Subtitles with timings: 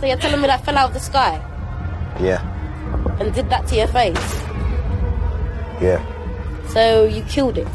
[0.00, 1.40] So you're telling me that fell out of the sky
[2.20, 2.40] Yeah.
[3.20, 4.42] and did that to your face?
[5.80, 6.00] Yeah.
[6.68, 7.68] So you killed it?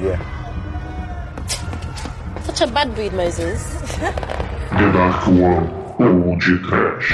[0.00, 0.18] Yeah.
[2.44, 3.62] Such a bad breed, Moses.
[3.98, 5.68] The Dark One
[6.00, 7.10] Old Trash.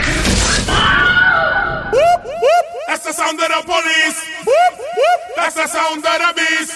[2.87, 4.19] That's the sound of the police.
[5.37, 6.73] That's the sound of the beast.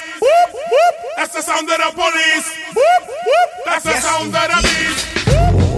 [1.17, 2.49] That's the sound of the police.
[3.65, 5.07] That's the sound of the beast.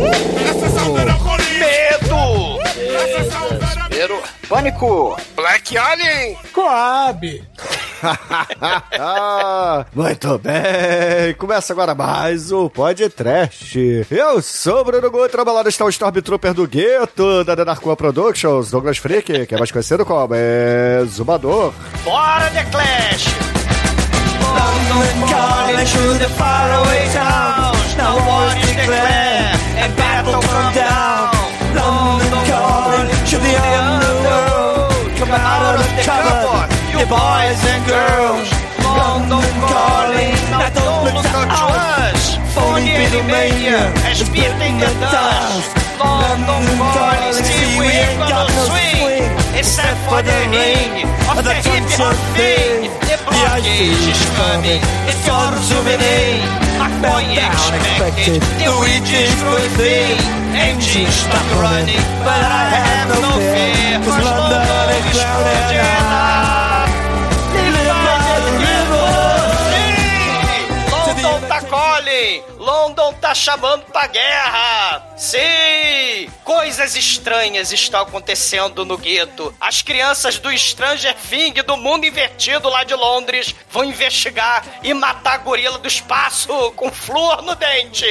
[0.00, 0.39] That's the
[1.58, 2.58] Medo!
[2.74, 4.22] Desespero.
[4.48, 5.16] Pânico!
[5.36, 6.36] Black Alien!
[6.52, 7.44] Coab!
[9.94, 14.06] Muito bem, começa agora mais o podcast.
[14.10, 18.96] Eu sou o Bruno Guto, trabalhando está o Stormtrooper do Gueto, da Denarcoa Productions, Douglas
[18.98, 20.34] Freak, que é mais conhecido como
[21.06, 21.74] Zumbador.
[22.04, 23.50] Bora, The Clash!
[25.30, 27.96] calling through the faraway towns.
[27.96, 31.29] Now war is declared and battle come down.
[37.10, 38.48] Boys and girls.
[38.86, 40.34] London calling.
[42.54, 45.70] Phony Beatlemania is beating the dust.
[45.98, 49.26] London calling, see we ain't gonna swing.
[49.58, 52.90] Except for the ring of the hip hop thing.
[53.10, 56.42] The blockage is coming, it's all zooming
[56.80, 57.46] Maconha
[57.78, 59.34] expected, the witch is
[59.78, 60.18] thing.
[60.54, 63.98] Engine stop running, but I have no fear.
[64.04, 65.70] Cause London is exploding.
[65.74, 66.49] London
[73.30, 75.09] tá chamando pra guerra!
[75.20, 76.30] Sim!
[76.42, 79.54] Coisas estranhas estão acontecendo no gueto.
[79.60, 85.34] As crianças do Stranger Thing do mundo invertido lá de Londres vão investigar e matar
[85.34, 88.06] a gorila do espaço com flor no dente.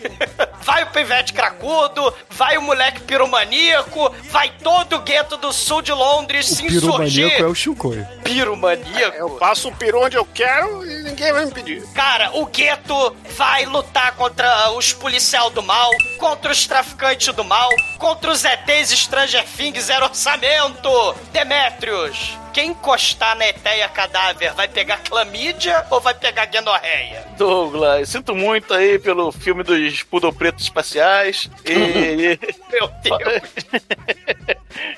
[0.62, 5.92] Vai o pivete cracudo, vai o moleque piromaníaco, vai todo o gueto do sul de
[5.92, 6.80] Londres se insurgir.
[6.80, 8.06] Piromaníaco é o Shukoi.
[8.22, 9.16] Piromaníaco?
[9.16, 11.82] Eu passo o peru onde eu quero e ninguém vai me pedir.
[11.94, 17.68] Cara, o gueto vai lutar contra os policial do mal, contra os traficantes do mal,
[17.98, 21.14] contra os ETs Stranger Things zero orçamento.
[21.32, 27.24] Demetrius, quem encostar na eteia cadáver vai pegar clamídia ou vai pegar guenorreia?
[27.36, 31.48] Douglas, sinto muito aí pelo filme dos Poodle Pretos Espaciais.
[31.64, 32.38] E.
[32.72, 33.42] Meu Deus.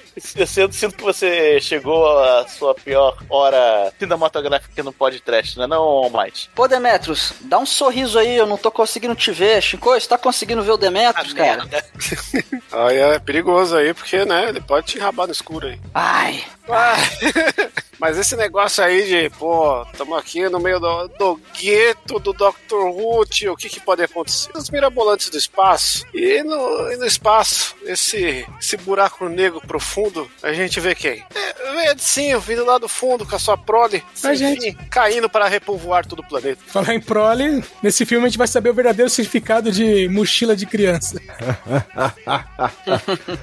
[0.36, 5.66] Eu sinto, sinto que você chegou à sua pior hora cinematográfica no podcast, não é
[5.66, 6.48] não, mais?
[6.54, 9.62] Pô, Demetrius, dá um sorriso aí, eu não tô conseguindo te ver.
[9.62, 11.68] Chico, você tá conseguindo ver o Demetrius, Ah, cara?
[12.72, 15.80] Aí é perigoso aí, porque, né, ele pode te enrabar no escuro aí.
[15.92, 16.94] Ai, Ah,
[17.98, 22.74] Mas esse negócio aí de, pô, estamos aqui no meio do, do gueto do Dr.
[22.74, 24.50] Who, tio, o que, que pode acontecer?
[24.56, 26.06] Os mirabolantes do espaço.
[26.14, 30.09] E no, e no espaço, esse, esse buraco negro profundo,
[30.42, 31.24] a gente vê quem?
[31.34, 34.60] É, sim, vindo lá do fundo com a sua prole, sem gente.
[34.60, 36.60] fim, caindo para repovoar todo o planeta.
[36.66, 40.66] Falar em prole, nesse filme a gente vai saber o verdadeiro significado de mochila de
[40.66, 41.20] criança.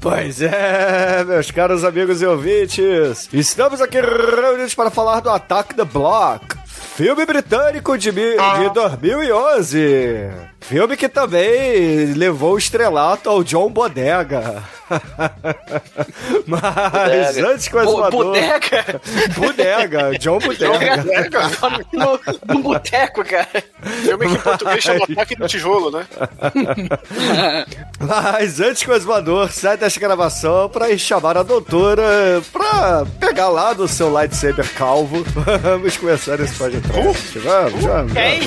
[0.02, 5.86] Pois é, meus caros amigos e ouvintes, estamos aqui reunidos para falar do Attack the
[5.86, 6.56] Block,
[6.96, 10.57] filme britânico de, de 2011.
[10.68, 14.64] Filme que também levou o estrelato ao John Bodega.
[16.48, 17.50] Mas Bodega.
[17.52, 18.26] antes com a Bo- exumador...
[18.26, 19.02] bodega?
[19.38, 21.04] Bodega, John Bodega.
[21.94, 22.20] no,
[22.54, 23.48] no boteco, cara.
[24.02, 26.06] Filme que em português chama Ataque do Tijolo, né?
[28.00, 33.50] Mas antes que o exumador sai desta gravação pra ir chamar a doutora pra pegar
[33.50, 35.24] lá do seu lightsaber calvo,
[35.64, 36.88] vamos começar esse podcast.
[37.40, 38.16] Vamos, vamos, vamos.
[38.16, 38.40] É.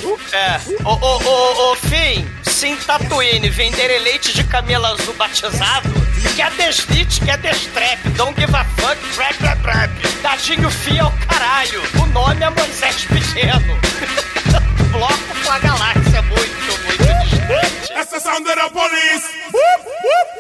[0.85, 1.77] Ô, ô, ô, ô,
[2.11, 5.89] Fim, se em Tatooine venderem leite de camelo azul batizado,
[6.35, 9.93] quer desnite, quer destrep, don't give a fuck, trap, trap, trap.
[10.21, 13.79] Dadinho Fim é o caralho, o nome é Moisés Pequeno.
[14.91, 17.93] Bloco com a galáxia muito, muito distante.
[17.95, 19.29] That's the sound of the police.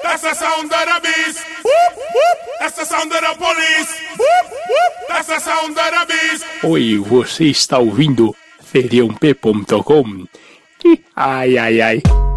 [0.03, 1.38] That's the sound of the beast.
[2.59, 3.95] That's the sound of the police.
[5.06, 6.45] That's the sound of the beast.
[6.65, 10.27] Oi, você está ouvindo feriãop.com?
[11.22, 12.29] Ai, ai, ai.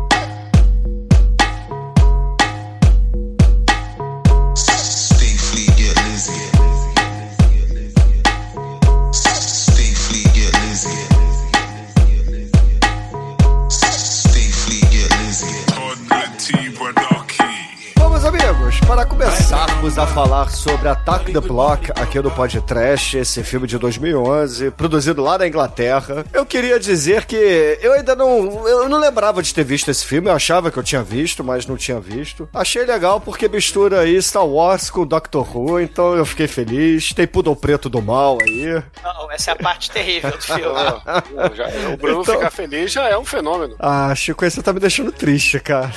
[19.83, 25.21] Começarmos a falar sobre Attack the Block aqui no Podcast, esse filme de 2011, produzido
[25.21, 27.35] lá na Inglaterra, eu queria dizer que
[27.81, 30.83] eu ainda não, eu não lembrava de ter visto esse filme, eu achava que eu
[30.83, 32.47] tinha visto, mas não tinha visto.
[32.53, 37.11] Achei legal porque mistura aí Star Wars com Doctor Who, então eu fiquei feliz.
[37.13, 38.81] Tem Poodle Preto do Mal aí.
[39.03, 40.63] Não, essa é a parte terrível do filme.
[41.55, 43.75] Já- o Bruno Então- ficar feliz já é um fenômeno.
[43.79, 45.91] Ah, Chico, você tá me deixando triste, cara.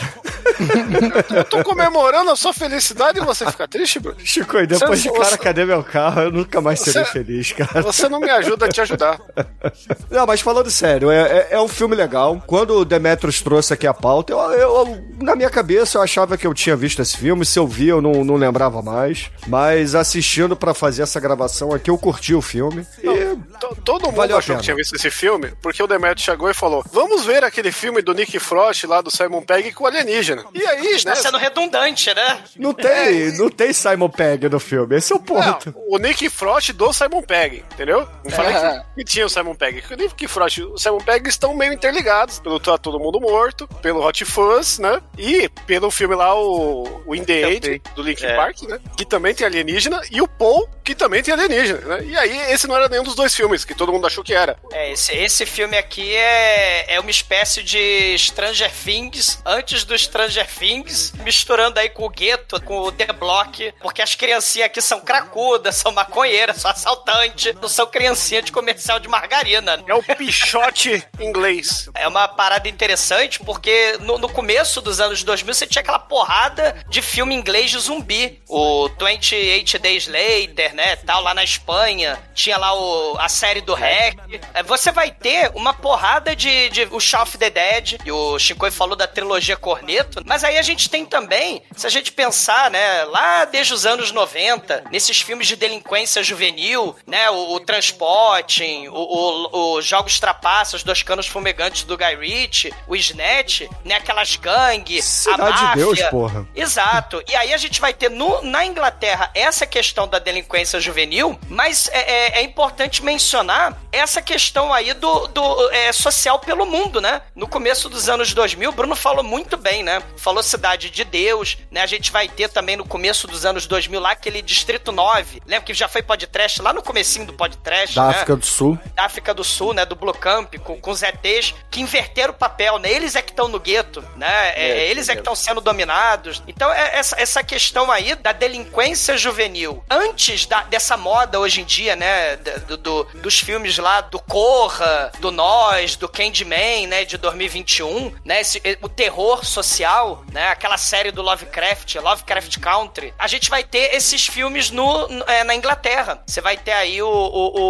[1.31, 4.17] Eu tô comemorando a sua felicidade e você fica triste, Bruno?
[4.25, 6.23] Chico, e depois Você- de cara, você- cadê meu carro?
[6.23, 7.83] Eu nunca mais serei Você- feliz, cara.
[7.83, 9.19] Você não me ajuda a te ajudar.
[10.11, 12.43] Não, mas falando sério, é, é- é um filme legal.
[12.47, 16.47] Quando o Demetrius trouxe aqui a pauta, eu, eu- na minha cabeça eu achava que
[16.47, 17.45] eu tinha visto esse filme.
[17.45, 19.31] Se eu vi, eu não, não lembrava mais.
[19.47, 22.87] Mas assistindo pra fazer essa gravação aqui, eu curti o filme.
[23.03, 24.59] E To- Todo mundo achou pena.
[24.59, 28.03] que tinha visto esse filme porque o Demetrio chegou e falou: Vamos ver aquele filme
[28.03, 30.45] do Nick Frost lá do Simon Pegg com o alienígena.
[30.55, 31.17] E aí, Está né?
[31.17, 32.39] sendo redundante, né?
[32.59, 35.75] não tem, não tem Simon Pegg no filme, esse é o Não, ponto.
[35.89, 38.07] o Nick Frost do Simon Pegg, entendeu?
[38.25, 39.83] Não falei que, que tinha o Simon Pegg.
[39.91, 43.67] O Nick Frost e o Simon Pegg estão meio interligados pelo Tá Todo Mundo Morto,
[43.83, 45.01] pelo Hot Fuzz, né?
[45.19, 48.37] E pelo filme lá, o, o In The Age, do Linkin É.
[48.37, 48.79] Park, né?
[48.97, 52.05] Que também tem alienígena, e o Paul, que também tem alienígena, né?
[52.05, 54.57] E aí, esse não era nenhum dos dois filmes, que todo mundo achou que era.
[54.73, 60.47] É, esse, esse filme aqui é, é uma espécie de Stranger Things, antes do Stranger
[60.47, 65.01] Things, misturando aí com o gueto, com o The Block, porque as criancinhas aqui são
[65.01, 69.83] cracudas, são maconheiras, são assaltantes, não são criancinhas de comercial de margarina.
[69.87, 71.89] É o pichote inglês.
[71.95, 76.77] É uma parada interessante porque no, no começo dos anos 2000 você tinha aquela porrada
[76.89, 78.43] de filme inglês de zumbi.
[78.49, 82.19] O 28 Days Later, né, tal, lá na Espanha.
[82.35, 84.17] Tinha lá o, a série do Hack.
[84.55, 87.99] É, Você vai ter uma porrada de, de o Shaun of the Dead.
[88.05, 90.23] E o Chico falou da trilogia Corneto.
[90.25, 94.11] Mas aí a gente tem também, se a gente pensar, né, lá desde os anos
[94.13, 100.83] 90, nesses filmes de delinquência juvenil, né, o, o Transporting, o, o, o Jogos Trapaças,
[100.83, 105.77] Dois Canos Fumegantes do Guy Ritchie, o Snatch, né, aquelas gangues, a Cidade de máfia.
[105.85, 106.47] Deus, porra.
[106.55, 107.23] Exato.
[107.29, 111.89] E aí a gente vai ter no, na Inglaterra essa questão da delinquência juvenil, mas
[111.93, 117.23] é, é- é importante mencionar essa questão aí do, do é, social pelo mundo, né?
[117.35, 120.03] No começo dos anos 2000, o Bruno falou muito bem, né?
[120.17, 121.81] Falou Cidade de Deus, né?
[121.83, 125.43] A gente vai ter também no começo dos anos 2000 lá aquele Distrito 9.
[125.47, 128.11] Lembra que já foi podcast lá no comecinho do podcast, Da né?
[128.11, 128.79] África do Sul.
[128.95, 132.37] da África do Sul, né, do Blue Camp, com, com os ETs, que inverteram o
[132.37, 132.91] papel, né?
[132.91, 134.53] Eles é que estão no gueto, né?
[134.57, 136.43] É, É, eles é que estão sendo dominados.
[136.47, 141.65] Então, é essa, essa questão aí da delinquência juvenil, antes da- dessa moda hoje em
[141.65, 147.17] dia, né, do, do- dos filmes lá do Corra, do Nós, do Candyman, né, de
[147.19, 153.51] 2021, né, esse- o terror social, né, aquela série do Lovecraft, Lovecraft Country, a gente
[153.51, 156.23] vai ter esses filmes no- é, na Inglaterra.
[156.27, 157.61] Você vai ter aí o- o-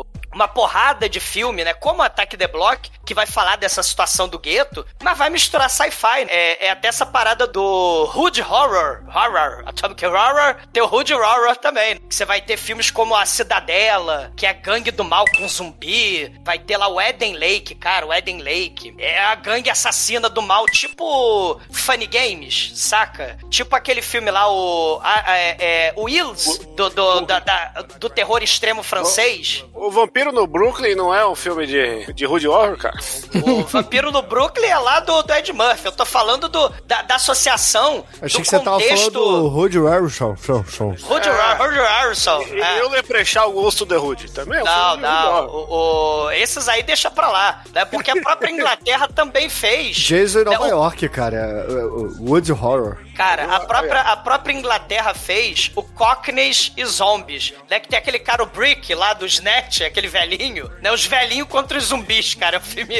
[0.00, 0.04] o
[0.34, 1.72] uma porrada de filme, né?
[1.74, 6.26] Como Attack the Block, que vai falar dessa situação do gueto, mas vai misturar sci-fi.
[6.28, 9.02] É, é até essa parada do Hood Horror.
[9.08, 9.62] Horror.
[9.66, 10.56] Atomic Horror.
[10.72, 11.96] Tem o Hood Horror também.
[11.98, 15.46] Que você vai ter filmes como A Cidadela, que é a gangue do mal com
[15.48, 16.34] zumbi.
[16.44, 18.94] Vai ter lá o Eden Lake, cara, o Eden Lake.
[18.98, 23.38] É a gangue assassina do mal, tipo Funny Games, saca?
[23.50, 25.00] Tipo aquele filme lá, o.
[25.02, 29.64] a- a- é, é, o Wills, do, do, da- da- do terror extremo francês.
[29.74, 32.96] O Vampiro no Brooklyn não é um filme de, de Rudy Horror, cara?
[33.44, 35.86] O Vampiro no Brooklyn é lá do, do Ed Murphy.
[35.86, 38.04] Eu tô falando do, da, da associação.
[38.22, 39.10] Achei do que você tava falando contexto.
[39.10, 39.78] do Rudy
[40.10, 40.34] show.
[41.02, 42.42] Rudy Har- Rudy Harrelson.
[42.52, 42.80] E é.
[42.80, 45.44] eu leprechar o gosto de Rudy também é um Não, filme de Rudy não.
[45.46, 45.70] Horror.
[45.70, 47.62] O, o- esses aí deixa pra lá.
[47.72, 47.84] Né?
[47.84, 49.96] Porque a própria Inglaterra também fez.
[49.96, 51.36] Jason em né, Nova o- York, cara.
[51.36, 51.84] é, é,
[52.20, 52.98] Wood Horror.
[53.14, 57.80] Cara, a própria, a própria Inglaterra fez o Cockneys e Zombies, né?
[57.80, 60.90] Que tem aquele cara, o Brick, lá do Snatch, aquele velhinho, né?
[60.92, 62.56] Os velhinhos contra os zumbis, cara.
[62.56, 62.94] É um filme...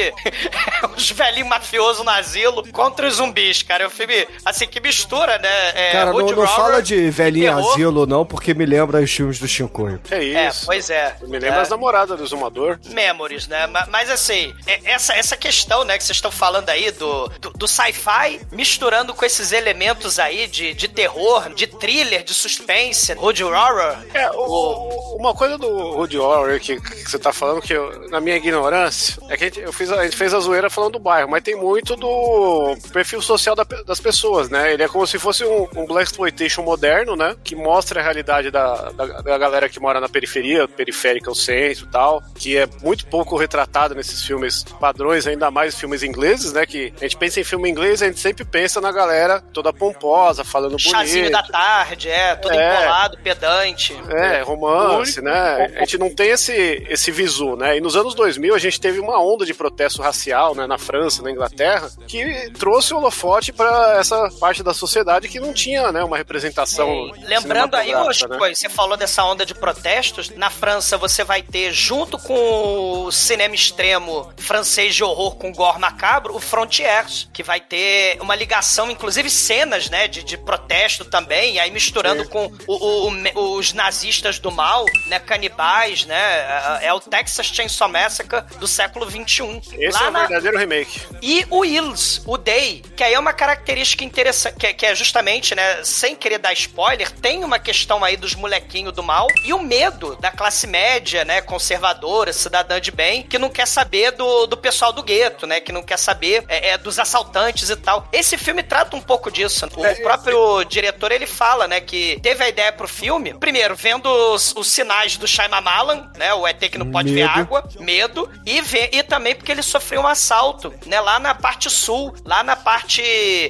[0.95, 3.83] os velhinhos mafiosos no asilo contra os zumbis, cara.
[3.83, 5.49] É um filme, assim, que mistura, né?
[5.75, 7.71] É, cara, não, não fala de velhinho terror.
[7.73, 9.99] asilo, não, porque me lembra os filmes do Shinkoio.
[10.11, 10.65] É É, isso.
[10.65, 11.15] pois é.
[11.21, 11.61] Me lembra É.
[11.61, 12.79] as namoradas do Zumador.
[12.85, 13.67] Memories, né?
[13.67, 17.49] Ma- Mas, assim, é- essa, essa questão, né, que vocês estão falando aí do, do,
[17.51, 23.43] do sci-fi misturando com esses elementos aí de, de terror, de thriller, de suspense, road
[23.43, 23.97] horror.
[24.13, 28.09] É, o- o- uma coisa do Rudy Horror que, que você tá falando, que eu-
[28.09, 30.93] na minha ignorância, é que a gente, eu fiz, a, gente fez a zoeira falando
[30.93, 34.73] do bairro, mas tem muito do perfil social da- das pessoas, né?
[34.73, 37.35] Ele é como se fosse um, um Black Exploitation moderno, né?
[37.43, 41.85] Que mostra a realidade da, da, da galera que mora na periferia, periférica, o centro
[41.85, 46.65] e tal, que é muito pouco retratado nesses filmes padrões, ainda mais filmes ingleses, né?
[46.65, 49.94] Que a gente pensa em filme inglês, a gente sempre pensa na galera toda pomposa,
[50.43, 51.31] falando Chazinho bonito.
[51.31, 52.75] da tarde, é, todo É.
[52.75, 53.95] empolado, pedante.
[54.09, 55.71] É, romance, né?
[55.75, 56.53] A gente não tem esse,
[56.89, 57.77] esse visu, né?
[57.77, 60.67] E nos anos 2000 a gente teve uma onda de protesto racial, né?
[60.67, 65.53] Na França, na Inglaterra, que trouxe o holofote para essa parte da sociedade que não
[65.53, 66.03] tinha, né?
[66.03, 67.11] Uma representação.
[67.23, 68.53] Lembrando aí, Chico, né?
[68.55, 70.29] você falou dessa onda de protestos.
[70.31, 75.79] Na França, você vai ter, junto com o cinema extremo francês de horror com gore
[75.79, 81.55] macabro, o Frontiers, que vai ter uma ligação, inclusive cenas, né, de, de protesto também,
[81.55, 86.99] e aí misturando com o- o- os nazistas do mal, né, canibais, né, é o
[86.99, 89.61] Texas Chainsaw Massacre do século XXI.
[89.79, 91.01] Esse Lá é o na- verdadeiro remake.
[91.21, 95.55] e o Wills, o Day, que aí é uma característica interessante, que, que é justamente,
[95.55, 99.59] né, sem querer dar spoiler, tem uma questão aí dos molequinhos do mal e o
[99.59, 104.57] medo da classe média, né, conservadora, cidadã de bem, que não quer saber do, do
[104.57, 108.07] pessoal do gueto, né, que não quer saber é, é, dos assaltantes e tal.
[108.11, 109.67] Esse filme trata um pouco disso.
[109.75, 114.53] O próprio diretor, ele fala, né, que teve a ideia pro filme, primeiro, vendo os,
[114.55, 117.39] os sinais do Shyamalan, né, o ET que não pode ver Medo.
[117.39, 121.69] água, medo, e, vê, e também porque ele sofreu um assalto, né, lá na parte
[121.69, 123.01] sul, lá na parte...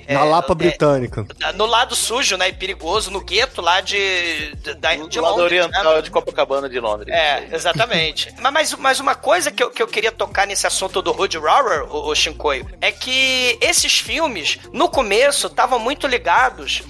[0.08, 1.26] Na é, Lapa é, Britânica.
[1.56, 5.38] no lado sujo, né, e perigoso, no gueto lá de, de, da- de Do lado
[5.38, 6.02] Londres, oriental né?
[6.02, 7.14] de Copacabana de Londres.
[7.14, 8.34] É, exatamente.
[8.42, 11.38] mas, mas, mas uma coisa que eu, que eu queria tocar nesse assunto do Hood
[11.38, 16.15] Rower, o, o Shinkoio, é que esses filmes, no começo, estavam muito ligados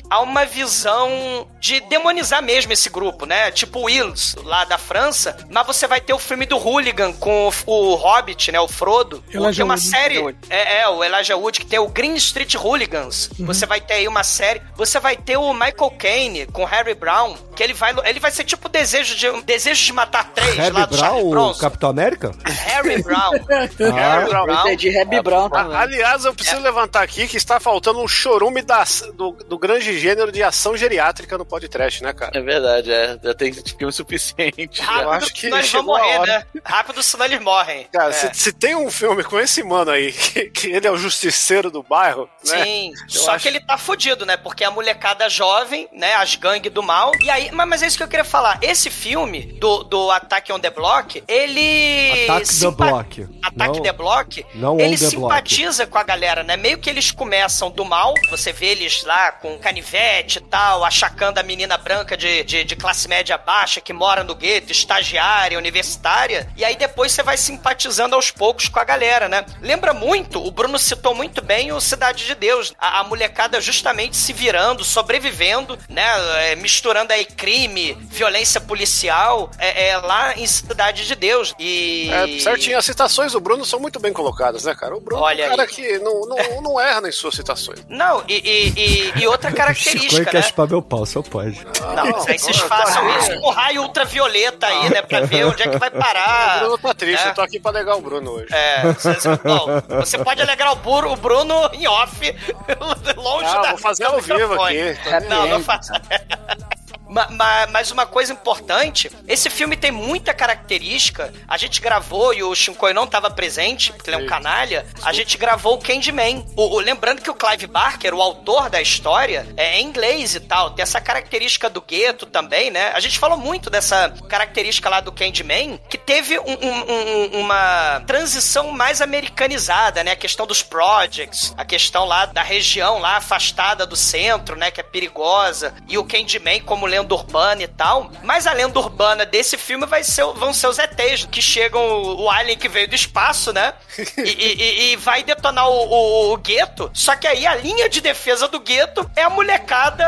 [0.10, 3.52] a uma visão de demonizar mesmo esse grupo, né?
[3.52, 7.54] Tipo Wills, lá da França, mas você vai ter o filme do Hooligan com o,
[7.66, 8.60] o Hobbit, né?
[8.60, 9.24] O Frodo.
[9.34, 9.88] Elijah é uma Wood.
[9.88, 10.36] série.
[10.50, 13.30] É, é, o Elijah Wood, que tem o Green Street Hooligans.
[13.40, 13.46] Uhum.
[13.48, 14.62] Você vai ter aí uma série.
[14.76, 18.44] Você vai ter o Michael Caine com Harry Brown, que ele vai, ele vai ser
[18.44, 21.60] tipo desejo de, desejo de matar três lá Harry do Charlie Brown, o Bronson.
[21.60, 22.32] Capitão América?
[22.46, 23.32] Harry Brown.
[23.50, 24.62] Ah, Harry Brown.
[24.62, 25.76] Entendi, Reb Brown também.
[25.78, 28.84] Aliás, eu preciso levantar aqui que está faltando um chorume da,
[29.16, 32.38] do, do grande gênero de ação geriátrica no podcast, né, cara?
[32.38, 33.18] É verdade, é.
[33.24, 34.70] Já tem filme suficiente.
[34.72, 35.02] já.
[35.04, 36.40] Eu acho que Nós vamos chegou a morrer, hora.
[36.54, 36.62] né?
[36.64, 37.88] Rápido, senão eles morrem.
[37.92, 38.14] Cara, É.
[38.14, 41.72] se, se tem um filme com esse mano aí, que, que ele é o justiceiro
[41.72, 42.64] do bairro, né?
[42.64, 44.38] Sim, Eu só acho- que ele tá fudido, né?
[44.38, 46.14] Porque a molecada jovem, né?
[46.16, 47.12] As gangues do mal.
[47.22, 48.60] E aí, mas, mas é isso que eu queria falar.
[48.62, 52.24] Esse filme do, do Attack on the Block, ele.
[52.26, 53.28] Attack the simpa- Block.
[53.44, 56.58] Ataque Não- the Block, não ele on the simpatiza com a galera, né?
[56.58, 61.40] Meio que eles começam do mal, você vê eles lá com canivete e tal, achacando
[61.40, 66.48] a menina branca de, de, de classe média baixa que mora no gueto, estagiária, universitária,
[66.58, 69.46] e aí depois você vai simpatizando aos poucos com a galera, né?
[69.62, 74.18] Lembra muito, o Bruno citou muito bem o Cidade de Deus, a, a molecada justamente
[74.18, 76.06] se virando, sobrevivendo, né?
[76.52, 81.54] É, misturando aí crime, violência policial, é, é, lá em Cidade de Deus.
[81.60, 82.10] E.
[82.12, 84.96] É, certinho, as citações do Bruno são muito bem colocadas, né, cara?
[84.96, 85.68] O Bruno Olha é um cara aí.
[85.68, 87.80] que não, não, não erra nas suas citações.
[87.88, 88.85] Não, e, e, e-
[89.16, 90.42] e outra Chico característica, quer né?
[90.44, 91.66] chupar meu pau, só pode.
[91.96, 93.18] Não, mas aí vocês façam não.
[93.20, 95.02] isso com raio ultravioleta aí, né?
[95.02, 96.60] Pra ver onde é que vai O parar.
[96.60, 97.30] Bruno tá triste, É.
[97.30, 98.48] eu tô aqui pra alegar o Bruno hoje.
[98.54, 99.10] É, você,
[99.44, 99.66] bom,
[100.02, 102.20] você pode alegrar o, Bur- o Bruno em off,
[103.18, 104.98] longe Ah, da vou fazer ao vivo aqui.
[105.10, 105.94] Tá Não, não faça.
[107.08, 111.34] Ma- ma- Mas uma coisa importante, esse filme tem muita característica.
[111.48, 114.86] A gente gravou e o Shinkoi não estava presente, porque ele é um canalha.
[115.04, 116.46] A gente gravou o Candyman.
[116.56, 120.40] O, o- lembrando que o Clive Barker, o autor da história, é em inglês e
[120.40, 120.72] tal.
[120.72, 122.92] Tem essa característica do gueto também, né?
[122.94, 128.02] A gente falou muito dessa característica lá do Candyman, que teve um- um- um- uma
[128.08, 130.12] transição mais americanizada, né?
[130.12, 134.72] A questão dos projects, a questão lá da região lá afastada do centro, né?
[134.72, 135.74] Que é perigosa.
[135.88, 138.10] E o Candyman como lenda urbana e tal.
[138.24, 142.24] Mas a lenda urbana desse filme vai ser, vão ser os ETs, que chegam o,
[142.24, 143.74] o alien que veio do espaço, né?
[144.18, 146.90] E, e- e- vai detonar o, o- o gueto.
[146.94, 150.04] Só que aí a linha de defesa do gueto é a molecada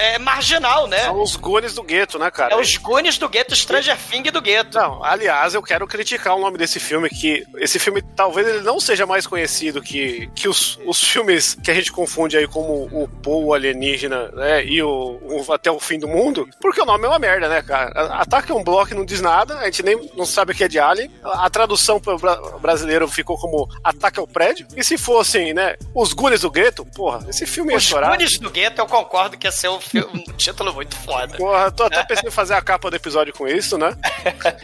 [0.00, 0.98] é, marginal, né?
[1.04, 2.54] São os gones do gueto, né, cara?
[2.54, 4.76] É os Goonies do gueto, Stranger Things do gueto.
[4.78, 8.78] Não, aliás, eu quero criticar o nome desse filme, que esse filme talvez ele não
[8.80, 13.08] seja mais conhecido que, que os, os filmes que a gente confunde aí como o
[13.24, 17.08] o alienígena, né, e o, o Até o Fim do Mundo, porque o nome é
[17.08, 17.90] uma merda, né, cara?
[18.16, 20.68] Ataque é um bloco não diz nada, a gente nem não sabe o que é
[20.68, 25.54] de Alien, a, tradução para o brasileiro ficou como Ataque ao Prédio, e se fossem,
[25.54, 28.10] né, os Goonies do Gueto, porra, esse filme ia Os chorar.
[28.10, 31.36] Goonies do gueto, eu concordo que ia ser um, filme, um título muito foda.
[31.36, 33.96] Porra, tô até pensando em fazer a capa do episódio com isso, né?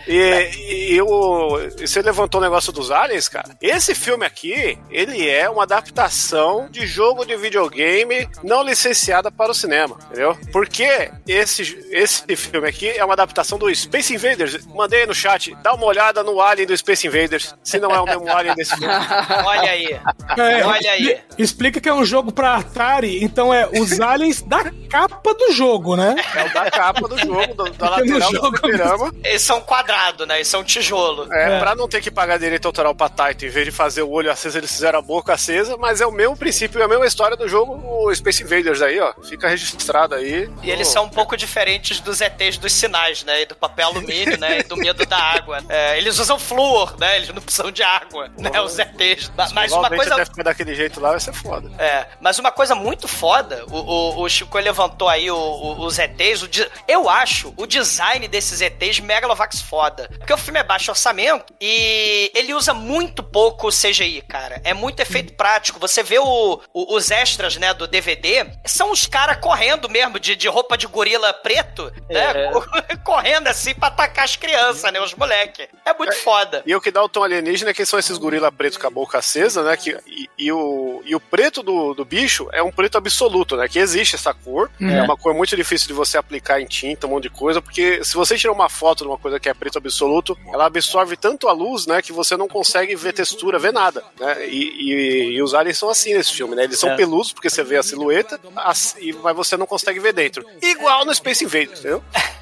[0.06, 3.56] E, e, o, e você levantou o negócio dos aliens, cara.
[3.60, 9.54] Esse filme aqui, ele é uma adaptação de jogo de videogame não licenciada para o
[9.54, 10.36] cinema, entendeu?
[10.52, 14.66] Porque esse, esse filme aqui é uma adaptação do Space Invaders.
[14.66, 18.00] Mandei aí no chat, dá uma olhada no alien do Space Invaders, se não é
[18.00, 18.92] o mesmo alien desse filme.
[19.44, 20.00] Olha aí.
[20.36, 21.02] É, Olha aí.
[21.38, 25.52] expli- Explica que é um jogo pra Atari, então é os aliens da capa do
[25.52, 26.14] jogo, né?
[26.36, 29.12] É o da capa do jogo, do, da lateral do jogo- fliperama.
[29.24, 30.36] Eles são quadrados, né?
[30.36, 31.26] Eles são tijolo.
[31.32, 34.10] É, pra não ter que pagar direito autoral pra Taito, em vez de fazer o
[34.10, 37.06] olho aceso, eles fizeram a boca acesa, mas é o mesmo princípio, é a mesma
[37.06, 37.74] história do jogo,
[38.06, 39.12] o Space Invaders aí, ó.
[39.28, 40.48] Fica registrado aí.
[40.62, 43.42] E eles são pouco diferentes dos ETs dos sinais, né?
[43.42, 44.60] E do papel alumínio, né?
[44.60, 45.58] E do medo da água.
[45.68, 47.16] É, eles usam flúor, né?
[47.16, 48.60] Eles não precisam de água, né?
[48.60, 49.30] Os ETs.
[49.36, 50.14] Ma- Mas uma coisa...
[50.14, 51.70] até ficar daquele jeito lá vai ser foda.
[51.78, 55.98] É, mas uma coisa muito foda, o, o, o Chico levantou aí o- o- os
[55.98, 60.08] ETs, o de- eu acho o design desses ETs Megalovax foda.
[60.18, 64.60] Porque o filme é baixo orçamento e ele usa muito pouco CGI, cara.
[64.64, 65.78] É muito efeito prático.
[65.80, 70.34] Você vê o- o- os extras, né, do DVD, são os caras correndo mesmo, de,
[70.36, 71.07] de roupa de gorila
[71.42, 72.50] preto, né?
[73.04, 75.68] correndo assim pra atacar as crianças, né, os moleque.
[75.84, 76.62] É muito foda.
[76.66, 78.90] E o que dá o tom alienígena é que são esses gorila pretos com a
[78.90, 79.76] boca acesa, né?
[79.76, 83.68] Que, e, e o, e o preto do, do bicho é um preto absoluto, né?
[83.68, 84.70] Que existe essa cor.
[84.80, 84.90] Uhum.
[84.90, 88.04] É uma cor muito difícil de você aplicar em tinta, um monte de coisa, porque
[88.04, 91.48] se você tirar uma foto de uma coisa que é preto absoluto, ela absorve tanto
[91.48, 92.02] a luz, né?
[92.02, 94.04] Que você não consegue ver textura, ver nada.
[94.18, 94.46] Né?
[94.48, 94.58] E,
[94.92, 96.64] e- e os aliens são assim nesse filme, né?
[96.64, 96.96] Eles são É.
[96.96, 100.44] peludos, porque você vê a silhueta, as- e, mas você não consegue ver dentro.
[100.62, 102.02] Igual no Space Invaders, entendeu?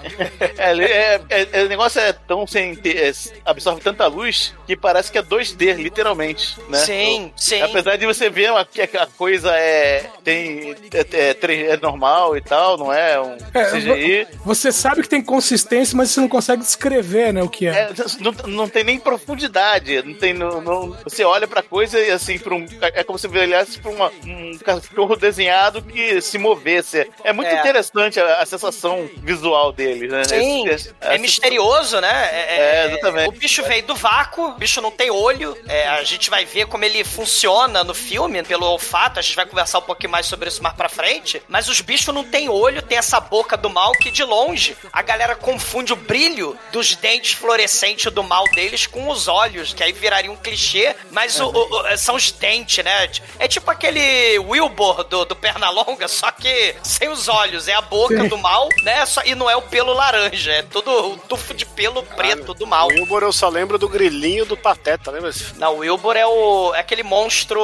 [0.59, 3.13] É, é, é- é- o negócio é tão sem ter, é,
[3.45, 6.79] absorve tanta luz que parece que é 2D, literalmente, né?
[6.79, 7.61] Sim, sim.
[7.63, 12.41] Apesar de você ver que a coisa é tem é, é, três- é normal e
[12.41, 14.25] tal, não é um É, CGI.
[14.45, 17.71] vo- Você sabe que tem consistência, mas você não consegue descrever, né, o que é.
[17.71, 17.89] É,
[18.21, 22.39] não, não tem nem profundidade, não tem, não, não- você olha pra coisa e assim,
[22.39, 27.11] pra um, é como se olhasse pra uma, um cachorro desenhado que se movesse.
[27.25, 27.59] É muito É.
[27.59, 30.25] interessante a, a sensação visual dele, né?
[30.25, 32.29] Sim, Esse- é esse- misterioso, né?
[32.33, 33.29] É, exatamente.
[33.29, 35.57] O bicho veio do vácuo, o bicho não tem olho.
[35.69, 39.19] é, a gente vai ver como ele funciona no filme, pelo olfato.
[39.19, 41.43] A gente vai conversar um pouquinho mais sobre isso mais pra frente.
[41.49, 45.03] Mas os bichos não têm olho, tem essa boca do mal que de longe a
[45.03, 49.93] galera confunde o brilho dos dentes fluorescentes do mal deles com os olhos, que aí
[49.93, 50.95] viraria um clichê.
[51.11, 53.09] Mas o- o- são os dentes, né?
[53.39, 57.67] É tipo aquele Wilbur do, do Pernalonga, só que sem os olhos.
[57.69, 58.29] É a boca Sim.
[58.29, 59.05] do mal, né?
[59.07, 62.67] Só, e não é o pelo laranja, é todo o tufo de pelo preto do
[62.67, 62.89] mal.
[62.89, 65.31] O Wilbur eu só lembro do grilinho do Pateta, lembra?
[65.57, 67.59] Não, o Wilbur é o é aquele monstro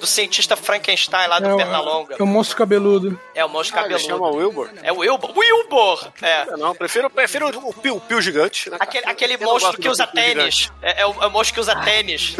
[0.00, 2.16] do cientista Frankenstein lá do É Pernalonga.
[2.18, 3.18] É o monstro cabeludo.
[3.34, 4.14] É o monstro Ah, ele cabeludo.
[4.24, 4.70] chama Wilbur?
[4.82, 5.32] É o Wilbur.
[5.36, 6.08] Wilbur!
[6.22, 6.44] É.
[6.56, 8.70] Não, prefiro, prefiro o Pio, Pio gigante.
[8.70, 8.76] Né?
[8.80, 10.70] Aquele, aquele monstro que usa tênis.
[10.82, 12.36] É, é o, é o monstro que usa tênis.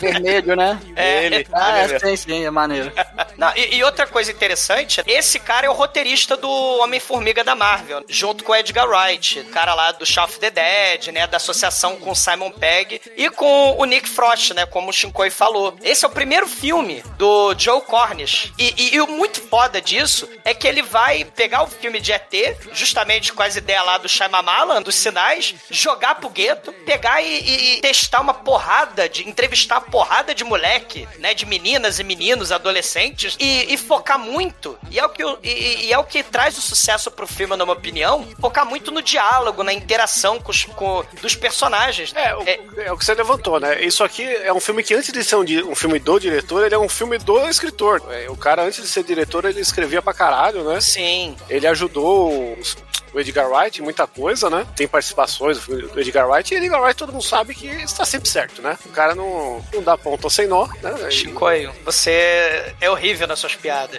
[0.00, 0.78] Vermelho, né?
[0.94, 1.46] É, Ele.
[1.52, 2.92] Ah, Ele é, sim, sim, é maneiro.
[3.36, 8.04] Não, e, e outra coisa interessante, esse cara é o roteirista do Homem-Formiga da Marvel,
[8.08, 11.96] junto com o Edgar Wright, cara lá do Shaun of the Dead, né, da associação
[11.96, 15.76] com o Simon Pegg e com o Nick Frost, né, como o Shinkoi falou.
[15.82, 18.52] Esse é o primeiro filme do Joe Cornish.
[18.58, 22.12] E, e- e o muito foda disso é que ele vai pegar o filme de
[22.12, 22.32] ET,
[22.72, 27.80] justamente com as ideias lá do Shyamalan, dos sinais, jogar pro gueto, pegar e, e-
[27.80, 33.36] testar uma porrada de entrevistar uma porrada de moleque, né, de meninas e meninos, adolescentes
[33.38, 34.78] e, e focar muito.
[34.90, 37.56] E é o que o- e, e é o que traz o sucesso pro filme,
[37.56, 42.12] na minha opinião, focar muito no diálogo, na interação com os com- dos personagens.
[42.14, 42.44] É, o,
[42.80, 43.82] é o que você levantou, né?
[43.84, 46.74] Isso aqui é um filme que, antes de ser um, um filme do diretor, ele
[46.74, 48.02] é um filme do escritor.
[48.10, 50.80] É, o cara, antes de ser diretor, ele escrevia pra caralho, né?
[50.80, 51.36] Sim.
[51.48, 52.76] Ele ajudou os-
[53.16, 54.66] o Edgar Wright em muita coisa, né?
[54.76, 58.60] Tem participações do Edgar Wright, e Edgar Wright todo mundo sabe que está sempre certo,
[58.60, 58.76] né?
[58.84, 61.10] O cara não, não dá ponto sem nó, né?
[61.10, 63.98] Chicoio, você é horrível nas suas piadas.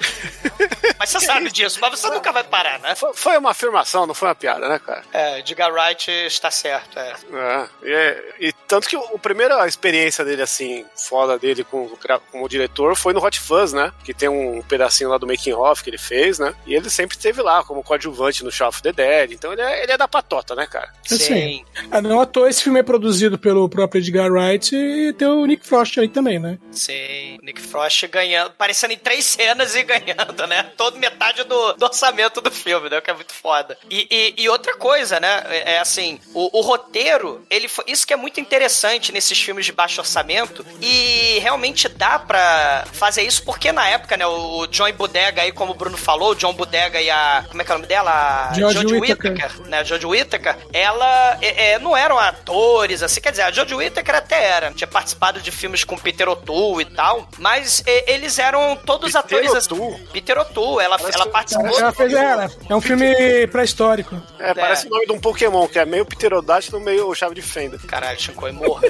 [1.00, 2.94] mas você sabe disso, mas você nunca vai parar, né?
[2.96, 5.04] Foi- Foi uma afirmação, não foi uma piada, né, cara?
[5.12, 7.14] É, Edgar Wright está certo, é.
[7.34, 11.90] É, e, é- e tanto que o, a primeira experiência dele, assim, foda dele com,
[12.32, 13.92] como diretor foi no Hot Fuzz, né?
[14.04, 16.54] Que tem um pedacinho lá do making off que ele fez, né?
[16.68, 19.84] E ele sempre esteve lá como coadjuvante no Shaun of the Dead Então ele é,
[19.84, 20.92] ele é da patota, né, cara?
[21.10, 25.28] Assim, ah, não à toa esse filme é produzido pelo próprio Edgar Wright e tem
[25.28, 26.58] o Nick Frost aí também, né?
[26.72, 30.72] Sim, Nick Frost ganhando, aparecendo em três cenas e ganhando, né?
[30.76, 32.98] Todo metade do, do orçamento do filme, né?
[32.98, 33.78] O que é muito foda.
[33.90, 35.44] E, e, e outra coisa, né?
[35.50, 39.66] É, é assim, o, o roteiro, ele foi, isso que é muito interessante nesses filmes
[39.66, 44.26] de baixo orçamento e realmente dá pra fazer isso porque na época, né?
[44.26, 47.66] O John Bodega aí, como o Bruno falou, o John Bodega e a, como é
[47.66, 48.52] que é o nome dela?
[48.54, 49.32] Jodie Whittaker.
[49.32, 49.80] Whittaker, né?
[49.80, 54.16] A Jodie Whittaker, ela é, é, não eram atores, assim, quer dizer, a Jodie Whittaker
[54.16, 58.76] até era, tinha participado de filmes com Peter O'Toole e tal, mas é, eles eram
[58.76, 59.54] todos atores...
[59.54, 61.68] assim- Peter O'Toole, ela, ela participou...
[61.78, 62.52] Ela fez ela.
[62.70, 64.22] É um filme pré-histórico.
[64.40, 67.78] É, parece o nome de um Pokémon, que é meio pterodátilo, meio chave de fenda.
[67.88, 68.82] Caralho, Chico, morra.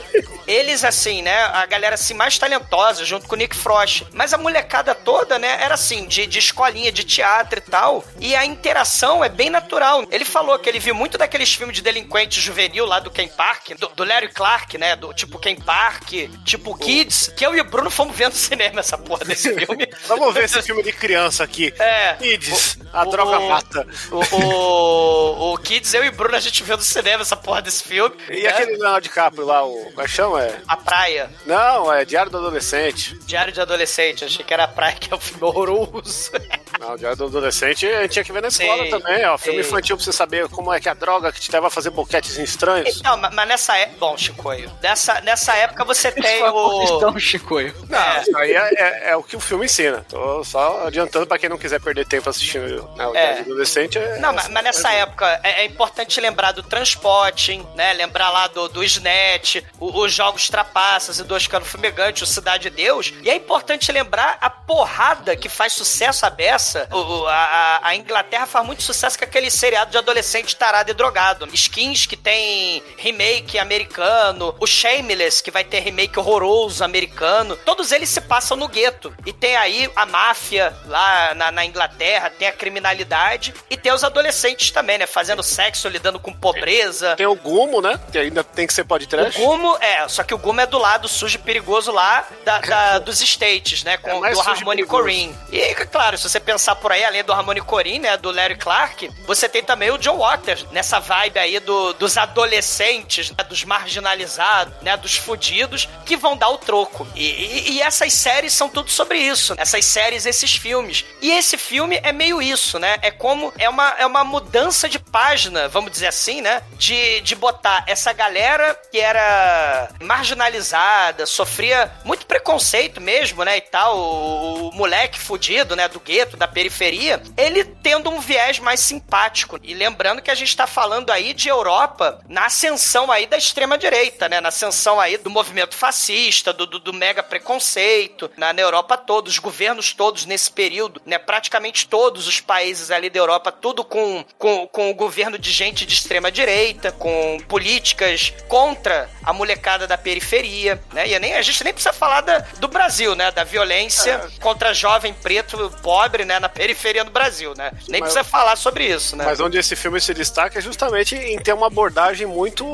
[0.47, 4.03] Eles, assim, né, a galera assim mais talentosa, junto com o Nick Frost.
[4.13, 8.05] Mas a molecada toda, né, era assim, de, de escolinha, de teatro e tal.
[8.19, 10.05] E a interação é bem natural.
[10.09, 13.71] Ele falou que ele viu muito daqueles filmes de delinquente juvenil lá do Ken Park,
[13.77, 16.13] do, do Larry Clark, né, do tipo Ken Park,
[16.45, 19.87] tipo Kids, que eu e o Bruno fomos vendo no cinema essa porra desse filme.
[20.07, 21.73] Vamos ver esse filme de criança aqui.
[21.77, 22.13] É.
[22.13, 23.87] Kids, a droga mata.
[24.11, 27.83] O, o, o Kids, eu e o Bruno, a gente no cinema essa porra desse
[27.83, 28.15] filme.
[28.29, 28.49] E né?
[28.49, 29.85] aquele Leonardo DiCaprio lá, o.
[29.85, 30.36] Como é que chama?
[30.39, 30.59] É?
[30.67, 31.29] A Praia.
[31.45, 33.17] Não, é Diário do Adolescente.
[33.25, 36.31] Diário de Adolescente, achei que era a Praia, que é o filme horroroso.
[36.79, 39.37] Não, o Diário do Adolescente a gente tinha que ver na escola Sim, também, ó.
[39.37, 39.67] Filme sim.
[39.69, 42.37] infantil pra você saber como é que a droga que te leva a fazer boquetes
[42.37, 43.01] estranhos.
[43.01, 43.97] Não, ma- mas nessa época.
[43.99, 44.71] Bom, Chicoio.
[44.81, 46.83] Nessa, nessa época você tem o.
[46.83, 47.73] Então, Chicoio.
[47.89, 50.05] Não, isso aí é, é- é o que o filme ensina.
[50.09, 53.25] Tô só adiantando pra quem não quiser perder tempo assistindo né, o É.
[53.25, 53.97] Diário do Adolescente.
[53.97, 57.93] É, Não, mas, mas nessa época é, é importante lembrar do Transporting, né?
[57.93, 62.63] Lembrar lá do, do Snatch, o- os Jogos Trapaças e do Oscar Fumegante, o Cidade
[62.63, 63.13] de Deus.
[63.23, 66.85] E é importante lembrar a porrada que faz sucesso a beça.
[66.91, 71.47] O- a- a Inglaterra faz muito sucesso com aquele seriado de adolescente tarado e drogado.
[71.53, 74.53] Skins, que tem remake americano.
[74.59, 77.55] O Shameless, que vai ter remake horroroso americano.
[77.63, 79.15] Todos eles se passam no gueto.
[79.25, 84.03] E tem aí a máfia lá na, na Inglaterra, tem a criminalidade e tem os
[84.03, 85.07] adolescentes também, né?
[85.07, 87.15] Fazendo sexo, lidando com pobreza.
[87.15, 87.97] Tem o Gumo, né?
[88.11, 89.37] Que ainda tem que ser pode trash.
[89.37, 92.59] O Gumo, é, só que o Gumo é do lado sujo e perigoso lá da,
[92.59, 93.97] da- dos States, né?
[93.97, 94.83] Com, É do Harmony.
[94.85, 95.37] Corrine.
[95.51, 98.17] E, claro, se você pensar por aí, além do Harmony Corrine, né?
[98.17, 103.29] Do Larry Clark, você tem também o John Waters, nessa vibe aí do- dos adolescentes,
[103.31, 104.97] né, dos marginalizados, né?
[104.97, 107.07] Dos fudidos, que vão dar o troco.
[107.15, 109.53] E, e- e essas séries são tudo sobre isso.
[109.57, 111.05] Essas séries, esses filmes.
[111.21, 112.97] E esse filme é meio isso, né?
[113.01, 113.53] É como.
[113.57, 116.61] É uma, é uma mudança de página, vamos dizer assim, né?
[116.73, 123.57] De, de botar essa galera que era marginalizada, sofria muito preconceito mesmo, né?
[123.57, 123.97] E tal.
[123.97, 125.87] O, o moleque fudido, né?
[125.87, 127.21] Do gueto, da periferia.
[127.35, 129.59] Ele tendo um viés mais simpático.
[129.61, 134.29] E lembrando que a gente tá falando aí de Europa na ascensão aí da extrema-direita,
[134.29, 134.39] né?
[134.39, 139.29] Na ascensão aí do movimento fascista, do, do, do mega preconceito, na, na Europa toda,
[139.29, 141.17] os governos todos nesse período, né?
[141.17, 145.85] Praticamente todos os países ali da Europa, tudo com, com, com o governo de gente
[145.85, 151.07] de extrema-direita, com políticas contra a molecada da periferia, né?
[151.07, 153.31] E nem, a gente nem precisa falar da, do Brasil, né?
[153.31, 156.39] Da violência contra jovem preto pobre, né?
[156.39, 157.71] Na periferia do Brasil, né?
[157.87, 159.25] Nem Mas- precisa falar sobre isso, né?
[159.25, 162.65] Mas onde esse filme se destaca é justamente em ter uma abordagem muito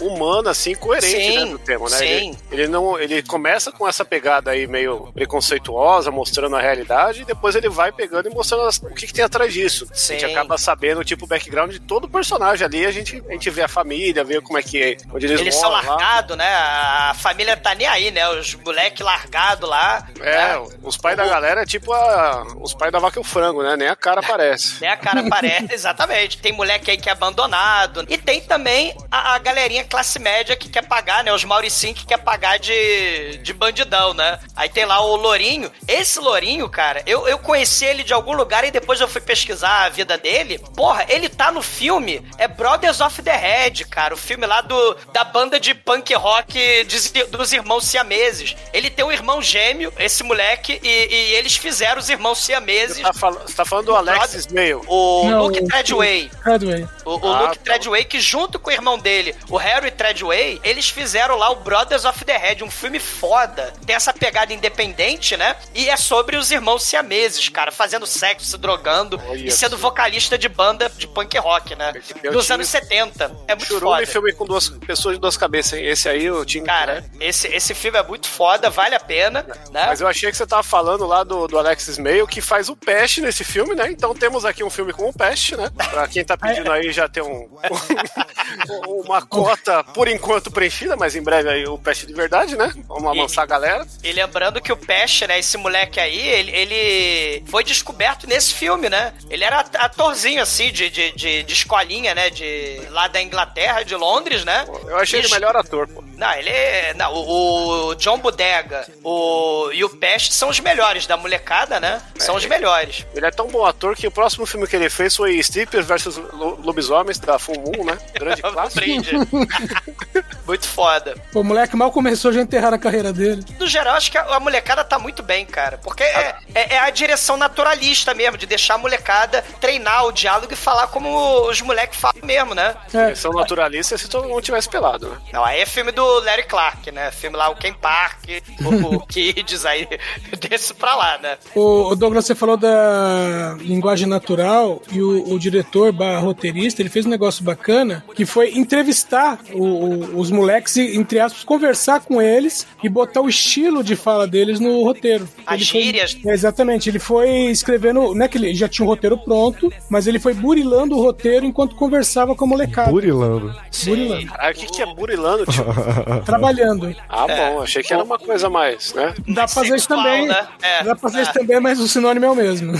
[0.00, 1.96] humana, assim, coerente Sim, né, do tema, né?
[1.96, 2.36] sim.
[2.50, 7.24] Ele, ele não, ele começa com essa pegada aí meio preconceituosa, mostrando a realidade, e
[7.24, 9.86] depois ele vai pegando e mostrando o que, que tem atrás disso.
[9.90, 10.32] A gente Sim.
[10.32, 13.68] acaba sabendo tipo o background de todo personagem ali, a gente, a gente vê a
[13.68, 15.90] família, vê como é que é, onde eles, Eles são moram lá.
[15.96, 16.53] largados, né?
[16.56, 18.28] A família tá nem aí, né?
[18.30, 20.06] Os moleque largado lá.
[20.20, 20.66] É, né?
[20.82, 23.76] os pais da galera é tipo a- os pais da vaca e o frango, né?
[23.76, 24.76] Nem a cara aparece.
[24.80, 26.38] Nem a cara aparece, exatamente.
[26.38, 28.04] Tem moleque aí que é abandonado.
[28.08, 31.32] E tem também a, a galerinha classe média que quer pagar, né?
[31.32, 34.38] Os Mauricinho que quer pagar de, de bandidão, né?
[34.56, 35.70] Aí tem lá o Lourinho.
[35.86, 39.84] Esse Lourinho, cara, eu, eu conheci ele de algum lugar e depois eu fui pesquisar
[39.84, 40.58] a vida dele.
[40.76, 44.14] Porra, ele tá no filme, é Brothers of the Head, cara.
[44.14, 48.54] O filme lá do, da banda de punk rock de- dos irmãos siameses.
[48.72, 52.96] Ele tem um irmão gêmeo, esse moleque, e, e eles fizeram os irmãos siameses.
[52.96, 54.82] Você tá, fal- você tá falando do Alexis Mail.
[54.86, 56.30] O Não, Luke o- Treadway.
[56.42, 56.86] Treadway.
[57.04, 57.64] O, o Ah, Luke tá.
[57.64, 62.04] Treadway, que junto com o irmão dele, o Harry Treadway, eles fizeram lá o Brothers
[62.04, 63.72] of the Head, um filme foda.
[63.86, 65.56] Tem essa pegada independente, né?
[65.74, 70.36] E é sobre os irmãos siameses, cara, fazendo sexo, se drogando Olha e sendo vocalista
[70.38, 71.92] de banda de punk rock, né?
[72.32, 73.30] Dos anos 70.
[73.48, 74.06] É muito Churume foda.
[74.06, 75.86] filme com duas pessoas de duas cabeças, hein?
[75.86, 76.64] Esse aí eu tinha.
[76.64, 79.86] Cara, esse, esse filme é muito foda, vale a pena, né?
[79.86, 82.76] Mas eu achei que você tava falando lá do, do Alexis Mail, que faz o
[82.76, 83.90] peste nesse filme, né?
[83.90, 85.70] Então temos aqui um filme com o peste, né?
[85.90, 91.14] Pra quem tá pedindo aí já tem um, um- uma cota, por enquanto, preenchida, mas
[91.16, 92.72] em breve aí o peste de verdade, né?
[92.88, 93.86] Vamos E- lançar a galera.
[94.02, 98.88] E lembrando que o Peste, né, esse moleque aí, ele, ele foi descoberto nesse filme,
[98.88, 99.12] né?
[99.30, 102.30] Ele era atorzinho, assim, de, de, de, de escolinha, né?
[102.30, 104.66] De, lá da Inglaterra, de Londres, né?
[104.86, 106.02] Eu achei ele o melhor ator, pô.
[106.24, 106.94] Não, ele é.
[106.94, 112.00] Não, o, o John Bodega o, e o Peste são os melhores da molecada, né?
[112.18, 113.04] São os melhores.
[113.14, 116.16] Ele é tão bom ator que o próximo filme que ele fez foi Strippers vs
[116.32, 117.98] Lo- Lobisomens, da Full Moon, né?
[118.14, 118.80] Grande clássico.
[120.46, 121.14] Muito foda.
[121.32, 123.42] Pô, o moleque mal começou, já enterraram a carreira dele.
[123.58, 125.78] No geral, acho que a, a molecada tá muito bem, cara.
[125.78, 130.52] Porque é, é- é a direção naturalista mesmo, de deixar a molecada treinar o diálogo
[130.52, 132.74] e falar como os moleques falam mesmo, né?
[132.92, 135.16] Eles são naturalistas se todo mundo tivesse pelado, né?
[135.32, 137.10] Não, aí é filme do Larry Clark, né?
[137.10, 138.24] Filme lá, o Ken Park,
[138.64, 139.86] o, o Kids, aí
[140.48, 141.36] desse pra lá, né?
[141.54, 146.88] O, o Douglas, você falou da linguagem natural e o, o diretor barra roteirista, ele
[146.88, 152.00] fez um negócio bacana que foi entrevistar o- o- os moleques e, entre aspas, conversar
[152.00, 155.28] com eles e botar o estilo de fala deles no roteiro.
[155.46, 156.18] As Ele foi- gírias.
[156.24, 160.06] É, exatamente, ele foi escrevendo, não é que ele já tinha o roteiro pronto, mas
[160.06, 162.90] ele foi burilando o roteiro enquanto conversava com a molecada.
[162.90, 163.54] Burilando.
[163.84, 164.26] Burilando.
[164.26, 165.64] Caralho, o que, que é burilando, tio?
[166.24, 166.94] Trabalhando.
[167.08, 169.14] Ah, bom, achei que era uma coisa mais, né?
[169.28, 170.26] Dá pra fazer isso também.
[170.26, 170.46] né?
[170.62, 171.22] É, Dá pra fazer é.
[171.22, 172.72] isso também, mas o sinônimo é o mesmo.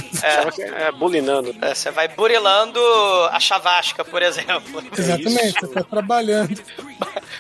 [0.55, 1.55] Que é bulinando.
[1.61, 2.81] É, Você vai burilando
[3.31, 4.83] a chavasca, por exemplo.
[4.97, 6.61] Exatamente, você tá trabalhando.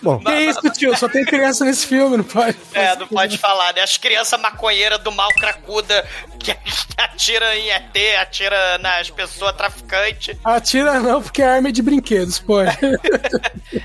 [0.02, 0.18] Bom.
[0.18, 0.96] Que isso, tio?
[0.96, 2.56] Só tem criança nesse filme, não pode.
[2.74, 3.82] É, não pode falar, né?
[3.82, 6.06] As crianças maconheiras do mal cracuda
[6.38, 6.50] que
[6.98, 10.36] atira em ET, atira nas pessoas traficantes.
[10.44, 12.76] Atira não, porque a arma é de brinquedos, pode.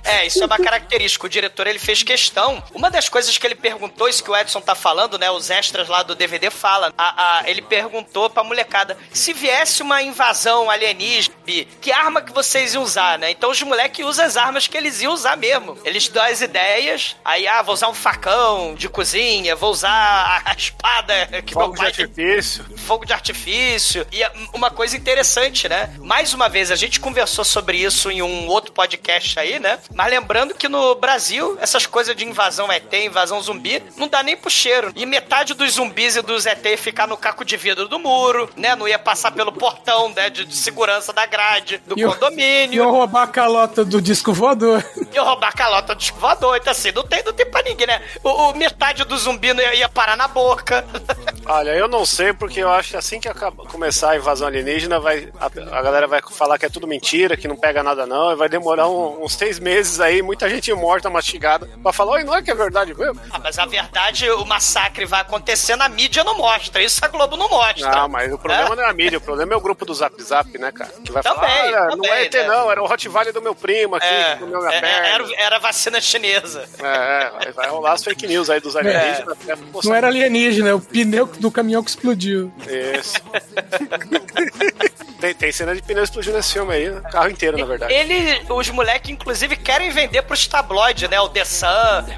[0.03, 1.25] É, isso é uma característica.
[1.25, 2.61] O diretor, ele fez questão.
[2.71, 5.31] Uma das coisas que ele perguntou, isso que o Edson tá falando, né?
[5.31, 6.93] Os extras lá do DVD falam.
[6.95, 11.33] A, a- ele perguntou pra molecada, se viesse uma invasão alienígena,
[11.81, 13.31] que arma que vocês iam usar, né?
[13.31, 15.79] Então os moleques usam as armas que eles iam usar mesmo.
[15.83, 20.53] Eles dão as ideias, aí, ah, vou usar um facão de cozinha, vou usar a,
[20.53, 22.65] espada que Fogo meu de pai artifício.
[22.77, 24.05] fogo de artifício.
[24.11, 25.91] E é uma coisa interessante, né?
[25.97, 29.79] Mais uma vez, a gente conversou sobre isso em um outro podcast aí, né?
[29.95, 34.35] Mas lembrando que no Brasil, essas coisas de invasão ET, invasão zumbi, não dá nem
[34.35, 34.91] pro cheiro.
[34.95, 38.75] E metade dos zumbis e dos ET ficar no caco de vidro do muro, né?
[38.75, 40.29] Não ia passar pelo portão, né?
[40.29, 42.75] De, de segurança da grade, do E condomínio.
[42.83, 44.83] Iam roubar a calota do disco voador.
[45.13, 46.57] E roubar a calota do disco voador.
[46.57, 48.01] Então, assim, não tem, não tem pra ninguém, né?
[48.23, 50.85] O, o metade do zumbi não ia, ia parar na boca.
[51.45, 54.99] Olha, eu não sei, porque eu acho que assim que acaba- começar a invasão alienígena,
[54.99, 58.31] vai, a, a galera vai falar que é tudo mentira, que não pega nada não,
[58.31, 62.23] e vai demorar um- uns seis meses aí, muita gente morta, mastigada, pra falar, oi,
[62.23, 63.19] não é que é verdade mesmo?
[63.31, 66.81] Ah, mas a verdade, o massacre vai acontecer na mídia não mostra.
[66.81, 67.89] Isso a Globo não mostra.
[67.89, 70.21] Não, mas o problema não é a mídia, o problema é o grupo do Zap
[70.21, 70.91] Zap, né, cara?
[71.03, 72.43] Que vai Também, falar, não também, é ET né?
[72.47, 75.07] não, era o Hot Valley do meu primo aqui, É, que comeu minha é, perna.
[75.07, 76.67] era, era vacina chinesa.
[76.79, 79.37] É, é, vai- rolar as fake news aí dos alienígenas.
[79.71, 82.51] postar- Não era alienígena, é o pneu do caminhão que explodiu.
[82.67, 83.13] Isso.
[85.19, 87.01] tem, tem cena de pneu explodindo nesse filme aí, né?
[87.11, 87.93] carro inteiro, na verdade.
[87.93, 91.19] Ele, os moleques, inclusive, querem vender pros tabloides, né?
[91.19, 91.67] O The Sun.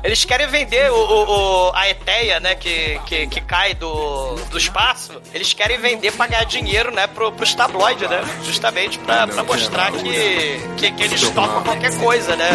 [0.04, 2.56] Eles querem vender o, o- o- a Eteia, né?
[2.56, 5.22] Que, que, que cai do, do espaço.
[5.34, 7.08] Eles querem vender pra ganhar dinheiro, né?
[7.08, 8.22] Pro, pros tabloides, né?
[8.44, 12.50] Justamente pra, pra mostrar que, que, que eles topam qualquer coisa, né?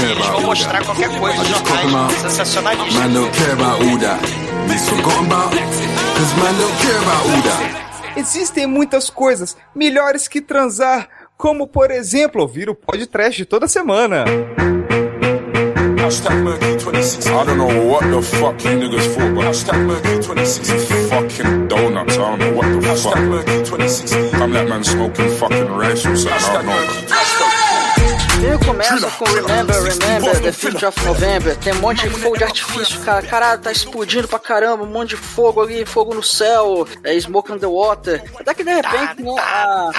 [0.00, 2.94] E eles vão mostrar qualquer coisa nos jornais sensacionalistas.
[8.16, 14.24] Existem muitas coisas melhores que transar, como por exemplo ouvir o podcast toda semana.
[16.02, 17.26] Hashtag Mercury 26.
[17.28, 21.68] I don't know what the fuck you niggas thought, but hashtag Mercury 26 is fucking
[21.68, 22.18] donuts.
[22.18, 23.14] I don't know what the fuck.
[23.14, 24.30] Hashtag Mercury 26.
[24.32, 26.42] Come that man smoking fucking rice or something.
[26.42, 27.62] I don't know.
[28.42, 31.56] O filme começa com Remember, Remember, The 5th of November.
[31.58, 33.22] Tem um monte de fogo de artifício, cara.
[33.22, 34.82] Caralho, tá explodindo pra caramba.
[34.82, 36.84] Um monte de fogo ali, fogo no céu.
[37.04, 38.20] É Smoke on the Water.
[38.40, 39.36] Até que de repente, né?
[39.38, 39.92] A...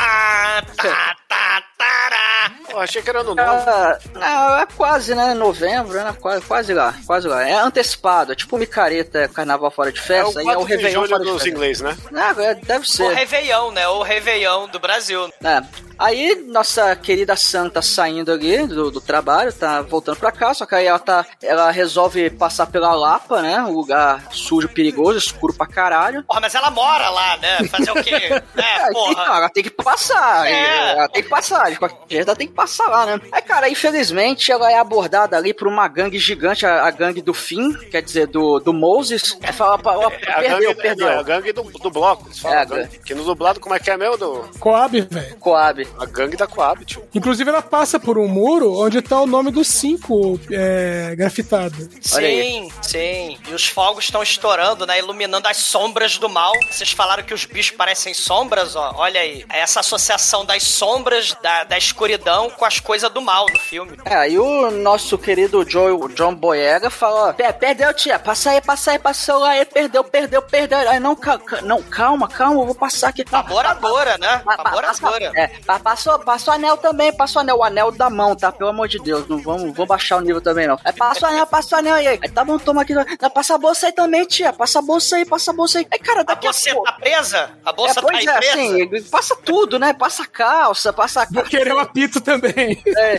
[2.69, 5.33] Eu achei que era no Ah, não, é quase, né?
[5.33, 6.15] Novembro, né?
[6.19, 7.47] Quase, quase lá, quase lá.
[7.47, 10.55] É antecipado, é tipo micareta, é carnaval fora de É festa, o e é o
[10.55, 11.49] 4 de Réveillon fora de dos festa.
[11.49, 11.97] ingleses, né?
[12.11, 13.13] Não, é, deve O ser.
[13.13, 13.87] Réveillon, né?
[13.87, 15.31] O Réveillon do Brasil.
[15.43, 15.61] É.
[15.99, 20.73] Aí, nossa querida Santa saindo ali do, do trabalho, tá voltando pra cá, só que
[20.73, 21.23] aí ela tá.
[21.41, 23.61] Ela resolve passar pela Lapa, né?
[23.61, 26.23] Um lugar sujo, perigoso, escuro pra caralho.
[26.23, 27.63] Porra, mas ela mora lá, né?
[27.67, 28.41] Fazer o quê?
[28.63, 29.37] É, porra.
[29.37, 30.47] ela tem que passar.
[30.47, 30.91] É.
[30.97, 31.71] Ela tem que passar.
[31.71, 33.21] De qualquer jeito, ela tem que passar lá, né?
[33.31, 37.33] Aí, cara, infelizmente, ela é abordada ali por uma gangue gigante, a, a gangue do
[37.33, 39.37] Finn, quer dizer, do, do Moses.
[39.41, 41.05] Aí fala, pra- ó, É a perdeu, gangue, perdeu.
[41.07, 42.27] não, é a gangue do, do bloco.
[42.27, 42.99] eles falam, É, gangue.
[42.99, 44.17] Que no dublado, como é que é meu?
[44.17, 44.49] Do...
[44.59, 45.35] Coab, velho.
[45.37, 45.87] Coab.
[45.97, 47.03] A gangue da Coab, tio.
[47.13, 51.75] Inclusive, ela passa por um muro onde tá o nome dos cinco é, grafitado.
[52.01, 53.37] Sim, sim.
[53.49, 54.99] E os fogos estão estourando, né?
[54.99, 56.51] Iluminando as sombras do mal.
[56.69, 58.93] Vocês falaram que os bichos parecem sombras, ó.
[58.97, 59.45] Olha aí.
[59.51, 63.97] É essa associação das sombras, da, da escuridão com as coisas do mal no filme.
[64.05, 68.61] É, aí o nosso querido Joe, John Boyega fala, ó, "Pé, perdeu, tia, passa aí,
[68.61, 70.77] passa aí, passou aí, perdeu, perdeu, perdeu.
[70.89, 73.23] Aí, não, ca- ca- não, calma, calma, eu vou passar aqui.
[73.31, 74.41] Laboradora, né?
[74.43, 74.93] Pa- pa- Laboradora.
[75.31, 78.51] passa- É, pa- passou, passou anel também, passou anel, o anel da mão, tá?
[78.51, 80.79] Pelo amor de Deus, não vamos, vou baixar o nível também, não.
[80.83, 82.07] É, passou anel, passou anel aí.
[82.07, 82.93] Aí, tá bom, toma aqui.
[82.93, 85.87] Não, passa a bolsa aí também, tia, passa a bolsa aí, passa a bolsa aí.
[85.91, 86.85] Aí, cara, A daqui a bolsa pouco...
[86.85, 87.51] tá presa?
[87.65, 88.49] A bolsa é, tá é, aí presa?
[88.51, 89.93] assim, passa tudo, né?
[89.93, 92.81] Passa a calça, passa a Vou querer o apito também.
[92.97, 93.17] É.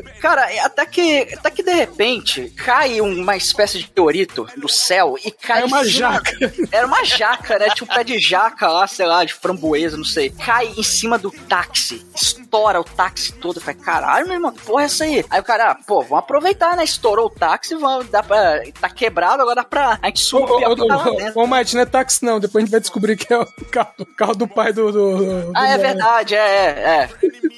[0.24, 5.30] Cara, até que, até que de repente cai uma espécie de teorito do céu e
[5.30, 5.60] cai.
[5.60, 6.52] É uma cima- jaca.
[6.72, 7.68] Era uma jaca, né?
[7.74, 10.30] Tinha um pé de jaca lá, sei lá, de framboesa, não sei.
[10.30, 12.06] Cai em cima do táxi.
[12.14, 13.58] Estoura o táxi todo.
[13.58, 15.22] Eu falei, caralho, meu irmão, que porra é essa aí?
[15.28, 16.84] Aí o cara, ah, pô, vamos aproveitar, né?
[16.84, 18.62] Estourou o táxi, vamos, dá pra.
[18.80, 19.98] Tá quebrado, agora dá pra.
[20.00, 20.74] A gente Ô, subir ô, ô,
[21.18, 21.40] dentro.
[21.42, 22.40] ô, Mate, não é táxi não.
[22.40, 24.90] Depois a gente vai descobrir que é o carro, o carro do pai do...
[24.90, 26.80] do, do- Ah, é do- verdade, é, é,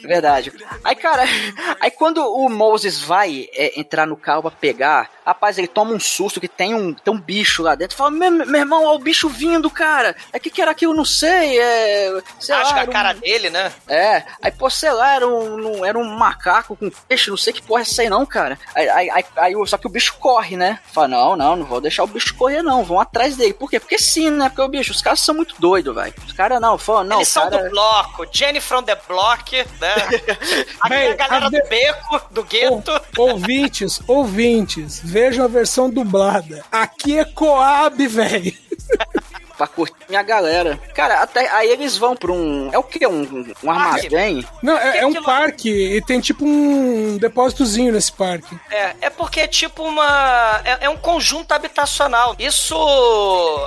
[0.02, 0.06] é.
[0.06, 0.52] Verdade.
[0.82, 1.22] Aí, cara,
[1.80, 5.98] aí quando o Moses vai é, entrar no carro pra pegar, rapaz, ele toma um
[6.00, 7.96] susto que tem um, tem um bicho lá dentro.
[7.96, 10.14] Fala, meu, meu irmão, ó o bicho vindo, cara.
[10.32, 10.94] É que que era aquilo?
[10.94, 12.20] Não sei, é.
[12.38, 13.72] Sei Rasga lá, a era um- cara dele, né?
[13.88, 17.52] É, aí, pô, sei lá, era um, um- era um macaco com peixe, não sei
[17.52, 18.58] que porra é essa aí não, cara.
[18.74, 20.78] Aí, aí, aí, aí o- só que o bicho corre, né?
[20.92, 22.84] Fala, não, não, não vou deixar o bicho correr, não.
[22.84, 23.52] Vão atrás dele.
[23.54, 23.80] Por quê?
[23.80, 24.48] Porque sim, né?
[24.48, 26.14] Porque o bicho, os caras são muito doidos, velho.
[26.26, 27.64] Os caras não, falam, não, Eles são cara...
[27.64, 29.94] do bloco, Jenny from the Block, né?
[30.80, 33.00] Aqui é a galera a do beco, do gueto.
[33.18, 36.62] Ouvintes, ouvintes, vejam a versão dublada.
[36.70, 38.52] Aqui é Coab, velho.
[39.56, 40.78] pra curtir minha galera.
[40.94, 42.70] Cara, até aí eles vão pra um.
[42.72, 43.06] É o que?
[43.06, 44.44] Um, um armazém?
[44.62, 48.56] Não, é, é um parque e tem tipo um depósitozinho nesse parque.
[48.70, 50.60] É, é porque é tipo uma.
[50.64, 52.34] É, é um conjunto habitacional.
[52.38, 52.76] Isso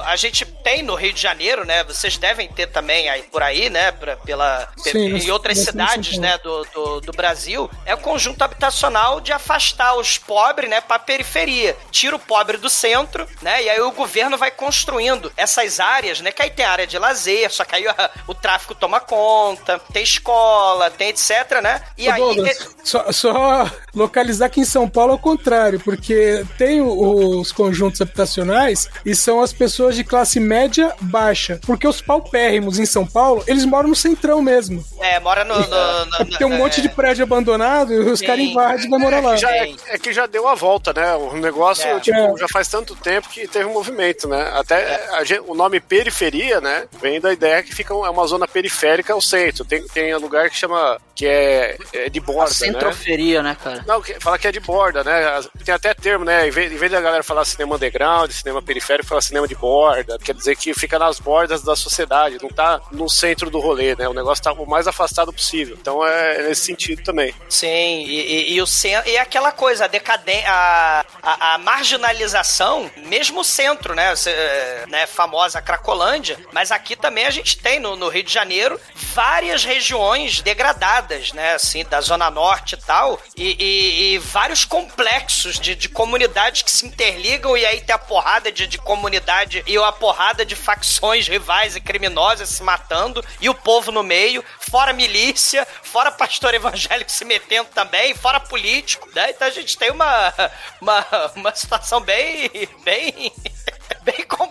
[0.06, 1.84] a gente tem no Rio de Janeiro, né?
[1.84, 3.92] Vocês devem ter também aí por aí, né?
[3.92, 6.38] Pra, pela, Sim, em outras cidades, né?
[6.40, 7.70] Do, do, do Brasil.
[7.86, 10.82] É um conjunto habitacional de afastar os pobres, né?
[10.82, 11.76] Pra periferia.
[11.92, 13.64] Tira o pobre do centro, né?
[13.64, 16.32] E aí o governo vai construindo essas áreas, né?
[16.32, 20.04] Que aí tem área de lazer, só que aí a- o tráfico toma conta, tem
[20.04, 21.82] escola, tem etc, né?
[21.98, 22.20] E Ô, aí.
[22.22, 28.02] Douglas, só, só localizar que em São Paulo é o contrário, porque tem os conjuntos
[28.02, 31.60] habitacionais e são as pessoas de classe média baixa.
[31.66, 34.84] Porque os paupérrimos em São Paulo, eles moram no centrão mesmo.
[35.00, 35.56] É, mora no.
[35.60, 39.22] no- no- Tem um monte de prédio abandonado e os caras invadem e vai morar
[39.22, 39.36] lá.
[39.36, 41.16] Já é, é que já deu a volta, né?
[41.16, 42.00] O negócio, É.
[42.00, 42.38] tipo, É.
[42.38, 44.52] já faz tanto tempo que teve um movimento, né?
[44.56, 46.88] Até a gente- o nome periferia, né?
[47.02, 49.66] Vem da ideia que fica um- é uma zona periférica ao centro.
[49.66, 50.98] Tem, tem lugar que chama.
[51.14, 52.56] que é, é de A borda, né?
[52.56, 53.84] centroferia, né, cara?
[53.86, 55.42] Não, que- fala que é de borda, né?
[55.66, 56.48] Tem até termo, né?
[56.48, 60.18] Em vez, em vez da galera falar cinema underground, cinema periférico, fala cinema de borda.
[60.18, 64.08] Quer dizer que fica nas bordas da sociedade, não tá no centro do rolê, né?
[64.08, 65.76] O negócio tá o mais afastado possível.
[65.78, 67.36] Então é nesse sentido também.
[67.50, 67.68] Sim,
[68.06, 69.10] e, e- e o centro.
[69.10, 70.50] E aquela coisa, a decadência.
[70.50, 74.16] A, a, a marginalização, mesmo o centro, né?
[74.16, 78.34] Cê, é, né famosa Cracolândia, mas aqui também a gente tem no, no Rio de
[78.34, 81.54] Janeiro várias regiões degradadas, né?
[81.54, 86.72] Assim, da Zona Norte e tal, e, e- e vários complexos de, de comunidades que
[86.72, 91.28] se interligam, e aí tem a porrada de, de comunidade e a porrada de facções
[91.28, 97.12] rivais e criminosas se matando, e o povo no meio, fora milícia, fora pastor evangélico
[97.12, 99.30] se metendo também, fora político, né?
[99.32, 100.34] Então a gente tem uma,
[100.82, 102.50] uma, uma situação bem,
[102.84, 103.32] bem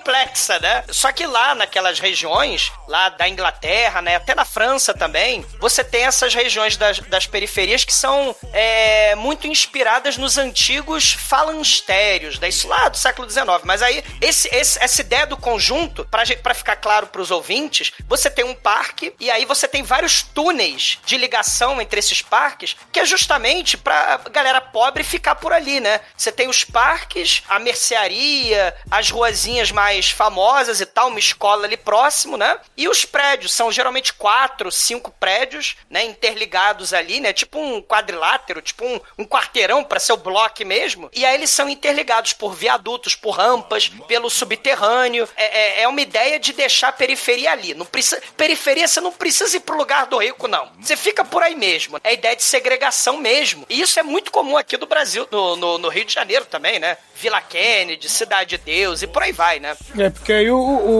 [0.08, 0.84] complexa, né?
[0.88, 4.16] Só que lá naquelas regiões, lá da Inglaterra, né?
[4.16, 9.46] Até na França também, você tem essas regiões das, das periferias que são é, muito
[9.46, 12.48] inspiradas nos antigos falancérios, né?
[12.48, 13.46] Isso lá do século XIX.
[13.64, 18.44] Mas aí, esse, esse- essa ideia do conjunto, pra ficar claro pros ouvintes, você tem
[18.44, 23.04] um parque e aí você tem vários túneis de ligação entre esses parques, que é
[23.04, 26.00] justamente pra galera pobre ficar por ali, né?
[26.16, 31.76] Você tem os parques, a mercearia, as ruazinhas mais famosas e tal, uma escola ali
[31.76, 32.58] próximo, né?
[32.76, 36.04] E os prédios são geralmente quatro, cinco prédios, né?
[36.04, 37.32] Interligados ali, né?
[37.32, 41.10] Tipo um quadrilátero, tipo um, um quarteirão para ser o bloco mesmo.
[41.12, 45.28] E aí eles são interligados por viadutos, por rampas, pelo subterrâneo.
[45.36, 47.74] É, é, é uma ideia de deixar a periferia ali.
[47.74, 50.70] Não precisa, periferia você não precisa ir pro lugar do rico, não.
[50.80, 51.98] Você fica por aí mesmo.
[52.02, 53.66] É a ideia de segregação mesmo.
[53.68, 56.78] E isso é muito comum aqui do Brasil, no, no, no Rio de Janeiro também,
[56.78, 56.96] né?
[57.14, 59.76] Vila Kennedy, Cidade de Deus e por aí vai, né?
[59.96, 60.58] É, porque aí o,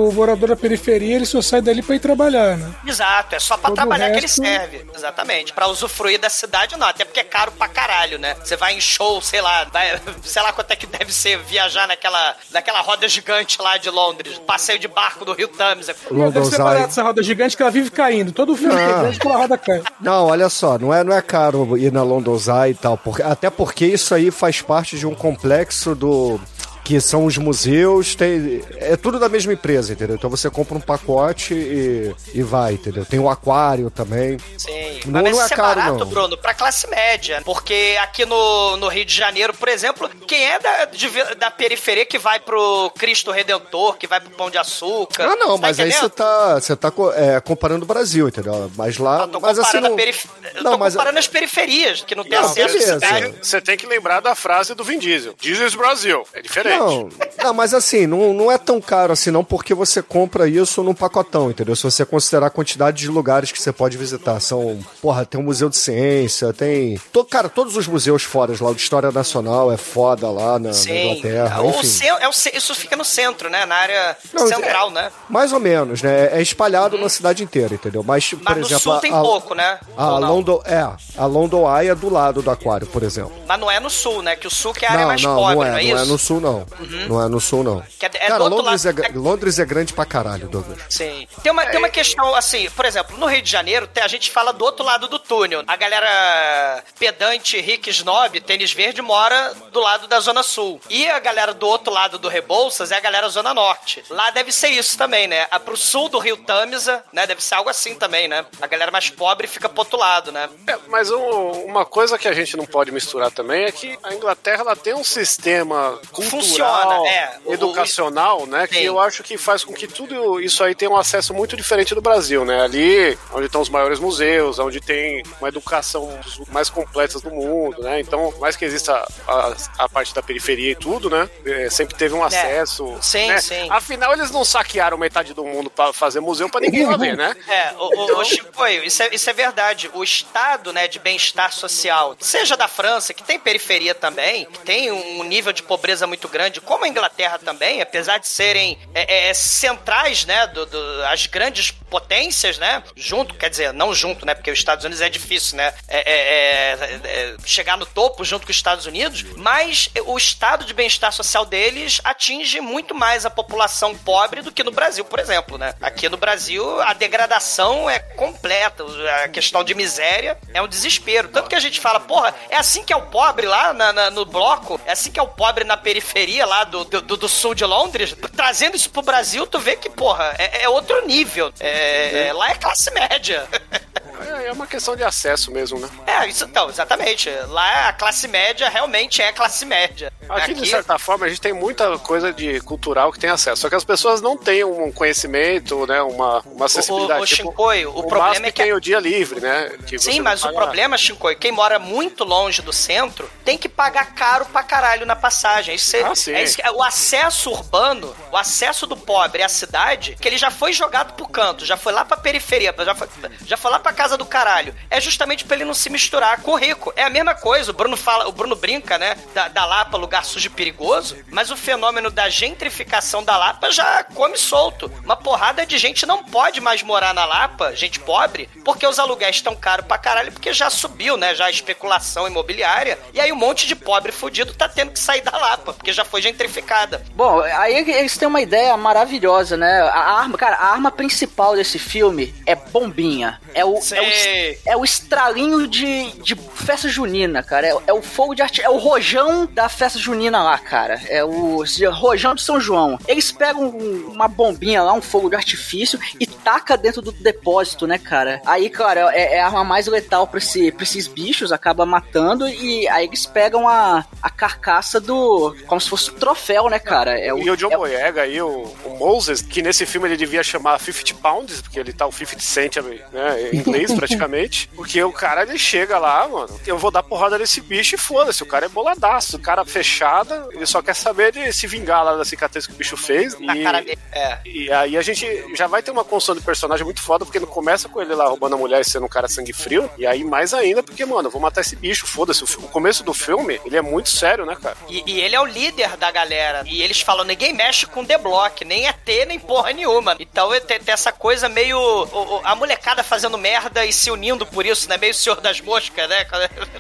[0.09, 2.70] o morador da periferia ele só sai dali pra ir trabalhar, né?
[2.87, 4.87] Exato, é só pra Todo trabalhar o que ele resto- serve.
[4.94, 5.53] Exatamente.
[5.53, 6.87] Pra usufruir da cidade, não.
[6.87, 8.35] Até porque é caro pra caralho, né?
[8.42, 11.87] Você vai em show, sei lá, vai, sei lá quanto é que deve ser viajar
[11.87, 14.38] naquela, naquela roda gigante lá de Londres.
[14.46, 15.87] Passeio de barco do Rio Thames.
[15.87, 18.33] Deve ser barato essa roda gigante que ela vive caindo.
[18.33, 18.85] Todo filme que Ah.
[18.85, 19.83] é grande, roda cai.
[20.01, 23.22] Não, olha só, não é, não é caro ir na London Eye e tal, porque,
[23.22, 26.40] até porque isso aí faz parte de um complexo do
[26.88, 30.16] que são os museus, tem, é tudo da mesma empresa, entendeu?
[30.16, 33.05] Então você compra um pacote e, e vai, entendeu?
[33.05, 34.39] Tem o aquário também.
[34.57, 35.01] Sim.
[35.05, 36.07] Não, Mas não é é caro, barato, não.
[36.07, 37.43] Bruno, pra classe média.
[37.45, 42.07] Porque aqui no, no Rio de Janeiro, por exemplo, quem é da, de- da periferia
[42.07, 45.24] que vai pro Cristo Redentor, que vai pro Pão de Açúcar.
[45.28, 48.70] Ah, não, Você tá mas aí você tá, você tá é, comparando o Brasil, entendeu?
[48.78, 49.28] Mas lá.
[49.28, 50.26] Tô mas assim, comparando, não, a perif...
[50.55, 52.95] Eu não, tô mas- comparando as periferias, que não tem Não, acesso à beleza.
[52.95, 53.34] cidade.
[53.43, 55.34] Você tem que lembrar da frase do Vin Diesel.
[55.39, 56.26] Diesel's Brasil.
[56.32, 56.78] É diferente.
[56.79, 57.09] Não,
[57.43, 60.95] não, mas assim, não, não é tão caro assim, não, porque você compra isso num
[60.95, 61.74] pacotão, entendeu?
[61.76, 64.41] Se você considerar a quantidade de lugares que você pode visitar.
[64.41, 66.99] São, porra, tem um museu de ciência, tem.
[67.12, 70.70] to- cara, todos os museus fora lá, o de História Nacional é foda lá na,
[70.70, 70.91] na.
[70.91, 71.62] Inglaterra.
[71.62, 71.87] O enfim.
[71.87, 73.66] cen- é o isso fica no centro, né?
[73.66, 75.11] Na área Não, central, né?
[75.29, 76.31] Mais ou menos, né?
[76.39, 78.03] É espalhado na cidade inteira, entendeu?
[78.03, 78.81] Mas, por Mas no exemplo.
[78.83, 79.79] sul a- tem a, pouco, né?
[79.97, 80.18] A?
[80.18, 83.33] London, é, a London Eye é do lado do aquário, por exemplo.
[83.47, 84.37] Mas não é no sul, né?
[84.37, 85.89] Que o sul que é a área não, mais não, pobre, não não é, é,
[85.89, 86.05] não isso?
[86.05, 86.66] é no sul, não.
[87.09, 87.81] Não é no sul, não.
[88.01, 90.79] É- é Cara, Londres, lado- é, Londres é grande pra caralho, Douglas.
[90.89, 91.27] Sim.
[91.43, 94.31] Tem uma, tem uma questão, assim, por exemplo, no Rio de Janeiro, tem- a gente
[94.31, 95.62] fala do outro lado do túnel.
[95.66, 100.81] A galera pedante, rica, snob, tênis verde, mora do lado da Zona Sul.
[100.89, 104.05] E a galera do outro lado do Rebouças é a galera Zona Norte.
[104.11, 105.47] Lá deve ser isso também, né?
[105.51, 107.27] A, pro sul do Rio Tamisa, né?
[107.27, 108.45] Deve ser algo assim também, né?
[108.61, 110.49] A galera mais pobre fica pro outro lado, né?
[110.66, 114.14] É, mas um- uma coisa que a gente não pode misturar também é que a
[114.14, 117.38] Inglaterra ela tem um sistema cultural, Funciona, é.
[117.46, 118.66] Educacional, né?
[118.66, 118.82] Que Sim.
[118.82, 122.00] eu acho que faz com que tudo isso aí tenha um acesso muito diferente do
[122.00, 122.62] Brasil, né?
[122.62, 126.18] Ali, onde estão os maiores museus, onde tem uma educação
[126.50, 128.00] mais completas do mundo, né?
[128.00, 131.28] Então, mais que exista a, a parte da periferia e tudo, né?
[131.44, 132.96] é, sempre teve um acesso.
[133.00, 133.40] Sim, né?
[133.40, 133.68] sim.
[133.70, 137.34] Afinal, eles não saquearam metade do mundo pra fazer museu pra ninguém lá ver, né?
[137.48, 139.90] É, o, o, o Chicoio, isso é, isso é verdade.
[139.94, 144.90] O estado né, de bem-estar social, seja da França, que tem periferia também, que tem
[144.92, 149.34] um nível de pobreza muito grande, como a Inglaterra também, apesar de serem é, é,
[149.34, 154.51] centrais, né, do, do- as grandes potências, né, junto, quer dizer, não junto, né, porque
[154.51, 158.51] os Estados Unidos é difícil, né, é, é, é, é, chegar no topo junto com
[158.51, 163.94] os Estados Unidos, mas o estado de bem-estar social deles atinge muito mais a população
[163.96, 165.74] pobre do que no Brasil, por exemplo, né?
[165.80, 168.84] Aqui no Brasil a degradação é completa,
[169.24, 171.28] a questão de miséria é um desespero.
[171.28, 174.11] Tanto que a gente fala, porra, é assim que é o pobre lá na- na-
[174.11, 177.55] no bloco, é assim que é o pobre na periferia lá do, do, do sul
[177.55, 178.14] de Londres.
[178.37, 181.53] Trazendo isso pro Brasil, tu vê que, porra, é, é outro nível.
[181.59, 183.47] É- é- lá é classe média.
[184.27, 185.89] É, é uma questão de acesso mesmo, né?
[186.07, 187.31] É, isso então, exatamente.
[187.49, 190.12] Lá a classe média realmente é classe média.
[190.29, 193.62] Aqui, de certa forma, a gente tem muita coisa de cultural que tem acesso.
[193.62, 196.01] Só que as pessoas não têm um conhecimento, né?
[196.03, 197.23] Uma, uma acessibilidade.
[197.23, 199.71] o tipo, Shinkoio, o problema MASP é que- tem o dia livre, né?
[199.99, 204.45] Sim, mas o problema, Shinkoi, quem mora muito longe do centro tem que pagar caro
[204.47, 205.75] pra caralho na passagem.
[205.75, 206.33] Isso é, Ah, sim.
[206.33, 210.51] é isso que- o acesso urbano, o acesso do pobre à cidade, que ele já
[210.51, 213.09] foi jogado pro canto, já foi lá pra periferia, já foi,
[213.47, 214.74] já foi lá pra casa do caralho.
[214.90, 216.92] É justamente pra ele não se misturar com o rico.
[216.96, 220.24] É a mesma coisa, o Bruno fala, o Bruno brinca, né, da, da Lapa, lugar
[220.24, 224.90] sujo e perigoso, mas o fenômeno da gentrificação da Lapa já come solto.
[225.04, 229.36] Uma porrada de gente não pode mais morar na Lapa, gente pobre, porque os aluguéis
[229.36, 233.36] estão caros pra caralho, porque já subiu, né, já a especulação imobiliária, e aí um
[233.36, 237.02] monte de pobre fudido tá tendo que sair da Lapa, porque já foi gentrificada.
[237.14, 239.80] Bom, aí eles têm uma ideia maravilhosa, né?
[239.82, 243.40] A arma, cara, a arma principal desse filme é bombinha.
[243.54, 244.59] É o, é o, Sei.
[244.66, 247.66] é o estralinho de, de festa junina, cara.
[247.66, 251.01] É, é o fogo de arte, é o rojão da festa junina lá, cara.
[251.09, 252.99] É o Rojão de São João.
[253.07, 257.86] Eles pegam um- uma bombinha lá, um fogo de artifício e taca dentro do depósito,
[257.86, 258.40] né, cara?
[258.46, 262.49] Aí, cara, é, é a arma mais letal pra, esse, pra esses bichos, acaba matando
[262.49, 265.55] e aí eles pegam a, a carcaça do.
[265.66, 267.18] como se fosse um troféu, né, cara?
[267.18, 270.42] É E o John é Boyega aí, o, o Moses, que nesse filme ele devia
[270.42, 274.68] chamar 50 Pounds, porque ele tá o 50 Cent né, em inglês praticamente.
[274.74, 278.43] Porque o cara ele chega lá, mano, eu vou dar porrada nesse bicho e foda-se,
[278.43, 282.16] o cara é boladaço, o cara fechado, ele só quer saber de se vingar lá
[282.16, 283.39] da cicatriz que o bicho fez.
[283.41, 283.99] Na e, cara dele.
[284.12, 284.39] É.
[284.45, 287.47] e aí a gente já vai ter uma construção de personagem muito foda, porque não
[287.47, 290.24] começa com ele lá roubando a mulher e sendo um cara sangue frio, e aí
[290.24, 292.45] mais ainda, porque, mano, eu vou matar esse bicho, foda-se.
[292.45, 294.76] O, começo do filme, ele é muito sério, né, cara?
[294.89, 296.62] E, e ele é o líder da galera.
[296.66, 300.16] E eles falam, ninguém mexe com The Block, nem ET, nem porra nenhuma.
[300.18, 301.78] Então tem, tem essa coisa meio.
[301.78, 304.97] o- o- a molecada fazendo merda e se unindo por isso, né?
[304.97, 306.24] Meio Senhor das Moscas, né?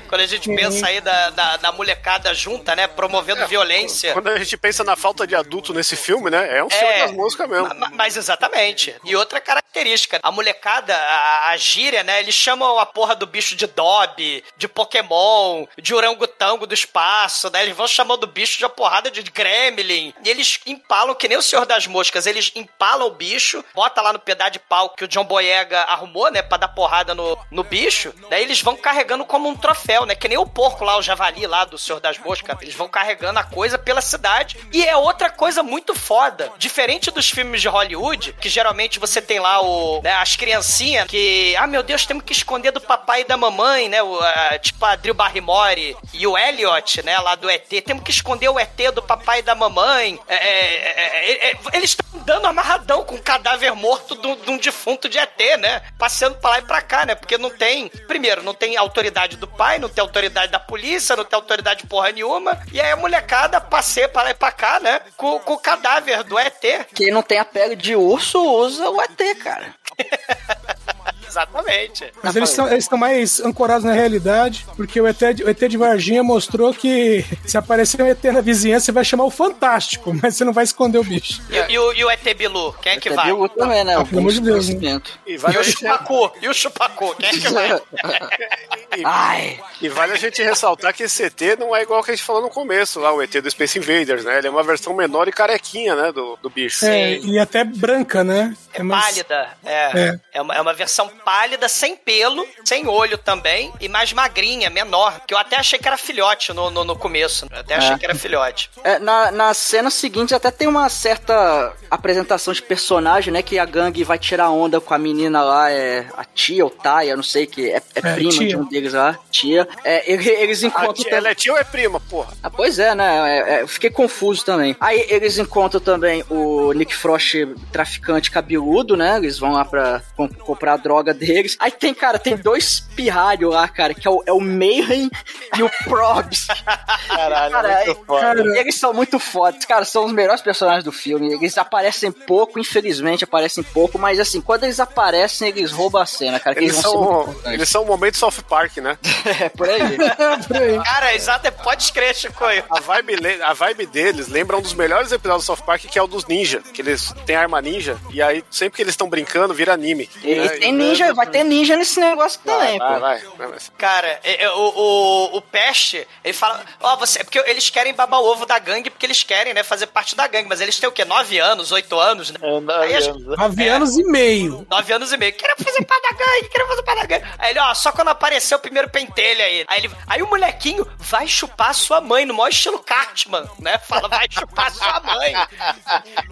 [0.08, 2.86] Quando, a gente pensa aí da, da, da molecada junta, né?
[2.86, 4.12] Promovendo violência.
[4.12, 7.12] Quando a gente pensa na falta de adulto nesse filme, né, é um senhor das
[7.12, 7.74] moscas mesmo.
[7.74, 8.94] Ma- Mas exatamente.
[9.04, 12.20] E outra característica, a molecada, a, a gíria, né?
[12.20, 17.62] Eles chamam a porra do bicho de Dobby, de Pokémon, de orangotango do espaço, né?
[17.62, 20.12] Eles vão chamando o bicho de uma porrada de Gremlin.
[20.24, 24.12] E eles empalam, que nem o Senhor das Moscas, eles empalam o bicho, bota lá
[24.12, 26.42] no pedaço de pau que o John Boyega arrumou, né?
[26.42, 28.12] Pra dar porrada no, no bicho.
[28.30, 30.14] Daí eles vão carregando como um troféu, né?
[30.14, 32.56] Que nem o porco lá, o javali lá do Senhor das Moscas.
[32.62, 34.56] Eles vão carregando a coisa pela cidade.
[34.72, 36.50] E é outra coisa muito foda.
[36.58, 41.54] Diferente dos filmes de Hollywood, que geralmente você tem lá o, né, as criancinhas que,
[41.56, 44.02] ah, meu Deus, temos que esconder do papai e da mamãe, né?
[44.02, 47.18] O, a- tipo a Drew Barrymore e o Elliot, né?
[47.18, 47.68] Lá do ET.
[47.84, 50.18] Temos que esconder o ET do papai e da mamãe.
[50.28, 54.56] É, é, é, é, é, eles estão dando amarradão com um cadáver morto de um
[54.58, 55.82] defunto de ET, né?
[55.98, 57.14] Passeando pra lá e pra cá, né?
[57.14, 57.88] Porque não tem.
[58.06, 62.12] Primeiro, não tem autoridade do pai, não tem autoridade da polícia, não tem autoridade porra
[62.12, 62.60] nenhuma.
[62.70, 65.00] E aí a molecada passeia pra lá e pra cá, né?
[65.16, 66.62] Com, com o cadáver do ET.
[66.94, 69.74] Quem não tem a pele de urso usa o ET, cara.
[71.28, 72.12] Exatamente.
[72.22, 75.68] Mas eles estão eles estão mais ancorados na realidade, porque o ET, de- o ET
[75.68, 80.12] de Varginha mostrou que se aparecer um ET na vizinhança, você vai chamar o Fantástico,
[80.22, 81.40] mas você não vai esconder o bicho.
[81.50, 82.72] E, e o, e o ET Bilu?
[82.82, 83.26] Quem é que vai?
[83.26, 83.96] Bilu também, né?
[83.96, 84.74] Ah, pelo amor de Deus, né?
[84.74, 85.18] Conhecimento.
[85.26, 86.32] E E vale, o a gente, Chupacu?
[86.42, 87.14] E o Chupacu?
[87.16, 87.80] Quem é que vai?
[89.04, 92.24] Ai, e vale a gente ressaltar que esse ET não é igual que a gente
[92.24, 94.38] falou no começo, lá, o ET do Space Invaders, né?
[94.38, 96.84] Ele é uma versão menor e carequinha, né, do, do bicho.
[96.86, 98.56] É, e até branca, né?
[98.72, 99.74] É mais- pálida, é.
[100.08, 100.20] É.
[100.34, 100.42] É.
[100.42, 105.20] uma, é uma versão pálida, sem pelo, sem olho também, e mais magrinha, menor.
[105.26, 107.46] Que eu até achei que era filhote no, no, no começo.
[107.50, 107.98] Eu até achei É.
[107.98, 108.70] que era filhote.
[108.84, 113.42] É, na, na cena seguinte até tem uma certa apresentação de personagem, né?
[113.42, 117.16] Que a gangue vai tirar onda com a menina lá, é a tia ou Taia,
[117.16, 118.48] não sei, que é, é É, prima tia.
[118.48, 119.66] de um deles lá, tia.
[119.84, 120.94] É, ele- eles A encontram...
[120.94, 122.32] tia, ela é tia ou é prima, porra?
[122.42, 123.38] Ah, pois é, né?
[123.38, 124.76] É, é, eu fiquei confuso também.
[124.80, 127.34] Aí eles encontram também o Nick Frost,
[127.72, 129.16] traficante cabeludo, né?
[129.16, 130.76] Eles vão lá pra com- comprar a
[131.08, 131.56] droga deles.
[131.58, 135.10] Aí tem, cara, tem dois pirralhos lá, cara, que é o, é o Mayhem
[135.56, 136.46] e o Probs.
[137.08, 138.20] Caralho, Cara, muito foda.
[138.20, 141.34] Cara, eles são muito fodas, cara, são os melhores personagens do filme.
[141.34, 146.38] Eles aparecem pouco, infelizmente aparecem pouco, mas assim, quando eles aparecem, eles roubam a cena,
[146.38, 146.54] cara.
[146.54, 148.98] que Eles Eles, são, eles são o momento South Park, né?
[149.28, 149.98] É, por aí.
[150.48, 150.82] por aí.
[150.82, 152.64] Cara, exato, pode escrever, Chicoio.
[152.70, 156.02] A vibe, a vibe deles lembra um dos melhores episódios do South Park, que é
[156.02, 156.62] o dos ninja.
[156.72, 160.08] Que eles têm arma ninja, e aí sempre que eles estão brincando, vira anime.
[160.24, 160.48] E, né?
[160.48, 163.36] tem ninja, vai ter ninja nesse negócio Vai, também, vai, pô.
[163.36, 163.58] vai, vai.
[163.76, 168.20] Cara, é- é, o, o, o Peste, ele fala, ó, você, porque eles querem babar
[168.20, 170.88] o ovo da gangue, porque eles querem, né, fazer parte da gangue, mas eles têm
[170.88, 171.04] o quê?
[171.04, 172.38] Nove anos, oito anos, né?
[172.82, 174.66] Aí as- Nove anos e meio.
[174.70, 175.32] Nove anos e meio.
[175.32, 177.24] Quero fazer parte da gangue, quero fazer parte da gangue.
[177.38, 179.64] Aí ele, ó, só quando aparecer o primeiro pentelho aí.
[179.68, 183.78] Aí, ele, aí o molequinho vai chupar sua mãe, no maior estilo Cartman, né?
[183.78, 185.32] Fala, vai chupar sua mãe.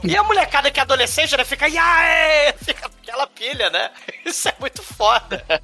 [0.05, 1.45] E a molecada que é adolescente, né?
[1.45, 2.53] Fica, yaê!
[2.65, 3.91] Fica aquela pilha, né?
[4.25, 5.45] Isso é muito foda.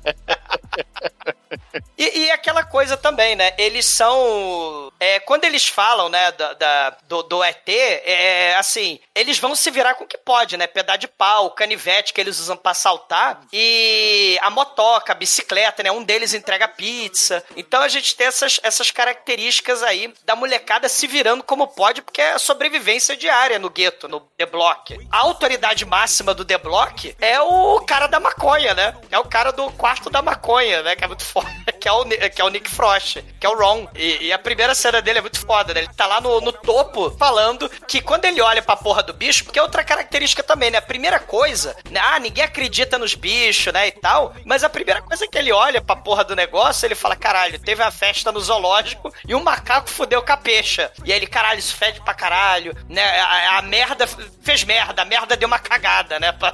[1.99, 3.53] E, e aquela coisa também, né?
[3.59, 4.91] Eles são.
[4.99, 9.71] é, quando eles falam, né, da, da- do, do ET, é, assim, eles vão se
[9.71, 10.67] virar com o que pode, né?
[10.67, 15.93] Pedaço de pau, canivete que eles usam pra saltar e a motoca, a bicicleta, né?
[15.93, 17.45] Um deles entrega pizza.
[17.57, 22.21] Então a gente tem essas, essas características aí da molecada se virando como pode, porque
[22.23, 24.99] é a sobrevivência diária no gueto, no The Block.
[25.11, 28.95] A autoridade máxima do The Block é o cara da maconha, né?
[29.11, 30.95] É o cara do quarto da maconha, né?
[30.95, 31.51] Que é muito foda.
[31.83, 33.89] Que é o, que é o Nick Frost, que é o Ron.
[33.97, 35.81] E, e a primeira cena cena dele é muito foda, né?
[35.81, 39.45] Ele tá lá no, no topo falando que quando ele olha pra porra do bicho,
[39.45, 40.79] porque é outra característica também, né?
[40.79, 41.99] A primeira coisa, né?
[42.03, 43.89] Ah, ninguém acredita nos bichos, né?
[43.89, 44.35] E tal.
[44.45, 47.83] Mas a primeira coisa que ele olha pra porra do negócio, ele fala: caralho, teve
[47.83, 50.93] uma festa no zoológico e um macaco fudeu com a peixa.
[51.05, 53.03] E aí ele, caralho, isso fede pra caralho, né?
[53.21, 54.07] A, a merda
[54.43, 56.33] fez merda, a merda deu uma cagada, né?
[56.43, 56.53] Pra-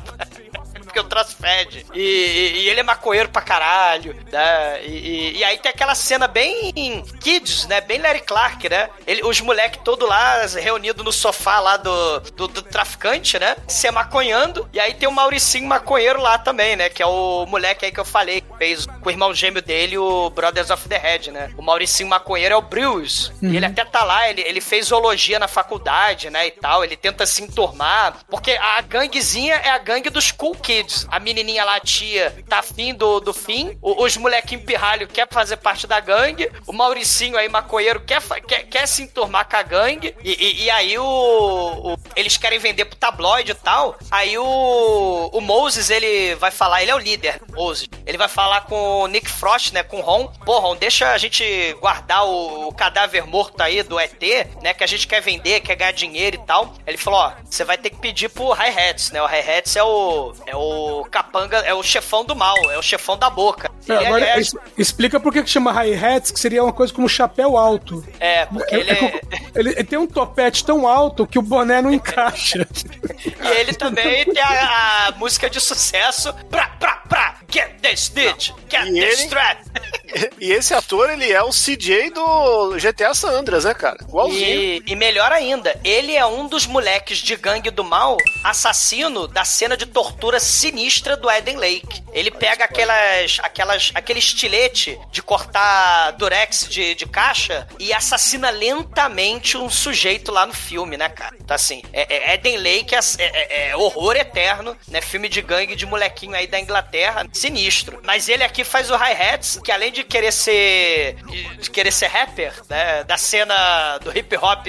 [0.99, 1.87] porque o troço fede.
[1.95, 4.83] E, e- e ele é maconheiro pra caralho, né?
[4.85, 7.81] E, e- aí tem aquela cena bem kids, né?
[7.81, 8.89] Bem Larry Clark, né?
[9.07, 13.57] Ele, os moleques todos lá reunidos no sofá lá do, do, do traficante, né?
[13.67, 14.69] Se maconhando.
[14.73, 16.89] E aí tem o Mauricinho maconheiro lá também, né?
[16.89, 19.97] Que é o moleque aí que eu falei, que fez com o irmão gêmeo dele,
[19.99, 21.51] o Brothers of the Head, né?
[21.57, 23.31] O Mauricinho maconheiro é o Bruce.
[23.43, 23.53] Uhum.
[23.53, 26.47] E ele até tá lá, ele, ele fez zoologia na faculdade, né?
[26.47, 26.85] E tal.
[26.85, 28.17] Ele tenta se enturmar.
[28.29, 30.88] Porque a ganguezinha é a gangue dos cool kids.
[31.09, 33.77] A menininha lá, a tia, tá afim do, do fim.
[33.83, 36.51] O- os molequinhos pirralho quer fazer parte da gangue.
[36.67, 40.15] O Mauricinho aí, maconheiro, quer, quer, quer se enturmar com a gangue.
[40.23, 43.97] E, e- e aí o, o- Eles querem vender pro tabloide e tal.
[44.11, 45.31] Aí o.
[45.33, 47.89] O Moses, ele vai falar, ele é o líder, Moses.
[48.07, 49.83] Ele vai falar com o Nick Frost, né?
[49.83, 50.27] Com o Ron.
[50.45, 54.21] Pô, Ron, deixa a gente guardar o, o cadáver morto aí do ET,
[54.63, 54.75] né?
[54.75, 56.75] Que a gente quer vender, quer ganhar dinheiro e tal.
[56.87, 59.23] Ele falou: ó, você vai ter que pedir pro Hi-Hats, né?
[59.23, 60.33] O Hi-Hats é o.
[60.47, 60.78] É o
[61.11, 63.71] capanga, é o chefão do mal, é o chefão da boca.
[63.89, 67.09] É, Ele agora, é- es- explica por que chama hi-hats, que seria uma coisa como
[67.09, 68.05] chapéu alto.
[68.21, 68.97] É, porque É- ele é é.
[68.97, 69.21] como-
[69.55, 72.67] ele, ele tem um topete tão alto que o boné não encaixa.
[73.19, 78.51] E ele também tem a, a música de sucesso pra, pra, pra, get this stitch,
[78.71, 79.59] get E this ele- strap.
[80.41, 83.99] E esse ator, ele é o CJ do GTA San Andreas, né, cara?
[84.01, 84.41] Igualzinho.
[84.61, 89.45] E, e melhor ainda, ele é um dos moleques de gangue do mal, assassino da
[89.45, 92.03] cena de tortura sinistra do Eden Lake.
[92.13, 99.57] Ele pega aquelas, aquelas, aquele estilete de cortar durex de, de caixa e assassina lentamente
[99.57, 101.37] um sujeito lá no filme, né, cara?
[101.41, 105.01] Então, assim, é, é- Eden Lake é, é- é horror eterno, né?
[105.01, 108.01] Filme de gangue de molequinho aí da Inglaterra, sinistro.
[108.05, 111.17] Mas ele aqui faz o Hi-Hats, que além de querer ser
[111.61, 114.67] de, querer ser rapper, né, da cena do hip hop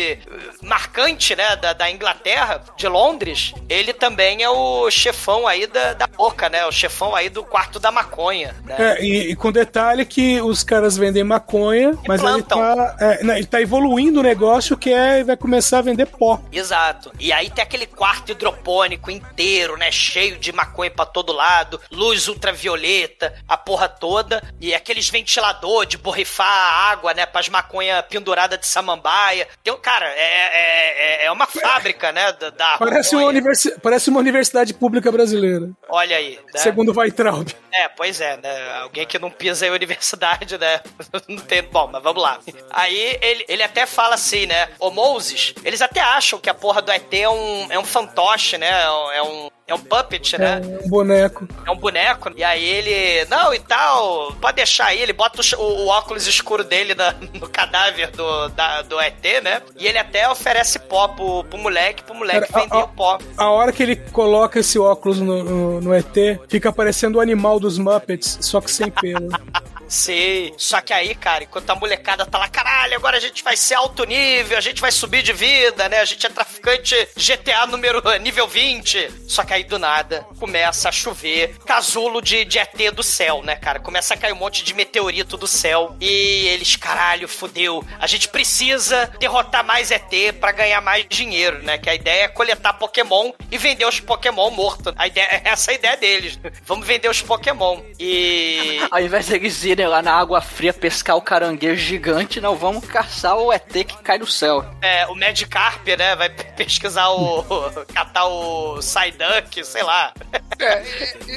[0.61, 6.07] marcante, né, da, da Inglaterra, de Londres, ele também é o chefão aí da, da
[6.07, 6.65] boca, né?
[6.65, 8.75] O chefão aí do quarto da maconha, né?
[8.77, 13.45] É, e, e com detalhe que os caras vendem maconha, mas ele tá, é, ele
[13.45, 16.39] tá evoluindo o negócio que é vai começar a vender pó.
[16.51, 17.11] Exato.
[17.19, 19.91] E aí tem aquele quarto hidropônico inteiro, né?
[19.91, 24.41] Cheio de maconha pra todo lado, luz ultravioleta, a porra toda.
[24.59, 26.47] E aqueles ventilador de borrifar
[26.91, 27.25] água, né?
[27.25, 29.47] Pras maconha pendurada de samambaia.
[29.63, 32.31] Tem, cara, é, é, é- é uma fábrica, né?
[32.33, 35.68] Da, da Parece uma, universi- parece uma universidade pública brasileira.
[35.89, 36.39] Olha aí.
[36.53, 36.59] Né?
[36.59, 37.47] Segundo Weitraub.
[37.71, 38.73] É, pois é, né?
[38.81, 40.81] Alguém que não pisa em universidade, né?
[41.27, 41.61] Não tem.
[41.61, 42.39] Bom, mas vamos lá.
[42.71, 44.69] Aí ele, ele até fala assim, né?
[44.79, 48.57] Ô Moses, eles até acham que a porra do ET é um, é um fantoche,
[48.57, 48.69] né?
[49.13, 50.61] É um, é um puppet, né?
[50.81, 51.47] É um boneco.
[51.65, 52.31] É um boneco.
[52.35, 55.01] E aí ele, não, e tal, pode deixar aí.
[55.01, 59.61] Ele bota o, o- óculos escuro dele na- no cadáver do, da- do ET, né?
[59.77, 63.17] E ele até oferece pó pro, pro moleque, pro moleque Cara, vender o pó.
[63.37, 66.15] A hora que ele coloca esse óculos no, no, no ET,
[66.47, 69.29] fica parecendo o animal dos Muppets, só que sem pelo.
[69.89, 70.53] Sim.
[70.55, 73.73] Só que aí, cara, enquanto a molecada tá lá, caralho, agora a gente vai ser
[73.73, 75.99] alto nível, a gente vai subir de vida, né?
[75.99, 79.11] A gente é traficante GTA número nível 20.
[79.27, 83.55] Só que aí do nada começa a chover casulo de, de ET do céu, né,
[83.55, 83.79] cara?
[83.79, 85.95] Começa a cair um monte de meteorito do céu.
[85.99, 87.83] E eles, caralho, fudeu.
[87.99, 91.79] A gente precisa derrotar mais ET pra ganhar mais dinheiro, né?
[91.79, 94.93] Que a ideia é coletar Pokémon e vender os Pokémon mortos.
[94.95, 96.39] A ideia, essa é a ideia deles.
[96.63, 97.81] Vamos vender os Pokémon.
[97.99, 98.79] E.
[98.91, 103.37] Ao invés deles irem lá na água fria pescar o caranguejo gigante, não, vamos caçar
[103.37, 104.65] o ET que cai do céu.
[104.81, 106.15] É, o Magikarp, né?
[106.15, 107.43] Vai pesquisar o.
[107.93, 110.13] catar o Psyduck, sei lá.
[110.59, 110.83] É,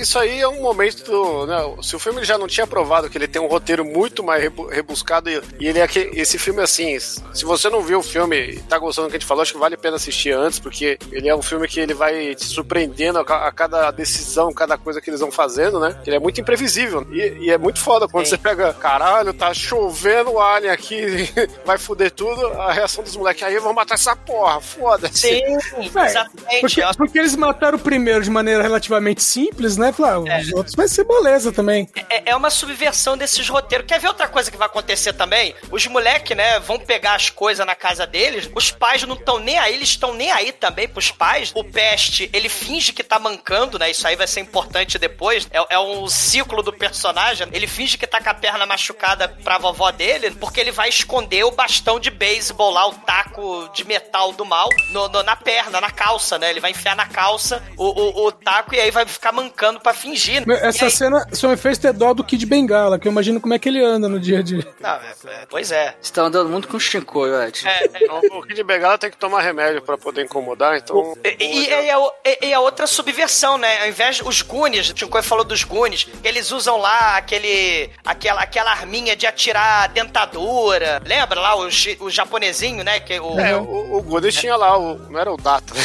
[0.00, 1.46] isso aí é um momento.
[1.46, 4.42] Né, se o filme já não tinha provado que ele tem um roteiro muito mais
[4.42, 8.02] rebu- rebuscado e, e ele é que esse filme assim, se você não viu o
[8.02, 10.32] filme e tá gostando do que a gente falou, acho que vale a pena assistir
[10.32, 14.76] antes, porque ele é um filme que ele vai te surpreendendo a cada decisão, cada
[14.76, 16.00] coisa que eles vão fazendo, né?
[16.04, 20.38] Ele é muito imprevisível e, e é muito foda quando você pega, caralho, tá chovendo
[20.38, 21.28] alien aqui,
[21.66, 25.18] vai foder tudo, a reação dos moleques aí, vamos matar essa porra, foda-se.
[25.18, 25.58] Sim,
[26.48, 29.92] É, porque, porque eles mataram o primeiro de maneira relativamente simples, né?
[29.92, 31.88] Falaram, ah, os outros vai ser moleza também.
[32.08, 33.86] É, é uma subversão desses roteiros.
[33.86, 35.54] Quer ver outra coisa que vai acontecer também?
[35.70, 39.58] Os moleques, né, vão pegar as coisas na casa deles, os pais não estão nem
[39.58, 41.52] aí, eles estão nem aí também pros pais.
[41.54, 43.90] O Peste, ele finge que tá mancando, né?
[43.90, 45.46] Isso aí vai ser importante depois.
[45.50, 47.46] É, é um ciclo do personagem.
[47.52, 51.44] Ele finge que tá com a perna machucada pra vovó dele, porque ele vai esconder
[51.44, 55.80] o bastão de beisebol lá, o taco de metal do mal, no- no- na perna,
[55.80, 56.50] na calça, né?
[56.50, 59.92] Ele vai enfiar na calça o, o, o taco e aí vai ficar mancando pra
[59.92, 60.42] fingir.
[60.62, 63.58] Essa cena só me fez ter dó do Kid Bengala, que eu imagino como é
[63.58, 64.66] que ele anda no dia a dia.
[64.80, 65.94] Não, é- é- pois é.
[66.00, 67.64] Você tá andando muito com Shinkoi, Ed.
[67.94, 71.14] Então, o Kid Bengala tem que tomar remédio pra poder incomodar, então...
[71.24, 73.82] E, e- e a, e- e a outra subversão, né?
[73.82, 78.70] Ao invés os Goonies, o Chico falou dos Goonies, eles usam lá aquele, aquela, aquela
[78.70, 81.02] arminha de atirar dentadura.
[81.04, 81.68] Lembra lá o,
[82.00, 83.00] o japonesinho, né?
[83.00, 85.82] Que o, É, o, o Goonies tinha lá, o, não era o Data, né?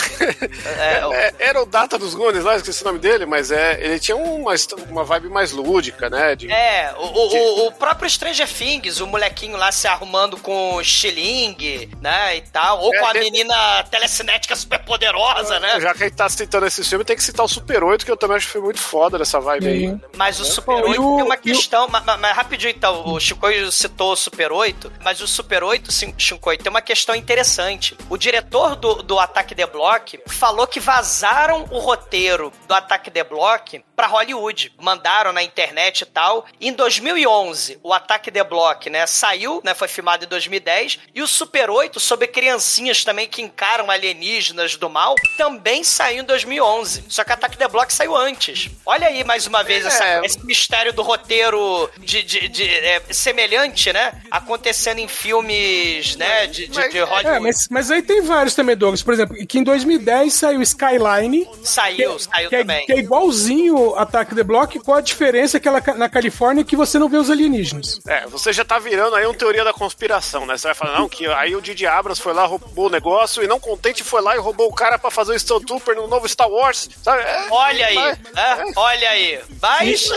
[0.65, 4.15] É, era o Data dos Goonies lá, esqueci o nome dele, mas é, ele tinha
[4.15, 4.53] uma,
[4.89, 6.35] uma vibe mais lúdica, né?
[6.35, 10.79] De, É, o, o, o- o próprio Stranger Things, o molequinho lá se arrumando com
[10.81, 15.79] estilingue, né, e tal, ou É, com a tem- menina telecinética super poderosa, né?
[15.79, 18.11] Já que a gente tá citando esse filme, tem que citar o Super 8, que
[18.11, 19.95] eu também acho que foi muito foda dessa vibe aí.
[20.15, 21.87] Mas o Super 8 tem uma questão.
[21.89, 25.91] Mas, mas- mas rapidinho então, o Chico citou o Super 8, mas o Super 8,
[25.91, 27.95] Sim- Chico, tem uma questão interessante.
[28.09, 33.23] O diretor do, do Ataque The Block falou que vazaram o roteiro do Ataque The
[33.23, 34.73] Block pra Hollywood.
[34.79, 36.45] Mandaram na internet e tal.
[36.61, 40.99] Em 2011, o Ataque The Block, né, saiu, né, foi filmado em 2010.
[41.15, 46.25] E o Super 8, sobre criancinhas também que encaram alienígenas do mal, também saiu em
[46.25, 47.05] 2011.
[47.09, 48.69] Só que Ataque The Block saiu antes.
[48.85, 50.21] Olha aí, mais uma vez, essa- É.
[50.25, 54.13] esse mistério do roteiro de, de- de- é, semelhante, né?
[54.31, 57.27] Acontecendo em filmes, né, de, de, de Hollywood.
[57.27, 59.03] É, mas, mas aí tem vários também, Douglas.
[59.03, 61.47] Por exemplo, que em 2010 saiu Skyline.
[61.63, 62.85] Saiu, que, saiu que é, também.
[62.85, 66.97] que é igualzinho Ataque The Block, qual a diferença que ela, na Califórnia que você
[66.97, 67.99] não vê os alienígenas.
[68.07, 70.57] É, você já tá virando aí uma teoria da conspiração, né?
[70.57, 73.47] Você vai falar, não, que aí o Didi Abrams foi lá, roubou o negócio e
[73.47, 76.27] não contente foi lá e roubou o cara pra fazer o Stone Trooper no novo
[76.29, 77.21] Star Wars, sabe?
[77.21, 79.39] É, Olha aí, mas- é, olha aí.
[79.61, 80.09] Mas.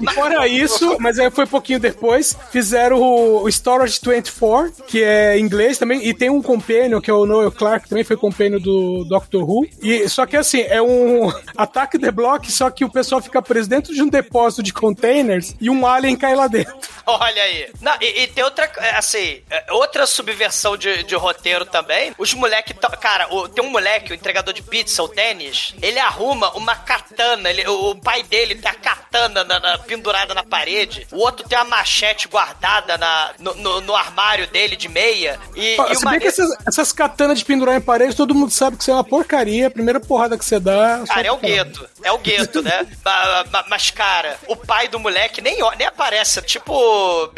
[0.00, 0.69] E fora isso,
[1.00, 6.14] mas aí foi pouquinho depois, fizeram o, Storage 24, que é em inglês também, e
[6.14, 9.66] tem um companion, que é o Noel Clark, também foi companion do Doctor Who.
[9.82, 13.68] E, só que assim, é um ataque The Block, só que o pessoal fica preso
[13.68, 16.74] dentro de um depósito de containers e um alien cai lá dentro.
[17.06, 17.68] Olha aí.
[17.80, 22.12] Não, e, e tem outra, é, assim, é, outra subversão de, de roteiro também.
[22.18, 22.74] Os moleques.
[23.00, 27.50] Cara, o- tem um moleque, o entregador de pizza, o Dennis, ele arruma uma katana.
[27.50, 30.59] Ele, o, o pai dele tem a katana na- na- pendurada na parede.
[31.12, 35.38] O outro tem a machete guardada na, no, no- no armário dele de meia.
[35.54, 38.50] E, Ó, e Se bem que essas, essas katanas de pendurar em parede, todo mundo
[38.50, 39.66] sabe que isso é uma porcaria.
[39.66, 41.04] A primeira porrada que você dá.
[41.06, 41.88] só Cara, é o gueto.
[42.02, 42.86] É o gueto, né?
[43.04, 46.40] Ma- ma- Mas, cara, o pai do moleque nem, nem aparece.
[46.42, 47.30] Tipo,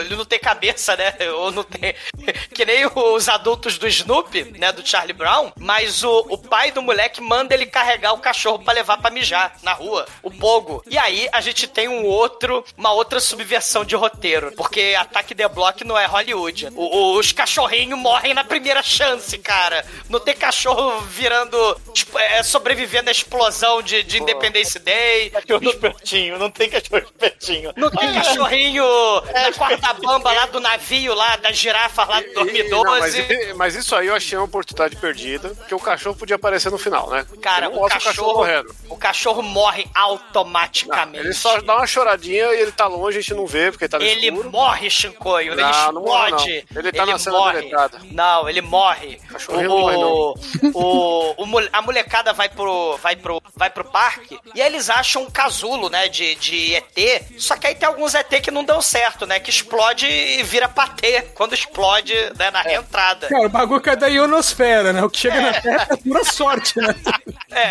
[0.00, 1.14] ele não tem cabeça, né?
[1.36, 1.94] Ou não tem.
[2.54, 4.70] Que nem os adultos do Snoopy, né?
[4.72, 5.50] Do Charlie Brown.
[5.58, 9.56] Mas o, o pai do moleque manda ele carregar o cachorro pra levar pra mijar
[9.62, 10.06] na rua.
[10.22, 10.82] O Pogo.
[10.88, 14.52] E aí a gente tem um outro, uma outra subversão de roteiro.
[14.56, 16.68] Porque Ataque The Block não é Hollywood.
[16.74, 19.84] O- o- os cachorrinhos morrem na primeira chance, cara.
[20.08, 21.54] Não tem cachorro virando.
[21.92, 25.30] tipo, é, sobrevivendo à explosão de, de Independence Day.
[25.30, 27.72] Cachorro espertinho, não tem cachorro espertinho.
[27.76, 28.84] Não tem cachorrinho
[29.32, 32.44] na corda bamba lá do navio, lá da girafa lá do Não,
[32.84, 33.54] mas, 2012.
[33.54, 37.08] mas isso aí eu achei uma oportunidade perdida, porque o cachorro podia aparecer no final,
[37.10, 37.24] né?
[37.40, 38.74] Cara, Não o mostra cachorro, correndo.
[38.88, 41.18] o cachorro morre automaticamente.
[41.24, 43.98] Ele só dá uma choradinha e ele tá longe, a gente não vê, porque tá
[43.98, 44.50] no Ele escuro.
[44.50, 45.52] morre, Shinkoio.
[45.52, 46.66] Ele Não, não morre, explode.
[46.70, 46.80] não.
[46.80, 47.56] Ele tá na cena morre.
[47.60, 48.00] deletada.
[48.10, 49.20] Não, ele morre.
[49.48, 50.34] O, não morre, não.
[50.74, 54.90] o, o mole- a molecada vai pro, vai, pro, vai pro parque e aí eles
[54.90, 57.22] acham um casulo, né, de, de ET.
[57.38, 59.38] Só que aí tem alguns ET que não dão certo, né?
[59.40, 63.28] Que explode e vira patê quando explode né, na reentrada.
[63.28, 65.02] Cara, o bagulho cai da ionosfera, né?
[65.02, 66.94] O que chega na Terra é pura sorte, né?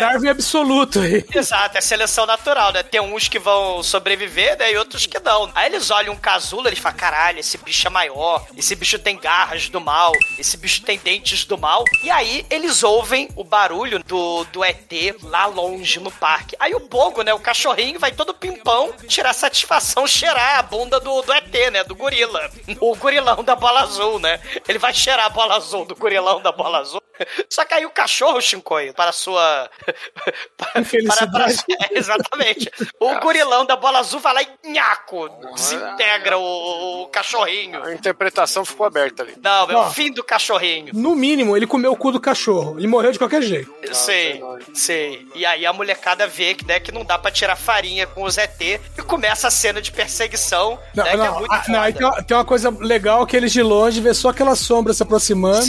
[0.00, 1.24] Darwin absoluto aí.
[1.34, 2.82] Exato, é seleção natural, né?
[2.82, 4.63] Tem uns que vão sobreviver, né?
[4.70, 5.50] E outros que não.
[5.54, 8.98] Aí eles olham um casulo e eles falam: caralho, esse bicho é maior, esse bicho
[8.98, 11.84] tem garras do mal, esse bicho tem dentes do mal.
[12.02, 14.90] E aí eles ouvem o barulho do, do ET
[15.22, 16.56] lá longe no parque.
[16.58, 17.34] Aí o Pogo, né?
[17.34, 21.84] O cachorrinho vai todo pimpão tirar satisfação, cheirar a bunda do, do ET, né?
[21.84, 22.50] Do gorila.
[22.80, 24.40] O gorilão da bola azul, né?
[24.68, 27.02] Ele vai cheirar a bola azul do gorilão da bola azul.
[27.48, 29.70] Só que aí o cachorro, Shinkoio, para a sua.
[30.56, 31.46] para, para,
[31.92, 32.70] exatamente.
[32.98, 37.82] O gorilão da bola azul vai lá e nhaco, desintegra o, o cachorrinho.
[37.82, 39.34] A interpretação ficou aberta ali.
[39.42, 40.92] Não, é o fim do cachorrinho.
[40.94, 42.78] No mínimo, ele comeu o cu do cachorro.
[42.78, 43.72] Ele morreu de qualquer jeito.
[43.92, 44.42] Sei,
[44.74, 45.26] sei.
[45.34, 48.38] E aí a molecada vê que, né, que não dá pra tirar farinha com os
[48.38, 51.80] ET e começa a cena de perseguição Não, né, que é não, muito ah, não,
[51.80, 54.92] aí tem, uma, tem uma coisa legal que eles de longe vê só aquela sombra
[54.92, 55.66] se aproximando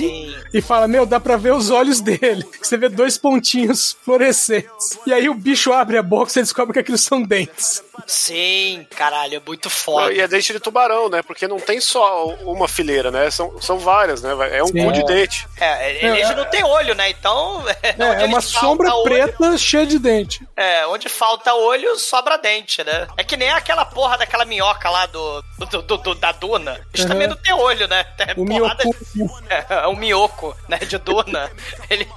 [0.54, 2.46] e fala: Meu, dá pra ver os olhos dele.
[2.62, 5.00] Você vê dois pontinhos fluorescentes.
[5.06, 7.84] E aí o bicho abre a boca e você descobre que aqueles são dentes.
[8.08, 10.12] Sim, caralho, é muito Não, foda.
[10.14, 11.22] E é dente de tubarão, né?
[11.22, 13.30] Porque não tem só uma fileira, né?
[13.32, 14.32] São, são várias, né?
[14.58, 14.86] É um Sim.
[14.86, 15.48] cu de dente.
[15.60, 17.10] É, eles não têm olho, né?
[17.10, 17.64] Então.
[17.82, 20.46] É, onde é uma sombra olho- preta cheia de dente.
[20.56, 23.08] É, onde falta olho, sobra dente, né?
[23.16, 26.82] É que nem aquela porra daquela minhoca lá do, do, do- do- da Duna.
[26.94, 27.08] Eles Uhum.
[27.12, 28.06] também não tem olho, né?
[28.18, 29.06] É O porrada minhoco.
[29.14, 30.78] de- É, o minhoco, né?
[30.80, 31.52] De Duna.
[31.90, 32.08] Ele.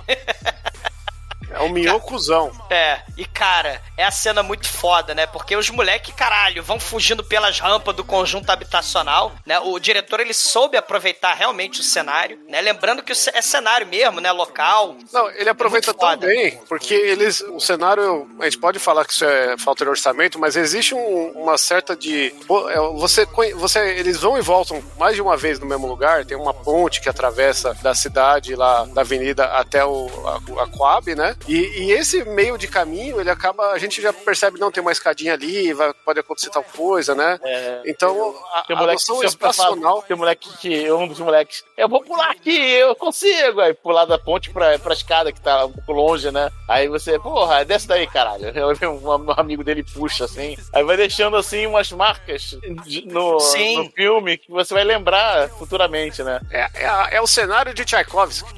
[1.59, 2.51] É um minhocuzão.
[2.71, 5.27] É, e cara, é a cena muito foda, né?
[5.27, 9.59] Porque os moleques, caralho, vão fugindo pelas rampas do conjunto habitacional, né?
[9.59, 12.61] O diretor, ele soube aproveitar realmente o cenário, né?
[12.61, 14.31] Lembrando que é cenário mesmo, né?
[14.33, 14.97] Local.
[15.13, 15.99] Não, ele aproveita tão
[16.29, 17.41] bem, porque eles.
[17.41, 18.29] O cenário.
[18.41, 21.97] A gente pode falar que isso é falta de orçamento, mas existe um- uma certa
[21.97, 22.35] de.
[22.71, 26.25] é, Você, você, eles vão e voltam mais de uma vez no mesmo lugar.
[26.25, 30.09] Tem uma ponte que atravessa da cidade lá, da avenida até o,
[30.57, 31.37] a, a Coab, né?
[31.49, 33.71] E, e esse meio de caminho, ele acaba.
[33.73, 37.39] A gente já percebe, não, tem uma escadinha ali, vai- pode acontecer tal coisa, né?
[37.87, 40.03] Então, a, Tem a moleque noção espacional.
[40.03, 43.61] Tem moleque que, um dos moleques, eu vou pular aqui, eu consigo.
[43.61, 46.51] Aí pular da ponte pra, pra escada que tá um pouco longe, né?
[46.69, 48.49] Aí você, porra, desce daí, caralho.
[48.89, 50.57] Um, um amigo dele puxa assim.
[50.75, 53.79] Aí vai deixando assim umas marcas de- no, Sim.
[53.85, 56.41] no filme que você vai lembrar futuramente, né?
[56.51, 58.49] É, é, é o cenário de Tchaikovsky.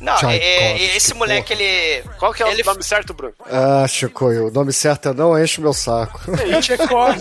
[0.00, 2.08] Não, é- Tchaikovsky, é- esse moleque, ele.
[2.18, 3.34] Qual que é ele o nome certo, Bruno?
[3.50, 6.20] Ah, Chico, o nome certo é não enche o meu saco.
[6.60, 7.16] Tchekov.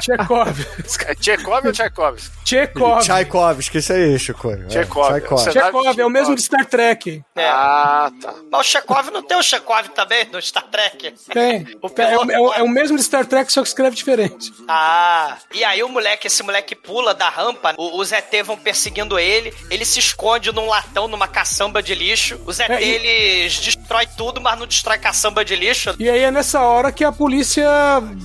[0.00, 0.66] Tchekov.
[1.06, 2.30] É Tchekov ou Tchaikovsky?
[2.44, 3.02] Tchekov.
[3.04, 4.50] Tchaikovsky, isso aí, Chico.
[4.50, 5.08] É, Tchekov.
[5.08, 5.50] Tchaikovsky.
[5.50, 7.22] Tchekov, é o mesmo de Star Trek.
[7.36, 8.34] Ah, tá.
[8.50, 11.14] Mas o Chekhov não tem o Chekhov também no Star Trek?
[11.32, 11.66] Tem.
[11.98, 14.52] É, o- é o- é o mesmo de Star Trek, só que escreve diferente.
[14.68, 19.18] Ah, e aí o moleque, esse moleque pula da rampa, o- os ET vão perseguindo
[19.18, 22.40] ele, ele se esconde num latão, numa caçamba de lixo.
[22.46, 22.96] Os ET, É, e-
[23.28, 25.94] eles destrói tudo, mas não destrói caçamba de lixo.
[25.98, 27.68] E aí é nessa hora que a polícia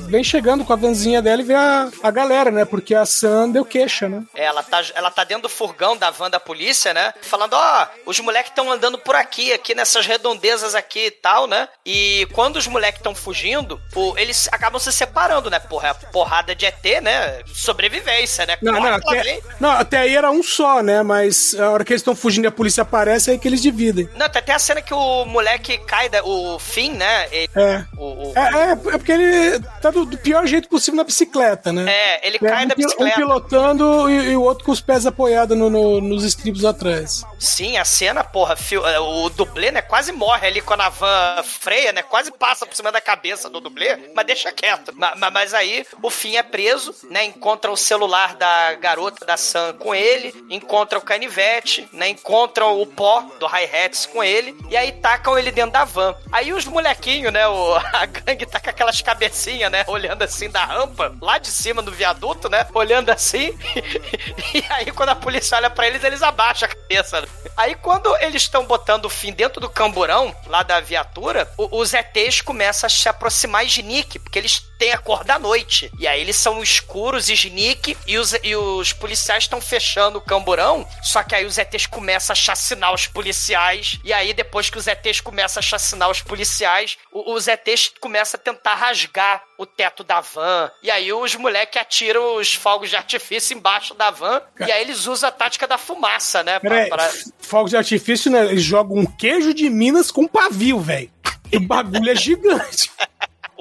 [0.09, 2.65] vem chegando com a vanzinha dela e vê a, a galera, né?
[2.65, 4.23] Porque a Sam deu queixa, né?
[4.35, 7.13] Ela tá, ela tá dentro do furgão da van da polícia, né?
[7.21, 11.67] Falando, ó, os moleques estão andando por aqui, aqui nessas redondezas aqui e tal, né?
[11.85, 15.59] E quando os moleques estão fugindo, o- eles acabam se separando, né?
[15.59, 17.41] Porra, é porrada de ET, né?
[17.77, 18.57] Sobrevivência, né?
[18.61, 21.01] Não, Corre, não, até, não, até aí era um só, né?
[21.03, 23.61] Mas a hora que eles estão fugindo e a polícia aparece, é aí que eles
[23.61, 24.07] dividem.
[24.15, 27.27] Não, tem até a cena que o moleque cai, da, o Finn, né?
[27.31, 27.85] Ele- É.
[27.97, 31.71] o- o- É, é, é porque ele tá do, do pior jeito possível na bicicleta,
[31.73, 31.91] né?
[31.91, 33.19] É, ele cai um da bicicleta.
[33.19, 37.23] Um pilotando e, e o outro com os pés apoiados no- no- nos estribos atrás.
[37.39, 41.43] Sim, a cena, porra, fio- é, o dublê, né, quase morre ali quando a van
[41.43, 44.93] freia, né, quase passa por cima da cabeça do dublê, mas deixa quieto.
[44.95, 49.35] Ma- ma- Mas, aí o Finn é preso, né, encontra o celular da garota da
[49.35, 54.77] Sam com ele, encontra o canivete, né, encontra o pó do Hi-Hats com ele, e
[54.77, 56.15] aí tacam ele dentro da van.
[56.31, 60.63] Aí os molequinhos, né, o, a gangue tá com aquelas cabecinhas, né, olhando assim da
[60.65, 63.57] rampa, lá de cima do viaduto, né, olhando assim,
[64.53, 67.21] e aí quando a polícia olha pra eles, eles abaixam a cabeça.
[67.21, 67.27] né?
[67.55, 71.93] Aí quando eles estão botando o fim dentro do camburão, lá da viatura, o- os
[71.93, 75.89] ETs começam a se aproximar de Nick, porque eles têm a cor da noite.
[75.97, 80.21] E aí eles são escuros e Nick, e os, e os policiais estão fechando o
[80.21, 84.77] camburão, só que aí os ETs começam a chacinar os policiais, e aí depois que
[84.77, 89.65] os ETs começam a chacinar os policiais, o- os ETs começam a tentar rasgar o
[89.65, 94.41] teto da van, e aí os moleques atiram os fogos de artifício embaixo da van,
[94.59, 96.59] e aí eles usam a tática da fumaça, né?
[96.59, 98.45] pra- pra- fogos de artifício, né?
[98.47, 101.09] Eles jogam um queijo de Minas com pavio, velho.
[101.53, 102.89] O bagulho é gigante.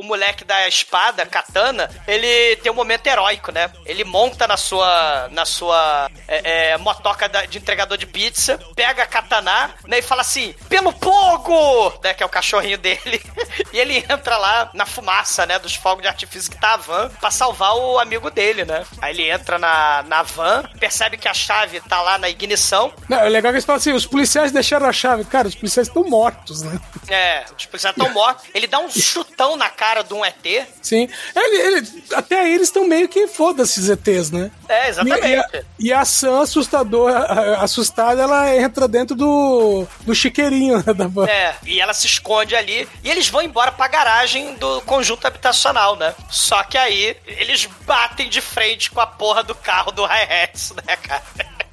[0.02, 3.70] o moleque da espada, katana, ele tem um momento heróico, né?
[3.86, 9.06] Ele monta na sua na sua é, é, motoca de entregador de pizza, pega a
[9.06, 13.22] katana, né, e fala assim, pelo pogo, né, que é o cachorrinho dele,
[13.72, 17.08] e ele entra lá na fumaça, né, dos fogos de artifício que tá a van,
[17.20, 18.84] pra salvar o amigo dele, né?
[19.00, 23.18] Aí ele entra na, na van, percebe que a chave tá lá na ignição, Não,
[23.18, 25.24] é legal que eles falam assim: os policiais deixaram a chave.
[25.24, 26.80] Cara, os policiais estão mortos, né?
[27.08, 31.06] é, os policiais estão mortos, ele dá um chutão na cara de um ET, Sim.
[31.36, 34.50] Ele, ele- até aí eles estão meio que foda-se os ETs, né?
[34.68, 35.26] é, exatamente.
[35.26, 40.78] E, e a, e a Sam, assustadora, a- assustada, ela entra dentro do, do chiqueirinho
[40.86, 41.26] né, da van.
[41.26, 45.96] É, e ela se esconde ali e eles vão embora pra garagem do conjunto habitacional,
[45.96, 46.14] né?
[46.30, 50.96] Só que aí eles batem de frente com a porra do carro do Hi-Hats, né,
[50.96, 51.22] cara?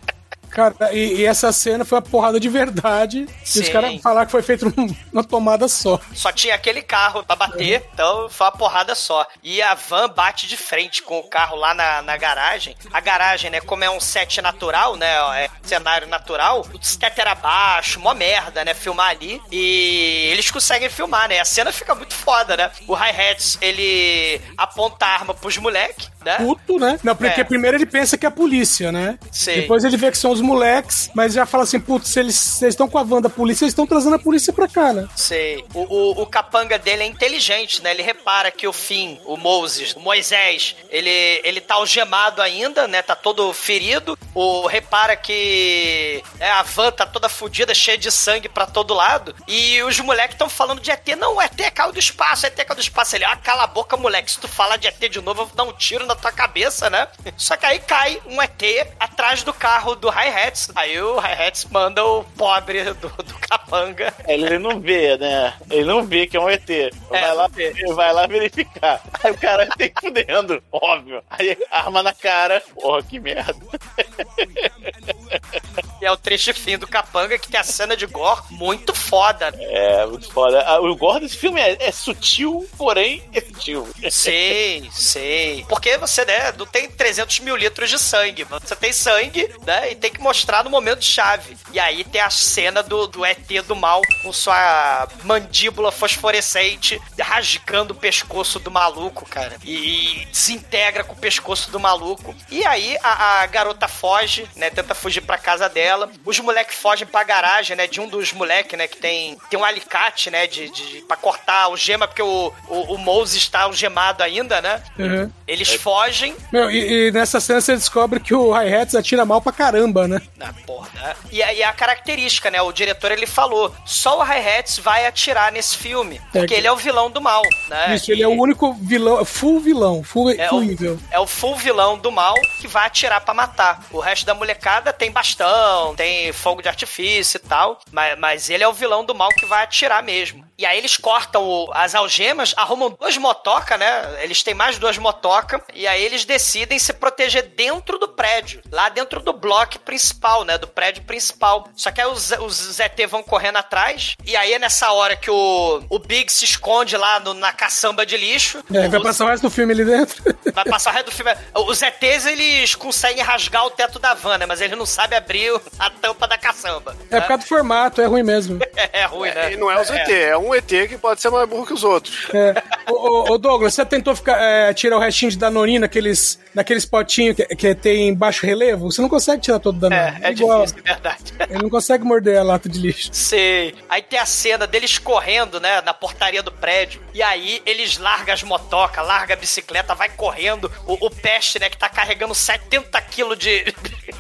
[0.49, 3.19] Cara, e, e essa cena foi uma porrada de verdade.
[3.19, 3.71] E os Sim.
[3.71, 5.99] caras falaram que foi feito num- numa tomada só.
[6.13, 9.25] Só tinha aquele carro pra bater, então foi uma porrada só.
[9.43, 12.75] E a van bate de frente com o carro lá na, na garagem.
[12.91, 15.07] A garagem, né, como é um set natural, né,
[15.43, 19.41] é cenário natural, o teto era baixo, mó merda, né, filmar ali.
[19.51, 22.71] E eles conseguem filmar, né, a cena fica muito foda, né.
[22.87, 26.37] O Hi-Hats, ele aponta a arma pros moleques, né.
[26.37, 26.99] Puto, né?
[27.03, 27.43] Não, porque É.
[27.43, 29.17] primeiro ele pensa que é a polícia, né?
[29.31, 29.53] Sim.
[29.55, 32.87] Depois ele vê que são os moleques, mas já fala assim, putz, se eles estão
[32.89, 35.07] com a van da polícia, eles estão trazendo a polícia pra cá, né?
[35.15, 35.63] Sei.
[35.73, 37.91] O, o, o capanga dele é inteligente, né?
[37.91, 41.09] Ele repara que o Finn, o Moses, o Moisés, ele,
[41.43, 43.01] ele tá algemado ainda, né?
[43.01, 44.17] Tá todo ferido.
[44.33, 49.35] O repara que é, a van tá toda fodida, cheia de sangue pra todo lado.
[49.47, 51.07] E os moleques estão falando de ET.
[51.17, 53.15] Não, o ET caiu do espaço, ET caiu do espaço.
[53.15, 54.31] Ele, ah, cala a boca, moleque.
[54.31, 56.89] Se tu falar de ET de novo, eu vou dar um tiro na tua cabeça,
[56.89, 57.07] né?
[57.37, 58.61] Só que aí cai um ET
[58.99, 60.71] atrás do carro do Hi-Hats.
[60.75, 65.53] Aí o Hi-Hats manda o pobre do, do capanga Ele não vê, né?
[65.69, 66.67] Ele não vê que é um ET.
[67.09, 67.49] Vai, lá,
[67.93, 69.01] vai lá verificar.
[69.23, 71.23] Aí o cara tem fudendo, óbvio.
[71.29, 72.61] Aí arma na cara.
[72.73, 73.53] Porra, que merda.
[76.01, 79.53] E é o trecho fim do Capanga que tem a cena de gore muito foda.
[79.57, 80.61] É, muito foda.
[80.65, 83.87] Ah, O gore desse filme é, é sutil, porém efetivo.
[84.09, 85.65] Sei, sei.
[85.67, 88.43] Porque você, né, não tem 300 mil litros de sangue.
[88.45, 91.57] Você tem sangue, né, e tem que mostrar no momento chave.
[91.73, 97.93] E aí tem a cena do, do ET do mal com sua mandíbula fosforescente rasgando
[97.93, 99.57] o pescoço do maluco, cara.
[99.63, 102.35] E desintegra com o pescoço do maluco.
[102.49, 105.88] E aí a, a garota foge, né, tenta fugir pra casa dela.
[106.25, 109.63] Os moleques fogem pra garagem, né, de um dos moleques, né, que tem, tem um
[109.65, 114.23] alicate, né, de, de, pra cortar a algema, porque o, o, o Moses está algemado
[114.23, 114.81] ainda, né?
[114.97, 115.31] Uhum.
[115.47, 116.35] Eles fogem.
[116.51, 120.21] Meu, e, e nessa cena você descobre que o Hi-Hats atira mal pra caramba, né?
[120.39, 121.15] Ah, porra, né?
[121.31, 122.61] E aí a característica, né?
[122.61, 126.21] O diretor ele falou: só o Hi-Hats vai atirar nesse filme.
[126.31, 127.95] Porque É, ele é o vilão do mal, né?
[127.95, 130.99] Isso, ele é o único vilão, full vilão, full, É full o, evil.
[131.11, 133.83] é o full vilão do mal que vai atirar pra matar.
[133.91, 137.79] O resto da molecada tem bastão, tem fogo de artifício e tal.
[137.91, 140.47] Mas, mas ele é o vilão do mal que vai atirar mesmo.
[140.57, 144.19] E aí eles cortam o- as algemas, arrumam duas motocas, né?
[144.23, 145.61] Eles têm mais duas motocas.
[145.73, 148.61] E aí eles decidem se proteger dentro do prédio.
[148.71, 150.57] Lá dentro do bloco principal, né?
[150.57, 151.67] Do prédio principal.
[151.75, 154.15] Só que aí os, os ZT vão correndo atrás.
[154.25, 158.05] E aí é nessa hora que o, o Big se esconde lá no- na caçamba
[158.05, 158.63] de lixo.
[158.73, 160.19] É, vai passar o resto do filme ali dentro.
[160.53, 161.31] Vai passar o resto do filme.
[161.53, 164.45] Os ETs, eles conseguem rasgar o teto da van, né?
[164.45, 166.95] Mas eles não sabem abrir o- a tampa da caçamba.
[167.09, 168.59] É por causa do formato, é ruim mesmo.
[168.91, 169.53] É, ruim, né?
[169.53, 171.83] E não é os ET, é um ET que pode ser mais burro que os
[171.83, 172.27] outros.
[172.33, 172.63] É.
[172.89, 176.85] Ô, ô, ô, Douglas, você tentou ficar, é, tirar o restinho de Danone naqueles, naqueles
[176.85, 178.91] potinhos que, que tem baixo relevo?
[178.91, 180.17] Você não consegue tirar todo o Danone.
[180.21, 180.65] É, é igual.
[180.65, 181.33] difícil, é verdade.
[181.49, 183.09] Ele não consegue morder a lata de lixo.
[183.11, 183.75] Sei.
[183.89, 187.01] Aí tem a cena deles correndo, né, na portaria do prédio.
[187.13, 190.71] E aí eles largam as motocas, largam a bicicleta, vai correndo.
[190.87, 193.73] O, o peste, né, que tá carregando 70 quilos de,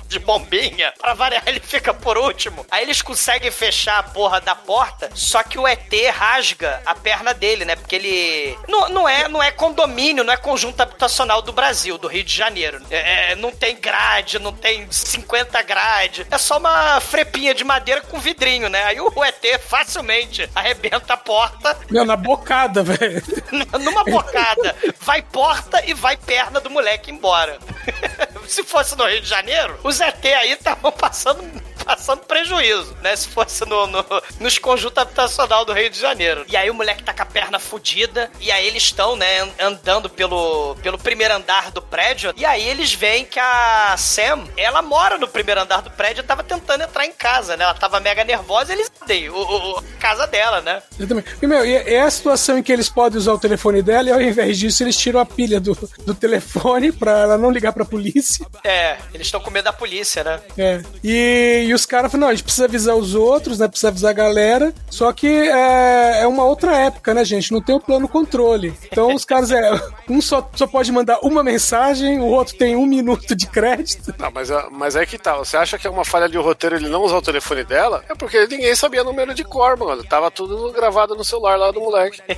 [0.09, 0.91] de bombinha.
[0.99, 2.65] Pra variar, ele fica por último.
[2.69, 7.33] Aí eles conseguem fechar a porra da porta, só que o ET rasga a perna
[7.33, 7.75] dele, né?
[7.75, 8.57] Porque ele.
[8.67, 12.35] Não, não, é, não é condomínio, não é conjunto habitacional do Brasil, do Rio de
[12.35, 12.81] Janeiro.
[12.89, 16.25] É, é, não tem grade, não tem 50 grade.
[16.31, 18.83] É só uma frepinha de madeira com vidrinho, né?
[18.85, 23.21] Aí o ET facilmente arrebenta a porta Meu, na bocada, velho.
[23.79, 24.75] numa bocada.
[24.99, 27.59] Vai porta e vai perna do moleque embora.
[28.47, 31.43] Se fosse no Rio de Janeiro, os ET aí estavam passando,
[31.83, 33.15] passando prejuízo, né?
[33.15, 34.05] Se fosse no, no-
[34.39, 36.45] nos conjuntos habitacional do Rio de Janeiro.
[36.47, 39.49] E aí o moleque tá com a perna fudida, e aí eles estão, né, an-
[39.67, 44.81] andando pelo, pelo primeiro andar do prédio, e aí eles veem que a Sam, ela
[44.81, 47.63] mora no primeiro andar do prédio e tava tentando entrar em casa, né?
[47.63, 50.81] Ela tava mega nervosa, eles dei o, o- a casa dela, né?
[50.97, 51.35] Exatamente.
[51.41, 54.11] E, meu, e é a situação em que eles podem usar o telefone dela e
[54.11, 55.73] ao invés disso eles tiram a pilha do,
[56.05, 58.45] do telefone pra ela não ligar pra polícia.
[58.63, 59.88] É, eles estão com medo da polícia,
[60.23, 60.39] né?
[60.57, 60.81] É.
[61.03, 63.67] E, e os caras falam, não, a gente precisa avisar os outros, né?
[63.67, 64.73] Precisa avisar a galera.
[64.89, 67.51] Só que é, é uma outra época, né, gente?
[67.51, 68.73] Não tem o plano controle.
[68.91, 69.61] Então os caras, é,
[70.09, 74.13] um só, só pode mandar uma mensagem, o outro tem um minuto de crédito.
[74.17, 75.35] Não, mas, ah, mas é que tá.
[75.37, 78.03] Você acha que é uma falha de roteiro ele não usar o telefone dela?
[78.09, 80.03] É porque ninguém sabia número de cor, mano.
[80.03, 82.21] Tava tudo gravado no celular lá do moleque.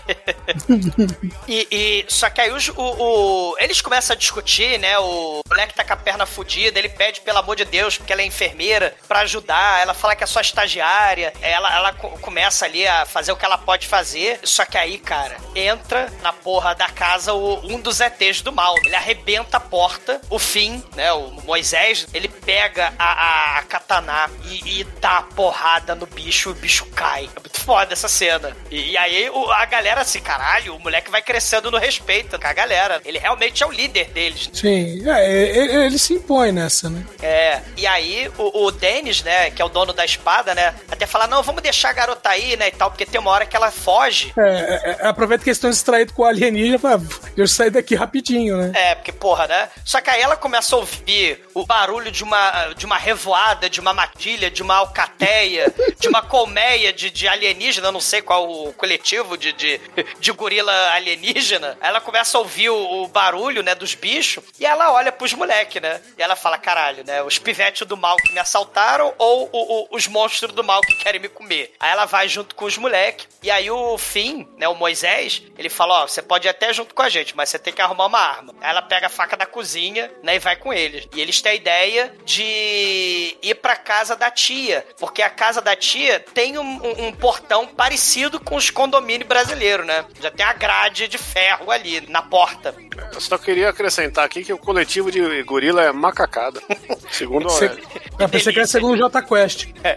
[1.47, 4.97] E, e- só que aí os- o, o- eles começam a discutir, né?
[4.99, 8.21] O, moleque tá com a perna fudida, ele pede, pelo amor de Deus, porque ela
[8.21, 9.81] é enfermeira, pra ajudar.
[9.81, 11.33] Ela fala que é só estagiária.
[11.41, 14.39] Ela, ela co- começa ali a fazer o que ela pode fazer.
[14.43, 18.75] Só que aí, cara, entra na porra da casa o- um dos ETs do mal.
[18.85, 21.11] Ele arrebenta a porta, o fim, né?
[21.13, 26.51] O Moisés, ele pega a, a, a katana e, e dá a porrada no bicho,
[26.51, 27.29] o bicho cai.
[27.35, 28.55] É muito foda essa cena.
[28.69, 32.47] E, e aí o- a galera assim, caralho, o moleque vai crescendo no respeito com
[32.47, 33.01] a galera.
[33.05, 34.49] Ele realmente é o líder deles.
[34.53, 37.05] Sim, é, ele, ele se impõe nessa, né?
[37.21, 37.30] É,
[37.77, 41.27] e aí o, o Dennis, né, que é o dono da espada, né, até fala,
[41.27, 43.71] não, vamos deixar a garota aí, né, e tal, porque tem uma hora que ela
[43.71, 44.33] foge.
[44.37, 47.47] É, é, é, aproveita que eles estão distraídos com o alienígena fala, "Ah, deixa eu
[47.47, 48.71] sair daqui rapidinho, né?
[48.73, 49.69] É, porque, porra, né?
[49.85, 53.79] Só que aí ela começa a ouvir o barulho de uma, de uma revoada, de
[53.79, 58.49] uma matilha, de uma alcateia, de uma colmeia de, de alienígena, eu não sei qual
[58.49, 59.79] o coletivo de, de,
[60.19, 61.77] de gorila alienígena.
[61.81, 65.33] Aí ela começa a ouvir o, o barulho, né, dos bichos, e ela olha pros
[65.33, 66.01] moleques, né?
[66.17, 67.20] E ela fala, caralho, né?
[67.23, 70.95] Os pivetes do mal que me assaltaram ou o- o- os monstros do mal que
[70.95, 71.73] querem me comer.
[71.79, 75.69] Aí ela vai junto com os moleques, e aí o Finn, né, o Moisés, ele
[75.69, 78.05] fala, ó, você pode ir até junto com a gente, mas você tem que arrumar
[78.07, 78.53] uma arma.
[78.61, 81.07] Aí ela pega a faca da cozinha, né, e vai com eles.
[81.15, 85.75] E eles têm a ideia de ir pra casa da tia, porque a casa da
[85.75, 90.05] tia tem um, um- um portão parecido com os condomínios brasileiros, né?
[90.21, 92.75] Já tem a grade de ferro ali na porta.
[93.13, 96.61] Eu só queria acrescentar aqui que o coletivo de gorila é macacada.
[97.09, 97.71] Segundo o Você-.
[98.19, 99.67] Eu pensei que era segundo o Jota Quest.
[99.83, 99.95] É,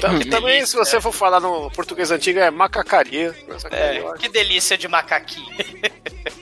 [0.00, 3.34] Tam- Também, se você for falar no português antigo, é macacaria.
[3.70, 5.46] É, que delícia de macaquinho.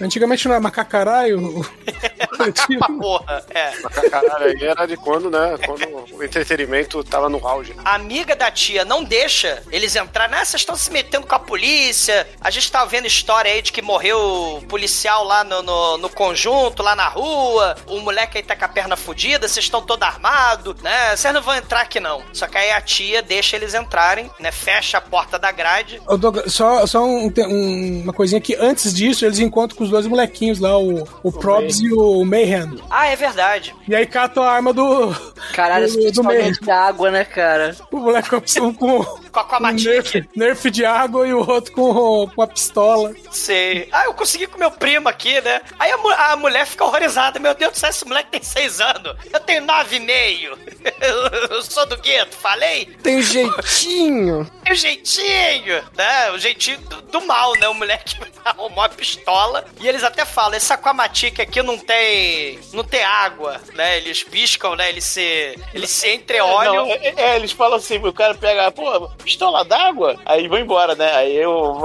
[0.00, 1.64] Antigamente não era macacaralho?
[3.00, 3.80] Porra, é.
[3.80, 5.56] Macacaralho aí era de quando, né?
[5.64, 7.74] Quando o entretenimento tava no auge.
[7.84, 10.28] A amiga da tia não deixa eles entrar.
[10.28, 10.38] Né?
[10.44, 12.26] Vocês estão se metendo com a polícia.
[12.40, 16.82] A gente tá vendo história aí de que morreu policial lá no, no, no conjunto,
[16.82, 17.76] lá na rua.
[17.86, 19.48] O moleque aí tá com a perna fudida.
[19.48, 21.16] Vocês estão todo armado, né?
[21.16, 22.22] Vocês não vão entrar aqui não.
[22.32, 24.52] Só que aí a tia deixa eles entrarem, né?
[24.52, 26.00] Fecha a porta da grade.
[26.06, 29.92] Ô, Douglas, só só um- um- uma coisinha que antes disso eles encontram com os
[29.92, 32.78] dois molequinhos lá, o, o Probs e o Mayhem.
[32.90, 33.74] Ah, é verdade.
[33.86, 35.12] E aí catam a arma do.
[35.54, 36.42] Caralho, do, do Mayhem.
[36.52, 37.76] principalmente da água, né, cara?
[37.90, 39.92] O moleque com, um com, Com a, com a um matinha.
[39.94, 43.14] nerf, nerf de água e o outro com, com a pistola.
[43.30, 43.88] Sei.
[43.92, 45.60] Ah, eu consegui com meu primo aqui, né?
[45.78, 47.38] Aí a, a mulher fica horrorizada.
[47.38, 49.16] Meu Deus do céu, esse moleque tem seis anos.
[49.32, 50.58] Eu tenho nove e meio.
[51.50, 52.86] Eu sou do gueto, falei?
[53.02, 54.48] Tem jeitinho.
[54.64, 56.30] Tem o jeitinho, né?
[56.32, 57.68] O jeitinho do, do mal, né?
[57.68, 59.64] O moleque arrumou a pistola.
[59.80, 62.58] E eles até falam, esse aquamatica aqui não tem.
[62.72, 63.98] não tem água, né?
[63.98, 64.88] Eles piscam, né?
[64.88, 65.58] Eles se.
[65.72, 66.86] Eles se entreolham.
[66.86, 70.18] Não, é, é, eles falam assim, o cara pega, pô, pistola d'água?
[70.24, 71.12] Aí vão embora, né?
[71.14, 71.78] Aí eu,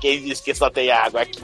[0.00, 1.42] quem disse que só tem água aqui?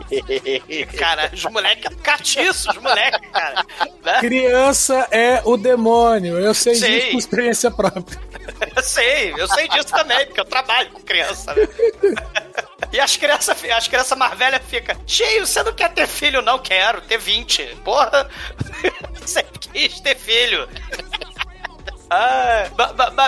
[0.99, 3.65] Cara, os moleques catiços, os moleques, cara.
[4.03, 4.21] Né?
[4.21, 6.39] Criança é o demônio.
[6.39, 7.01] Eu sei Sei.
[7.01, 8.21] disso com experiência própria.
[8.77, 11.67] Eu sei, eu sei disso também, porque eu trabalho com criança, né?
[12.93, 16.43] E as crianças, as crianças mais velhas ficam, cheio, você não quer ter filho?
[16.43, 17.77] Não quero, ter 20.
[17.85, 18.29] Porra,
[19.15, 20.69] você quis ter filho.
[22.11, 22.69] Ah,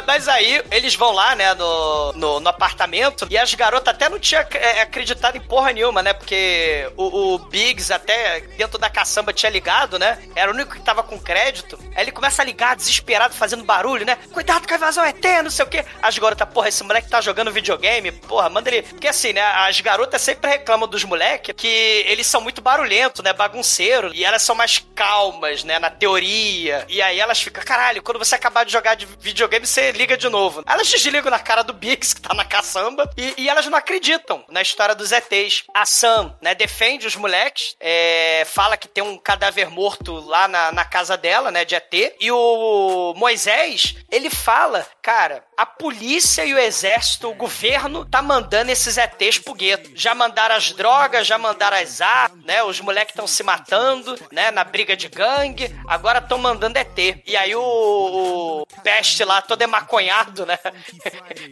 [0.05, 4.19] mas aí eles vão lá, né, no, no, no apartamento e as garotas até não
[4.19, 6.13] tinham é, acreditado em porra nenhuma, né?
[6.13, 10.19] Porque o, o Biggs até dentro da caçamba tinha ligado, né?
[10.35, 11.79] Era o único que tava com crédito.
[11.95, 14.17] Aí ele começa a ligar, desesperado, fazendo barulho, né?
[14.33, 15.85] Cuidado com a invasão ET, não sei o quê.
[16.03, 18.83] As garotas, porra, esse moleque tá jogando videogame, porra, manda ele.
[18.83, 19.43] Porque assim, né?
[19.43, 23.33] As garotas sempre reclamam dos moleques que eles são muito barulhentos, né?
[23.33, 24.13] Bagunceiros.
[24.15, 25.79] E elas são mais calmas, né?
[25.79, 26.85] Na teoria.
[26.89, 30.29] E aí elas ficam, caralho, quando você acabar de jogar de videogame, você liga de
[30.29, 30.63] novo.
[30.67, 34.45] Elas desligam na cara do Biggs, que tá na caçamba, e, e elas não acreditam
[34.49, 35.65] na história dos ETs.
[35.75, 40.73] A Sam, né, defende os moleques, é, fala que tem um cadáver morto lá na,
[40.73, 46.55] na casa dela, né, de ET, e o Moisés, ele fala, cara, a polícia e
[46.55, 49.91] o exército, o governo, tá mandando esses ETs pro gueto.
[49.95, 54.51] Já mandaram as drogas, já mandaram as armas, né, os moleques estão se matando, né,
[54.51, 56.99] na briga de gangue, agora estão mandando ET.
[57.27, 60.59] E aí o, o Peste lá, todo emaconhado, né?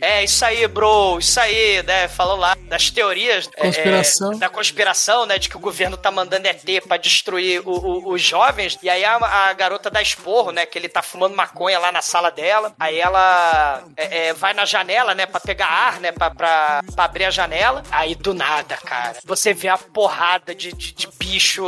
[0.01, 2.09] É, isso aí, bro, isso aí, né?
[2.09, 3.49] Falou lá das teorias.
[3.57, 4.33] é, Conspiração.
[4.33, 5.39] é, da conspiração, né?
[5.39, 8.79] De que o governo tá mandando ET pra destruir o- o- os jovens.
[8.83, 10.67] E aí a, a garota dá esporro, né?
[10.67, 12.75] Que ele tá fumando maconha lá na sala dela.
[12.79, 15.27] Aí ela é, é, vai na janela, né?
[15.27, 16.13] Pra pegar ar, né?
[16.13, 17.83] Pra, pra, pra abrir a janela.
[17.91, 21.65] Aí do nada, cara, você vê a porrada de, de, de bicho.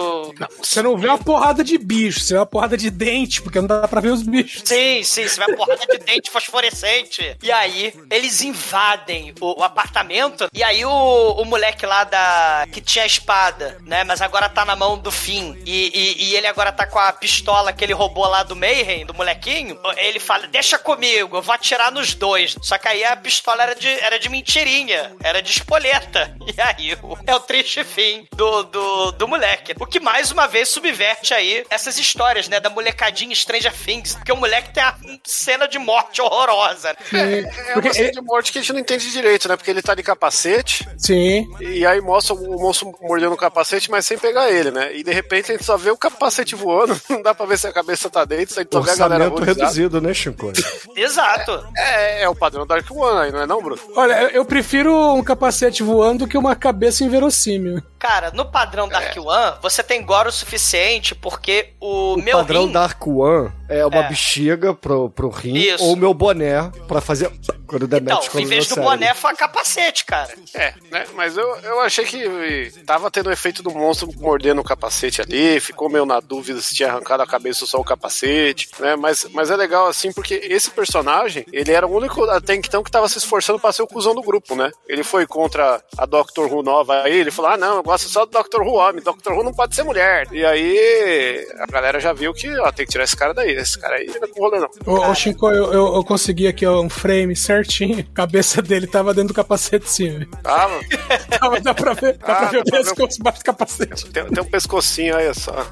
[0.63, 3.67] Você não vê uma porrada de bicho, você vê uma porrada de dente, porque não
[3.67, 4.63] dá pra ver os bichos.
[4.65, 7.37] Sim, sim, você vai porrada de dente fosforescente.
[7.43, 10.91] E aí, eles invadem o, o apartamento, e aí o,
[11.33, 12.67] o moleque lá da.
[12.73, 14.05] que tinha a espada, né?
[14.05, 15.61] Mas agora tá na mão do fim.
[15.67, 19.05] E, e, e ele agora tá com a pistola que ele roubou lá do Mayhem,
[19.07, 19.79] do molequinho.
[19.97, 22.57] Ele fala: Deixa comigo, eu vou atirar nos dois.
[22.63, 26.35] Só que aí a pistola era de, era de mentirinha, era de espoleta.
[26.55, 29.75] E aí o- é o triste fim do, do, do moleque.
[29.81, 32.61] O que mais uma vez subverte aí essas histórias, né?
[32.61, 34.15] Da molecadinha Stranger Things.
[34.17, 36.97] Porque o moleque tem a cena de morte horrorosa.
[37.13, 39.57] É uma cena de morte que a gente não entende direito, né?
[39.57, 40.87] Porque ele tá de capacete.
[40.99, 41.49] Sim.
[41.61, 44.95] E aí mostra o monstro mordendo o capacete, mas sem pegar ele, né?
[44.95, 47.67] E de repente a gente só vê o capacete voando, não dá pra ver se
[47.67, 49.61] a cabeça tá dentro, a gente só vê a galera horrorizada.
[49.61, 50.53] reduzido, né, Chico?
[50.97, 51.65] Exato.
[51.77, 53.81] É, é o padrão Dark One aí, não é não, Bruno?
[53.97, 57.83] Olha, eu- prefiro um capacete voando do que uma cabeça inverossímil.
[57.99, 62.67] Cara, no padrão Dark One, você tem gore o suficiente porque o, O meu padrão
[62.67, 62.73] rim...
[62.73, 64.09] Dark One é uma É.
[64.09, 65.85] bexiga pro, pro rim Isso.
[65.85, 67.31] ou meu boné pra fazer
[67.73, 70.29] quando der Então, match em vez do boné, foi capacete, cara.
[70.53, 71.07] É, né?
[71.15, 75.59] Mas eu, eu achei que tava tendo o efeito do monstro mordendo o capacete ali,
[75.59, 78.95] ficou meio na dúvida se tinha arrancado a cabeça ou só o capacete, né?
[78.97, 82.91] Mas, mas é legal assim, porque esse personagem, ele era o único até então que
[82.91, 84.71] tava se esforçando pra ser o cuzão do grupo, né?
[84.87, 88.27] Ele foi contra a Doctor Who nova aí, ele falou: ah, não, eu gosto só
[88.27, 90.29] do Doctor Who homem, Doctor Who não pode ser mulher.
[90.31, 93.79] E aí a galera já viu que, ó, tem que tirar esse cara daí, esse
[93.79, 94.69] cara aí não é com rolê não.
[94.87, 98.01] Ô, ô Shinko, eu, eu, eu consegui aqui ó, um frame certinho.
[98.01, 100.11] A cabeça dele tava dentro do capacete, sim.
[100.11, 100.27] velho.
[100.43, 100.81] Tava.
[101.39, 102.71] Tava, dá pra ver, dá Ah, pra ver o ver.
[102.71, 104.11] pescoço embaixo do capacete.
[104.11, 105.67] Tem, tem um pescocinho aí só.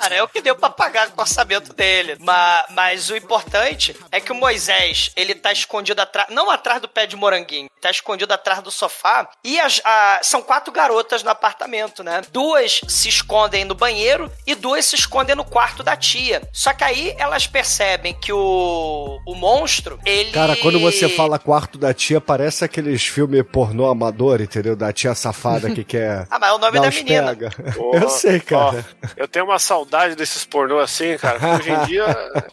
[0.00, 2.16] Cara, é o que deu pra pagar com o orçamento dele.
[2.20, 6.88] Mas, mas o importante é que o Moisés, ele tá escondido atrás, não atrás do
[6.88, 9.28] pé de moranguinho, tá escondido atrás do sofá.
[9.44, 12.22] E as, a- são quatro garotas no apartamento, né?
[12.32, 16.42] Duas se escondem no banheiro e duas se escondem no quarto da tia.
[16.52, 20.30] Só que aí elas percebem que o, o monstro, ele.
[20.32, 24.74] Cara, quando você fala quarto da tia, parece aqueles filmes pornô amador, entendeu?
[24.76, 26.26] Da tia safada que quer.
[26.34, 27.28] Ah, mas é o nome da menina.
[27.36, 27.50] pega.
[27.92, 28.84] Eu sei, cara.
[29.02, 31.38] ó, eu tenho uma saudade desses pornô assim, cara.
[31.56, 32.04] Hoje em dia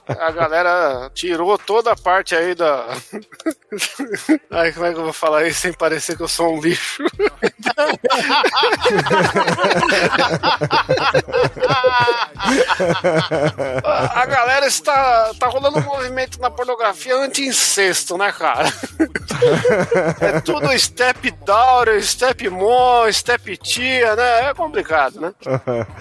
[0.07, 2.87] a galera tirou toda a parte aí da.
[4.51, 7.03] Ai, como é que eu vou falar isso sem parecer que eu sou um lixo?
[13.83, 18.71] a galera está tá rolando um movimento na pornografia anti-incesto, né, cara?
[20.19, 24.49] É tudo step daughter, step mom, step tia, né?
[24.49, 25.33] É complicado, né?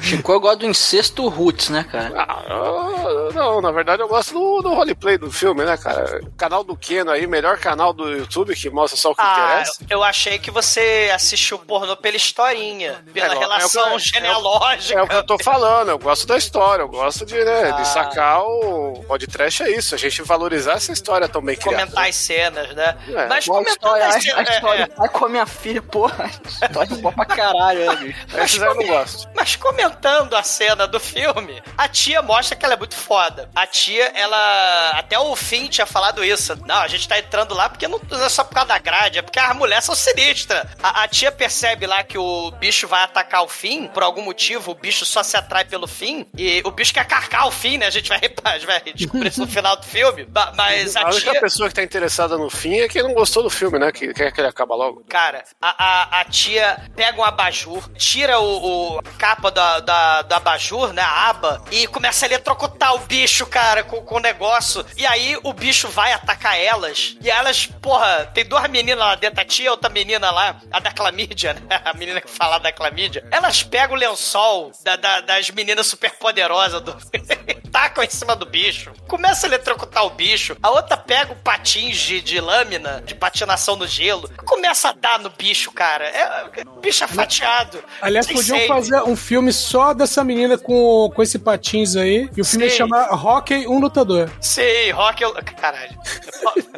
[0.00, 2.12] Chico, eu gosto do incesto roots, né, cara?
[2.16, 6.20] Ah, eu- não, na verdade eu gosto do, do roleplay do filme, né, cara?
[6.36, 9.84] Canal do Keno aí, melhor canal do YouTube que mostra só o que Ah, interessa.
[9.88, 14.98] eu achei que você assistiu pornô pela historinha, pela É, relação é o que- genealógica.
[14.98, 17.80] É o que eu tô falando, eu gosto da história, eu gosto de, né, Ah.
[17.80, 21.82] de sacar o podcast, é isso, a gente valorizar essa história tão bem criada.
[21.82, 22.96] comentar as cenas, né?
[23.08, 24.48] É, Mas história, as a, a cenas.
[24.50, 26.30] história é, com a minha filha, porra.
[26.44, 28.62] História boa pra caralho, né, bicho?
[28.64, 29.28] Eu não gosto.
[29.34, 33.48] Mas comentando a cena do filme, a tia mostra que ela é muito foda.
[33.56, 34.90] A tia, ela.
[34.90, 36.54] Até o fim tinha falado isso.
[36.66, 39.22] Não, a gente tá entrando lá porque não é só por causa da grade, é
[39.22, 40.66] porque as mulheres são sinistras.
[40.82, 44.72] A, a tia percebe lá que o bicho vai atacar o fim, por algum motivo,
[44.72, 46.26] o bicho só se atrai pelo fim.
[46.36, 47.86] E o bicho quer carcar o fim, né?
[47.86, 50.28] A gente vai, a gente vai descobrir isso no final do filme.
[50.54, 51.40] Mas a A única tia.
[51.40, 53.90] pessoa que tá interessada no fim é quem não gostou do filme, né?
[53.90, 55.04] Que quer que ele acaba logo.
[55.08, 55.84] Cara, a,
[56.18, 60.92] a, a tia pega um abajur, tira o, o- a capa da, da, do abajur,
[60.92, 64.84] né, a aba, e começa a eletrocutar o bicho, cara, com, com o negócio.
[64.96, 67.16] E aí o bicho vai atacar elas.
[67.20, 70.90] E elas, porra, tem duas meninas lá dentro, a tia outra menina lá, a da
[70.92, 71.60] clamídia, né?
[71.90, 73.24] A menina que fala da clamídia.
[73.30, 76.92] Elas pegam o lençol da- da- das meninas superpoderosas do.
[77.72, 78.90] Tacam em cima do bicho.
[79.06, 80.56] Começa a eletrocutar o bicho.
[80.62, 84.28] A outra pega o patins de, de lâmina, de patinação no gelo.
[84.44, 86.04] Começa a dar no bicho, cara.
[86.06, 87.82] É, o bicho é fatiado.
[88.02, 88.68] Aliás, Sem podiam save.
[88.68, 92.28] fazer um filme só dessa menina com, com esse patins aí.
[92.36, 92.76] E o filme ia Sim.
[92.78, 94.30] chamar Hockey, um lutador.
[94.40, 95.22] Sim, rock.
[95.22, 95.98] eu- Caralho.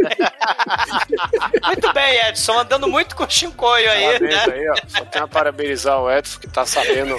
[1.65, 2.59] muito bem, Edson.
[2.59, 4.55] Andando muito com o Shinkoio aí, Parabéns né?
[4.55, 4.75] aí, ó.
[4.89, 7.19] Só tenho a parabenizar o Edson, que tá sabendo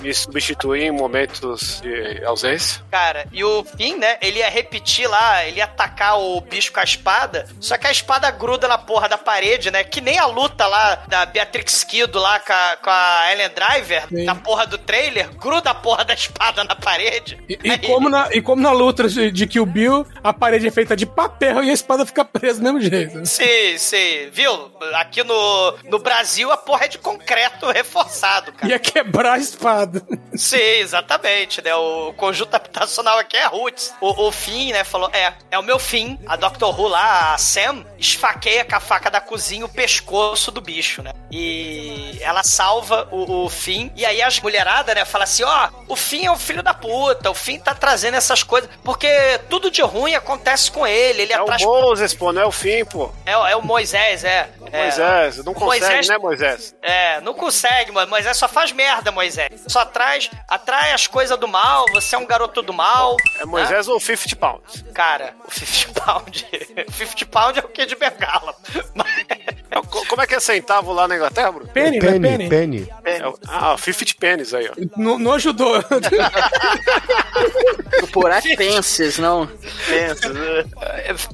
[0.00, 2.82] me substituir em momentos de ausência.
[2.90, 4.16] Cara, e o Finn, né?
[4.20, 7.90] Ele ia repetir lá, ele ia atacar o bicho com a espada, só que a
[7.90, 9.84] espada gruda na porra da parede, né?
[9.84, 14.08] Que nem a luta lá da Beatrix Kido lá com a, com a Ellen Driver,
[14.08, 14.24] Sim.
[14.24, 17.38] na porra do trailer, gruda a porra da espada na parede.
[17.48, 20.70] E, e como na, e como na luta de, de Kill Bill, a parede é
[20.70, 23.26] feita de papel e a espada fica presa do mesmo jeito.
[23.26, 24.70] Sim, sim, viu?
[24.94, 28.72] Aqui no, no Brasil a porra é de concreto reforçado, cara.
[28.72, 30.02] Ia quebrar a espada.
[30.34, 31.74] Sim, exatamente, né?
[31.74, 33.92] O conjunto internacional aqui é Roots.
[34.00, 36.16] O, o Finn, né, falou: é, é o meu Finn.
[36.26, 36.64] A Dr.
[36.64, 41.12] Who lá, a Sam, esfaqueia com a faca da cozinha o pescoço do bicho, né?
[41.30, 43.90] E ela salva o, o Finn.
[43.96, 47.30] E aí as mulheradas, né, falam assim: ó, o Finn é o filho da puta,
[47.30, 48.70] o Finn tá trazendo essas coisas.
[48.84, 49.08] Porque
[49.50, 51.22] tudo de ruim acontece com ele.
[51.22, 51.62] Ele É o atrás.
[51.62, 53.10] Moses, pô, não é o fim, pô.
[53.26, 54.48] É, o- é o Moisés, é.
[54.70, 54.82] É.
[54.82, 56.74] Moisés, não consegue, Moisés- né, Moisés?
[56.82, 58.08] É, não consegue, mano.
[58.10, 59.48] Moisés só faz merda, Moisés.
[59.66, 63.16] Só traz, atrai as coisas do mal, você é um garoto do mal.
[63.40, 64.84] É Moisés ou 50 pounds?
[64.94, 66.46] Cara, o 50 pound.
[66.92, 68.54] 50 pound é o que de bengala.
[69.90, 71.70] Co- Como é que é centavo lá na Inglaterra, Bruno?
[71.72, 72.48] Penny, não é penny?
[72.48, 72.88] penny.
[73.04, 74.72] É Ah, 50 pennies aí, ó.
[74.96, 75.82] Não, não ajudou.
[78.12, 79.46] Por é pences, não.
[79.86, 80.64] Pensa, né?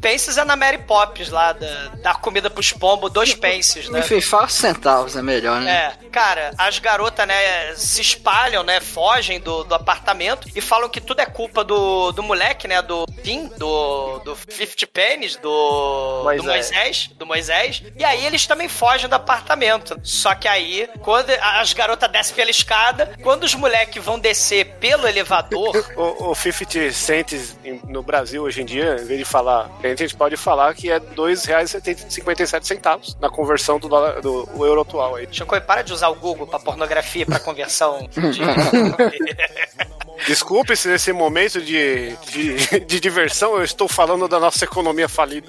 [0.00, 4.00] Pences é na Mary Poppins lá, da, da comida pros pombos, dois pences, né?
[4.00, 5.94] Enfim, fala centavos, é melhor, né?
[6.04, 11.00] É, cara, as garotas, né, se espalham, né, fogem do, do apartamento e falam que
[11.00, 16.42] tudo é culpa do, do moleque, né, do Tim, do, do 50 Pennies, do Moisés.
[16.42, 19.98] do Moisés, do Moisés, e aí eles também fogem do apartamento.
[20.02, 25.06] Só que aí, quando as garotas descem pela escada, quando os moleques vão descer pelo
[25.06, 27.56] elevador, O, o 50 cents
[27.86, 30.94] no Brasil hoje em dia, em vez de falar, a gente pode falar que é
[30.94, 35.28] R$ 2,57 na conversão do, dólar, do euro atual aí.
[35.30, 38.20] Chico, para de usar o Google pra pornografia, pra conversão de...
[40.26, 45.48] Desculpe se nesse momento de, de, de diversão eu estou falando da nossa economia falida.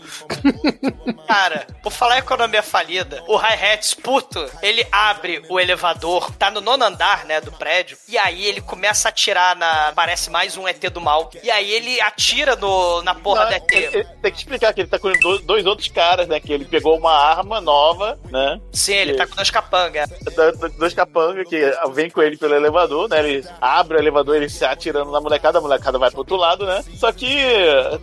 [1.28, 6.62] Cara, por falar em economia falida, o Hi-Hats puto, ele abre o elevador, tá no
[6.62, 9.92] nono andar, né, do prédio, e aí ele começa a atirar na.
[9.96, 11.30] Parece mais um ET do mal.
[11.44, 13.72] E aí ele atira no, na porra Não, do ET.
[13.72, 16.40] ele- ele tem que explicar que ele tá com do- dois outros caras, né?
[16.40, 18.60] Que ele pegou uma arma nova, né?
[18.74, 20.10] Sim, ele tá com dois capangas.
[20.36, 21.62] Da- da- Dois capangas que
[21.94, 23.20] vem com ele pelo elevador, né?
[23.20, 26.66] Ele abre o elevador, ele se atirando na molecada, a molecada vai pro outro lado,
[26.66, 26.84] né?
[26.96, 27.28] Só que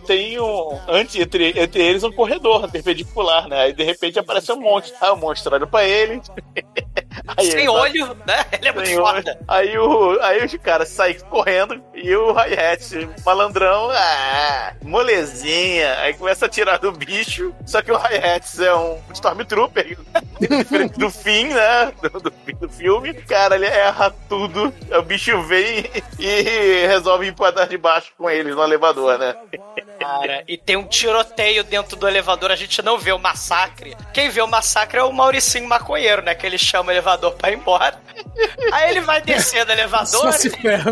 [0.05, 0.79] tem um.
[0.87, 3.61] Antes, entre, entre eles, um corredor perpendicular, né?
[3.61, 4.95] Aí de repente aparece um monstro.
[5.01, 6.21] Aí o monstro olha pra ele.
[7.37, 8.45] Aí Sem ele- olho, né?
[8.51, 9.39] Ele é muito Sem foda.
[9.47, 15.95] Aí, o, aí os caras saem correndo e o Hi-Hat, malandrão, ah, molezinha.
[15.99, 17.53] Aí começa a tirar do bicho.
[17.65, 19.97] Só que o Hi-Hat é um Stormtrooper,
[20.39, 21.93] diferente do fim, né?
[22.01, 23.13] Do, do fim do filme.
[23.13, 24.73] Cara, ele erra tudo.
[24.91, 25.85] O bicho vem
[26.19, 29.35] e resolve ir pra andar de baixo com eles no elevador, né?
[29.99, 33.95] Cara, e tem um tiroteio dentro do elevador, a gente não vê o massacre.
[34.13, 36.35] Quem vê o massacre é o Mauricinho Maconheiro, né?
[36.35, 38.01] Que ele chama o elevador pra ir embora.
[38.71, 40.07] Aí ele vai descer do elevador.
[40.07, 40.91] Só se ferra.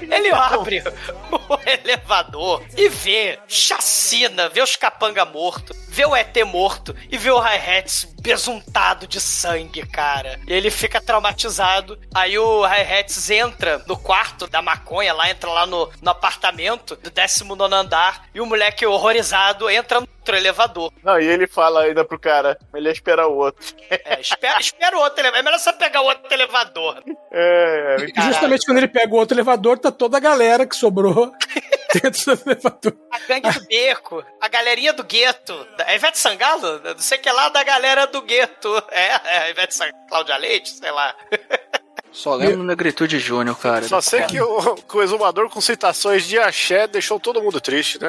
[0.00, 0.82] Ele abre
[1.30, 7.30] o elevador e vê chacina, vê os capanga morto, vê o ET morto e vê
[7.30, 10.38] o Hi-Hats besuntado de sangue, cara.
[10.46, 11.98] E ele fica traumatizado.
[12.14, 14.77] Aí o Hi-Hats entra no quarto da maconha,
[15.14, 20.08] lá entra lá no, no apartamento do 19 andar e o moleque horrorizado entra no
[20.18, 20.92] outro elevador.
[21.02, 23.64] Não, e ele fala ainda pro cara, melhor esperar o outro.
[23.90, 25.40] É, espera, espera o outro elevador.
[25.40, 27.02] É melhor você pegar o outro elevador.
[27.32, 31.32] É, E justamente quando ele pega o outro elevador, tá toda a galera que sobrou
[31.94, 32.96] dentro do elevador.
[33.10, 35.66] A gangue do beco, a galerinha do gueto.
[35.78, 36.80] É Ivete Sangalo?
[36.80, 38.82] Não sei que é lá da galera do gueto.
[38.90, 41.14] É, é a Ivete Sangalo, Cláudia Leite, sei lá.
[42.18, 43.86] Só lembro do Negritude Júnior, cara.
[43.86, 47.96] Só sei que o, que o exumador com citações de axé deixou todo mundo triste,
[48.02, 48.08] né?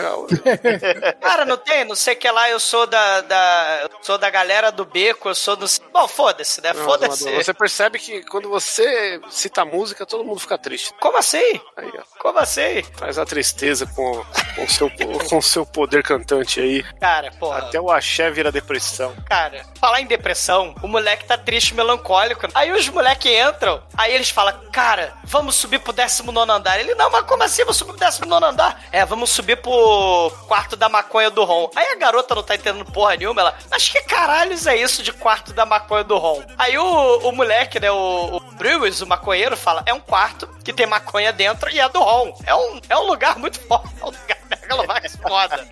[1.22, 4.72] Cara, não tem, não sei que lá, eu sou da, da eu sou da galera
[4.72, 5.68] do beco, eu sou do...
[5.94, 6.74] Bom, foda-se, né?
[6.74, 7.30] Não, Foda-se.
[7.36, 10.92] Você percebe que quando você cita música, todo mundo fica triste.
[11.00, 11.62] Como assim?
[11.78, 12.02] Aí, ó.
[12.20, 12.82] Como assim?
[12.98, 14.26] Traz a tristeza com
[14.58, 14.90] o seu,
[15.30, 16.84] com seu poder cantante aí.
[17.00, 17.60] Cara, porra.
[17.60, 19.16] Até o axé vira depressão.
[19.28, 22.48] Cara, falar em depressão, o moleque tá triste, melancólico.
[22.56, 26.80] Aí os moleques entram, aí eles falam, cara, vamos subir pro 19 andar.
[26.80, 27.64] Ele, não, mas como assim?
[27.64, 28.82] Vamos subir pro 19 andar?
[28.94, 31.70] É, vamos subir pro quarto da maconha do Ron.
[31.76, 35.12] Aí a garota não tá entendendo porra nenhuma, ela, mas que caralhos é isso de
[35.12, 36.42] quarto da maconha do Ron?
[36.58, 40.72] Aí o, o moleque, né, o, o Brewers, o maconheiro, fala, é um quarto que
[40.72, 42.34] tem maconha dentro e é do Ron.
[42.46, 44.38] É um, é um lugar muito foda, é um lugar
[44.78, 45.68] mega mais foda,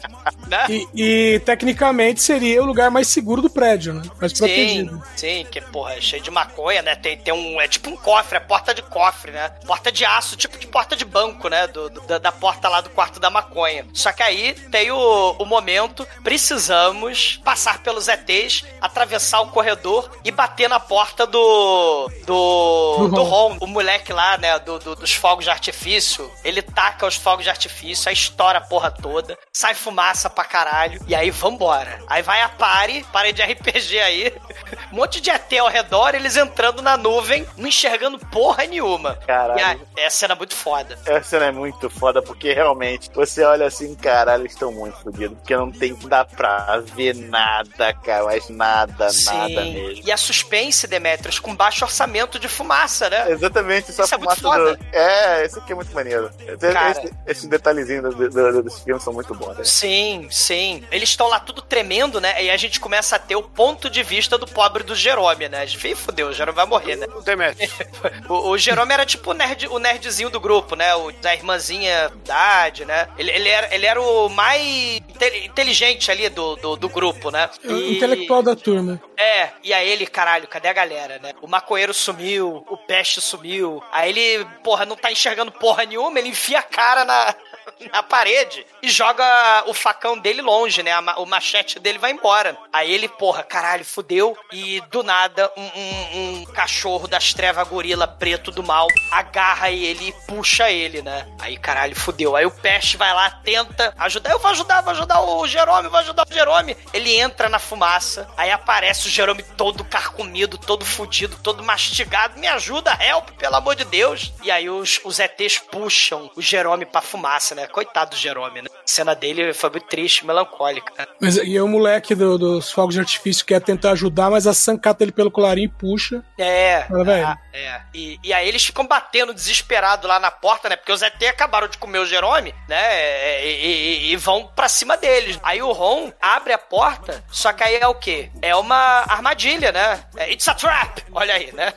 [0.48, 0.66] né?
[0.70, 4.02] E, e, tecnicamente seria o lugar mais seguro do prédio, né?
[4.20, 5.02] Mais protegido.
[5.16, 6.96] Sim, que, porra, é cheio de maconha, né?
[6.96, 7.60] Tem, tem um.
[7.62, 9.50] É tipo um cofre, é porta de cofre, né?
[9.66, 11.68] Porta de aço, tipo de porta de banco, né?
[11.68, 13.86] Do, do- da, da porta lá do quarto da maconha.
[13.94, 20.32] Só que aí tem o, o momento, precisamos passar pelos ETs, atravessar o corredor e
[20.32, 22.10] bater na porta do.
[22.26, 22.98] Do.
[22.98, 23.24] Do Do.
[23.24, 23.58] Ron.
[23.60, 24.58] O moleque lá, né?
[24.60, 26.30] Do, do- dos fogos de artifício.
[26.44, 30.44] Ele taca os fogos de artifício, aí estoura a porra porra toda, sai fumaça pra
[30.44, 32.00] caralho, e aí vambora.
[32.08, 34.34] Aí vai a pare, pare de RPG aí,
[34.92, 39.16] um monte de ET ao redor, eles entrando na nuvem, não enxergando porra nenhuma.
[39.28, 39.60] Caralho.
[39.60, 40.98] E aí, é cena muito foda.
[41.06, 45.38] Essa cena é muito foda, porque realmente você olha assim, caralho, eles estão muito fodidos,
[45.38, 50.04] porque não tem que dar pra ver nada, cara, mas nada, nada mesmo.
[50.06, 53.32] E a suspense, Demetrius, com baixo orçamento de fumaça, né?
[53.32, 54.76] Exatamente, só Isso é muito fumaça foda.
[54.76, 54.86] do...
[54.94, 56.30] É, esse aqui é muito maneiro.
[56.40, 56.92] Esse, Cara.
[56.92, 59.64] esse, esses detalhezinhos do, do, desse filme são muito bons, né?
[59.64, 60.84] Sim, sim.
[60.92, 62.44] Eles estão lá tudo tremendo, né?
[62.44, 65.62] E a gente começa a ter o ponto de vista do pobre do Jerome, né?
[65.62, 67.08] A gente, "Ih, fudeu, o Jerome vai morrer, né?
[67.08, 67.24] O.
[68.30, 70.94] O, o Jerome era tipo o, nerd, o nerdzinho do grupo, né?
[70.96, 73.08] O da irmãzinha da idade, né?
[73.18, 77.50] Ele, ele, era, ele era o mais inte- inteligente ali do, do, do grupo, né?
[77.64, 79.02] O intelectual da turma.
[79.18, 81.34] É, e aí ele, caralho, cadê a galera, né?
[81.42, 83.82] O maconheiro sumiu, o peste sumiu.
[83.92, 87.36] Aí ele, porra, não tá enxergando porra nenhuma, ele enfia a cara na,
[87.92, 90.92] na parede e joga o facão dele longe, né?
[91.18, 92.58] O machete dele vai embora.
[92.72, 94.38] Aí ele, porra, caralho, fudeu.
[94.52, 100.10] E do nada, um, um- um cachorro das trevas gorila preto do mal agarra ele
[100.10, 101.28] e puxa ele, né?
[101.40, 102.36] Aí, caralho, fudeu.
[102.36, 104.32] Aí o peste vai lá, tenta ajudar.
[104.32, 106.76] Eu vou ajudar, vou ajudar o Jerome, vou ajudar o Jerome.
[106.94, 112.40] Ele entra na fumaça, aí aparece o Jerome todo carcomido, todo fudido, todo mastigado.
[112.40, 114.32] Me ajuda, help, pelo amor de Deus.
[114.44, 117.68] E aí os, os ETs puxam o Jerome pra fumaça, né?
[117.68, 118.70] Coitado do Jerome, né?
[118.74, 120.92] A cena dele foi muito triste, melancólica.
[120.98, 121.06] né?
[121.20, 124.54] Mas, e aí o moleque do- dos fogos de artifício quer tentar ajudar, mas a
[124.54, 126.24] Sam cata ele pelo colarinho e puxa.
[126.38, 127.04] É, Fala,
[127.34, 127.82] ah, é.
[127.94, 130.76] E, e aí eles ficam batendo desesperado lá na porta, né?
[130.76, 133.46] Porque os ET acabaram de comer o Jerome, né?
[133.46, 135.40] E, e- e vão pra cima deles.
[135.44, 138.30] Aí o Ron abre a porta, só que aí é o quê?
[138.42, 138.76] É uma
[139.08, 140.04] armadilha, né?
[140.16, 141.04] É, It's a trap!
[141.12, 141.74] Olha aí, né?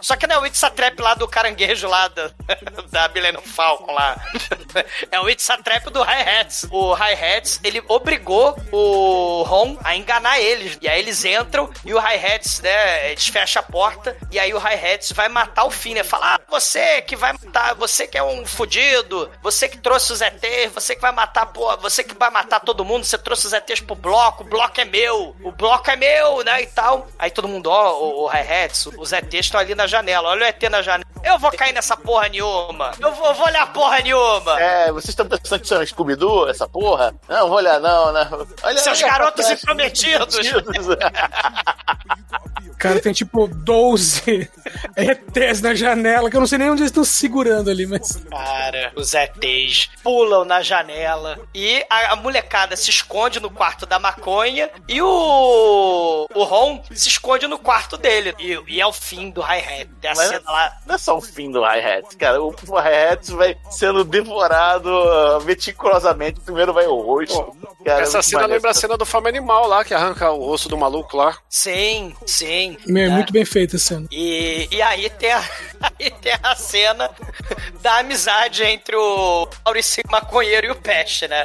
[0.00, 2.30] Só que não é o It's a Trap lá do caranguejo lá da,
[2.90, 4.16] da Millennium Falcon lá.
[5.10, 6.66] É o It's a Trap do Hi-Hats.
[6.70, 10.78] O Hi-Hats, ele obrigou o Ron a enganar eles.
[10.82, 14.58] E aí eles entram e o Hi-Hats, né, eles fecham a porta e aí o
[14.58, 16.04] Hi-Hats vai matar o Finn, né?
[16.04, 20.20] Fala, ah, você que vai matar, você que é um fudido, você que trouxe os
[20.20, 23.52] ETs, você que vai matar, pô, você que vai matar todo mundo, você trouxe os
[23.52, 27.08] ETs pro bloco, o bloco é meu, o bloco é meu, né, e tal.
[27.18, 30.44] Aí todo mundo, ó, o, o Hi-Hats, os ETs estão ali na janela, olha o
[30.44, 31.04] ET na janela.
[31.22, 32.92] Eu vou cair nessa porra nenhuma.
[33.00, 34.60] Eu vou, vou olhar porra nenhuma.
[34.60, 37.14] É, vocês estão pensando que um Scooby-Doo, essa porra?
[37.28, 38.28] Não, vou olhar não, né?
[38.62, 40.36] Olha, Seus olha garotos comprometidos.
[42.78, 44.48] Cara, tem tipo 12
[44.96, 48.16] ETs na janela, que eu não sei nem onde eles estão se segurando ali, mas.
[48.30, 53.98] Cara, os ETs pulam na janela e a, a molecada se esconde no quarto da
[53.98, 58.34] maconha e o, o Ron se esconde no quarto dele.
[58.38, 59.88] E, e é o fim do hi-hat.
[60.00, 60.76] Tem a Mas cena lá.
[60.86, 62.42] Não é só o fim do Hi-Hat, cara.
[62.42, 66.40] O Hi-Hat vai sendo devorado uh, meticulosamente.
[66.40, 67.56] Primeiro vai o rosto.
[67.84, 70.68] Cara, Essa é cena lembra a cena do Fome Animal lá, que arranca o osso
[70.68, 71.36] do maluco lá.
[71.48, 72.55] Sim, sim.
[72.86, 73.14] Meu, é né?
[73.16, 74.06] muito bem feita a cena.
[74.10, 75.44] E, e aí, tem a,
[75.80, 77.10] aí tem a cena
[77.80, 81.44] da amizade entre o Maurício Maconheiro e o Peste, né?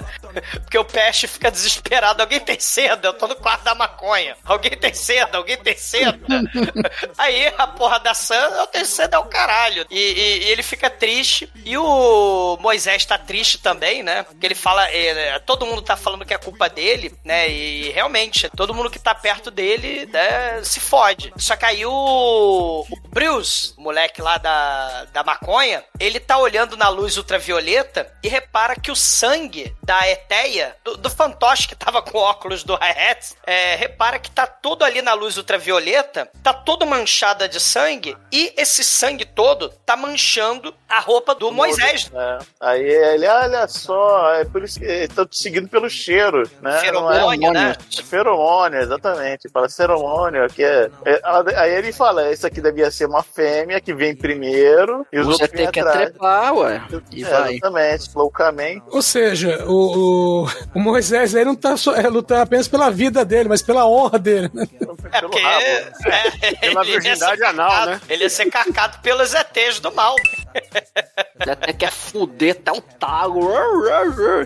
[0.61, 2.21] Porque o Peste fica desesperado.
[2.21, 3.07] Alguém tem seda?
[3.09, 4.35] Eu tô no quarto da maconha.
[4.45, 5.37] Alguém tem seda?
[5.37, 6.19] Alguém tem seda?
[7.17, 9.85] aí a porra da Sam, eu tenho seda é o caralho.
[9.89, 11.51] E, e- e ele fica triste.
[11.65, 14.23] E o Moisés tá triste também, né?
[14.23, 17.49] Porque ele fala, eh, todo mundo tá falando que é culpa dele, né?
[17.49, 21.33] E realmente, todo mundo que tá perto dele, né, se fode.
[21.37, 21.91] Só que aí o,
[22.89, 28.27] o Bruce, o moleque lá da, da maconha, ele tá olhando na luz ultravioleta e
[28.27, 33.35] repara que o sangue da Eteia, do, do fantoche que tava com óculos do Hi-Hat,
[33.45, 38.53] é, repara que tá todo ali na luz ultravioleta, tá todo manchada de sangue e
[38.57, 42.09] esse sangue todo tá manchando a roupa do Moisés.
[42.13, 42.39] É.
[42.59, 46.79] Aí ele, olha só, é por isso que estão te seguindo pelo cheiro, né?
[46.79, 47.75] Feromônio, é- né?
[48.03, 49.49] Feromônio, exatamente.
[49.49, 51.21] Fala feromônio, que é, é-
[51.55, 55.43] Aí ele fala, isso aqui devia ser uma fêmea que vem primeiro e os Você
[55.43, 56.09] outros vêm tem que atrás.
[56.09, 56.81] trepar, ué.
[57.11, 57.53] E É, vai.
[57.53, 58.83] Exatamente, loucamente.
[58.89, 63.23] Ou seja, o, o, o Moisés aí não tá só, é, lutando apenas pela vida
[63.25, 64.49] dele, mas pela honra dele.
[64.53, 64.67] né?
[65.11, 65.91] É porque é,
[66.59, 68.01] Pela virgindade anal, né?
[68.09, 70.15] Ele ia ser carcado pelos ETs do mal.
[71.39, 73.41] Até quer fuder até o tago.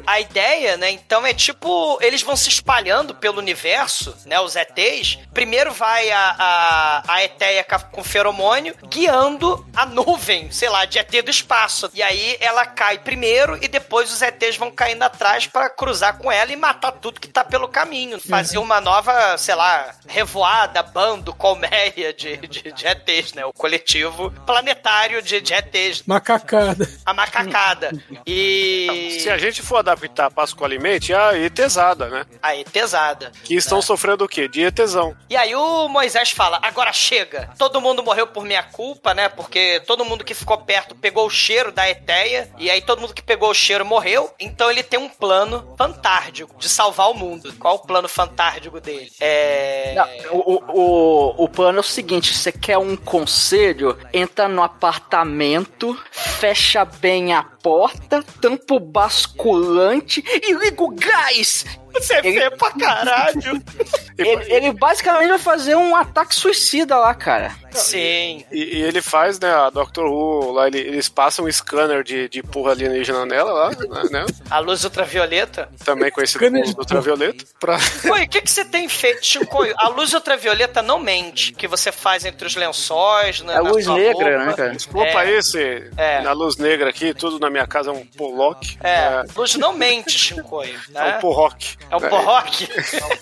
[0.08, 5.18] A ideia, né, então é tipo, eles vão se espalhando pelo universo, né, os ETs.
[5.34, 11.12] Primeiro vai a, a, a Eteia com feromônio, guiando a nuvem, sei lá, de ET
[11.24, 11.90] do espaço.
[11.94, 16.32] E aí ela cai primeiro e depois os ETs vão caindo atrás pra cruzar com
[16.32, 18.20] ela e matar tudo que tá pelo caminho.
[18.20, 24.32] Fazer uma nova, sei lá, revoada, bando, colmeia de, de, de ETs, né, o coletivo
[24.46, 26.04] planetário de, de ETs.
[26.06, 26.90] Macacada.
[27.06, 27.92] A macacada.
[28.26, 29.18] E.
[29.22, 32.26] Se a gente for adaptar pascoalmente, é a etesada, né?
[32.42, 33.32] A etesada.
[33.44, 34.48] Que estão sofrendo o quê?
[34.48, 35.16] De etesão.
[35.30, 37.50] E aí o Moisés fala: agora chega.
[37.58, 39.30] Todo mundo morreu por minha culpa, né?
[39.46, 42.50] Porque todo mundo que ficou perto pegou o cheiro da Eteia.
[42.58, 44.34] E aí todo mundo que pegou o cheiro morreu.
[44.40, 47.54] Então ele tem um plano fantárdico de salvar o mundo.
[47.60, 49.12] Qual o plano fantárdico dele?
[49.20, 49.94] É.
[49.96, 55.98] Não, o, o, o, plano é o seguinte: você quer um conselho, entra no apartamento,
[56.12, 61.66] fecha bem a porta, tampa o basculante e liga o gás.
[61.96, 63.62] Você vê pra caralho.
[64.18, 67.54] Ele, ele basicamente vai fazer um ataque suicida lá, cara.
[67.74, 68.46] Sim.
[68.50, 72.30] E, e ele faz, né, a Doctor Who, lá, ele- eles passam um scanner de,
[72.30, 73.72] de porra alienígena nela lá,
[74.10, 74.26] né?
[74.50, 75.68] A luz ultravioleta.
[75.84, 77.44] Também conhecido como de ultravioleta.
[77.60, 77.78] Pra...
[78.10, 79.74] Oi, o que, que você tem feito, Chicoio?
[79.78, 81.52] A luz ultravioleta não mente.
[81.52, 84.46] Que você faz entre os lençóis, na, É na luz negra, roupa.
[84.46, 84.78] né, cara?
[84.94, 85.32] Opa, É.
[85.38, 86.22] esse, É.
[86.22, 88.78] na luz negra aqui, tudo na minha casa é um Pollock.
[88.82, 90.80] É, luz não mente, Chicoio.
[90.90, 91.18] É, Né?
[91.18, 91.76] um Porrock.
[91.90, 92.68] É um porroque.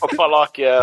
[0.02, 0.80] O Pollock é.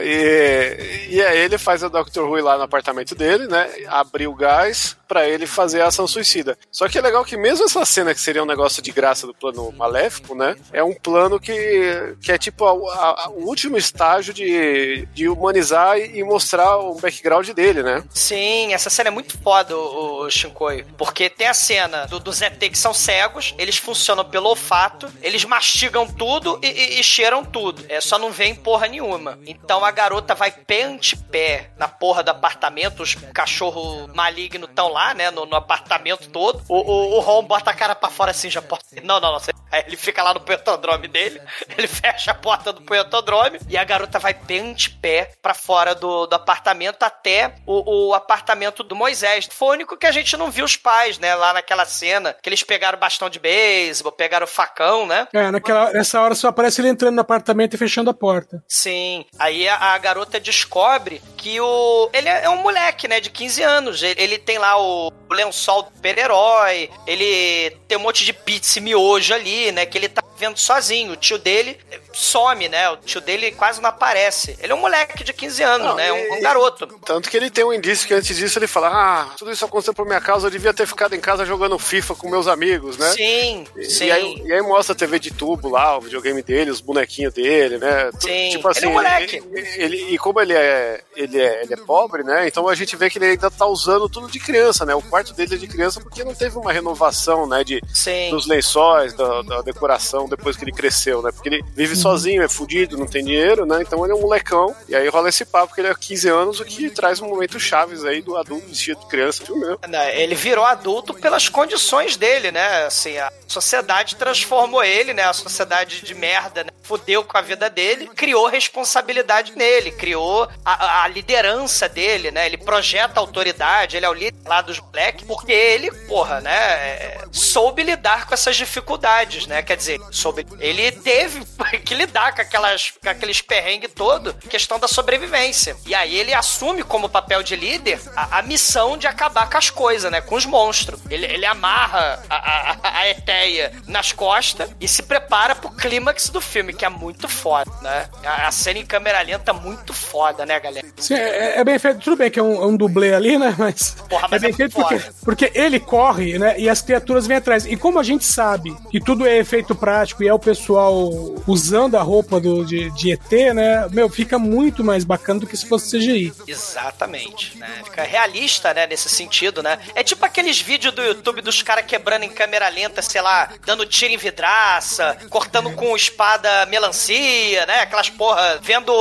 [0.00, 2.20] E, e aí ele faz a Dr.
[2.38, 3.68] Ir lá no apartamento dele, né?
[3.88, 6.56] Abrir o gás pra ele fazer a ação suicida.
[6.70, 9.34] Só que é legal que mesmo essa cena que seria um negócio de graça do
[9.34, 10.56] plano maléfico, né?
[10.72, 15.28] É um plano que, que é tipo a- a- a- o último estágio de, de
[15.28, 18.02] humanizar e, e mostrar o background dele, né?
[18.14, 20.86] Sim, essa cena é muito foda, o, o Shinkoi.
[20.96, 25.44] Porque tem a cena do, dos ET que são cegos, eles funcionam pelo olfato, eles
[25.44, 27.84] mastigam tudo e, e- e cheiram tudo.
[27.88, 29.38] É, só não vem porra nenhuma.
[29.46, 34.88] Então a garota vai pé ante pé na porra do apartamento, os cachorro maligno estão
[34.88, 36.62] lá, né, no, no apartamento todo.
[36.68, 38.82] O, o, o Ron bota a cara pra fora assim, já pode...
[39.02, 39.40] Não, não, não.
[39.70, 41.40] Aí ele fica lá no poetodrome dele,
[41.76, 45.94] ele fecha a porta do poetodrome e a garota vai pé ante pé pra fora
[45.94, 49.48] do, do apartamento até o, o apartamento do Moisés.
[49.50, 51.34] Foi o único que a gente não viu os pais, né?
[51.34, 55.26] Lá naquela cena, que eles pegaram bastão de beisebol, pegaram o facão, né?
[55.32, 58.62] É, naquela, nessa hora só aparece ele entrando no apartamento e fechando a porta.
[58.68, 59.24] Sim.
[59.38, 62.10] Aí a, a garota descobre que o.
[62.12, 63.20] Ele é, é um moleque, né?
[63.20, 64.02] De 15 anos.
[64.02, 66.90] Ele, ele tem lá o, o lençol do super-herói.
[67.06, 69.86] Ele tem um monte de pizza e miojo ali, né?
[69.86, 71.12] Que ele tá vendo sozinho.
[71.12, 71.78] O tio dele
[72.12, 72.90] some, né?
[72.90, 74.56] O tio dele quase não aparece.
[74.60, 76.12] Ele é um moleque de 15 anos, Não, né?
[76.12, 76.86] Um, um garoto.
[77.04, 79.94] Tanto que ele tem um indício que antes disso ele fala: Ah, tudo isso aconteceu
[79.94, 83.10] por minha causa, eu devia ter ficado em casa jogando FIFA com meus amigos, né?
[83.12, 84.06] Sim, E, sim.
[84.06, 87.32] e aí, e aí mostra a TV de tubo lá, o videogame dele, os bonequinhos
[87.32, 88.10] dele, né?
[88.20, 89.42] Sim, Tipo assim, ele é um moleque.
[89.52, 92.46] ele- ele- e como ele é, ele é, ele é pobre, né?
[92.46, 94.94] Então a gente vê que ele ainda tá usando tudo de criança, né?
[94.94, 97.64] O quarto dele é de criança porque não teve uma renovação, né?
[97.64, 98.30] De, Sim.
[98.30, 101.30] dos lençóis, da, da decoração depois que ele cresceu, né?
[101.32, 103.78] Porque ele vive sozinho, é fudido, não tem dinheiro, né?
[103.80, 104.74] Então ele é um molecão.
[104.88, 107.58] E aí rola esse papo que ele é 15 anos, o que traz um momento
[107.58, 109.78] chaves aí do adulto vestido de criança, mesmo?
[110.14, 112.84] Ele virou adulto pelas condições dele, né?
[112.86, 115.24] Assim, a sociedade transformou ele, né?
[115.24, 116.70] A sociedade de merda, né?
[116.82, 122.46] Fudeu com a vida dele, criou responsabilidade nele, criou a, a liderança dele, né?
[122.46, 126.52] Ele projeta autoridade, ele é o líder lá dos moleques, porque ele, porra, né?
[126.52, 129.62] é, soube lidar com essas dificuldades, né?
[129.62, 130.46] Quer dizer, soube.
[130.58, 131.42] Ele teve
[131.92, 135.76] que lidar com, aquelas, com aqueles perrengues todo, questão da sobrevivência.
[135.86, 139.68] E aí ele assume como papel de líder a, a missão de acabar com as
[139.68, 140.20] coisas, né?
[140.22, 140.98] Com os monstros.
[141.10, 146.40] Ele, ele amarra a, a, a Eteia nas costas e se prepara pro clímax do
[146.40, 148.08] filme, que é muito foda, né?
[148.24, 150.86] A, a cena em câmera lenta muito foda, né, galera?
[150.96, 152.00] Sim, é, é bem feito.
[152.00, 153.54] Tudo bem que é um, é um dublê ali, né?
[153.58, 156.58] Mas, Porra, mas é bem é feito porque, porque ele corre, né?
[156.58, 157.66] E as criaturas vêm atrás.
[157.66, 161.10] E como a gente sabe que tudo é efeito prático e é o pessoal
[161.46, 163.88] usando a roupa do, de, de ET, né?
[163.90, 166.32] Meu, fica muito mais bacana do que se fosse CGI.
[166.46, 167.68] Exatamente, né?
[167.84, 169.78] Fica realista, né, nesse sentido, né?
[169.94, 173.86] É tipo aqueles vídeos do YouTube dos caras quebrando em câmera lenta, sei lá, dando
[173.86, 177.80] tiro em vidraça, cortando com espada melancia, né?
[177.80, 178.92] Aquelas porra, vendo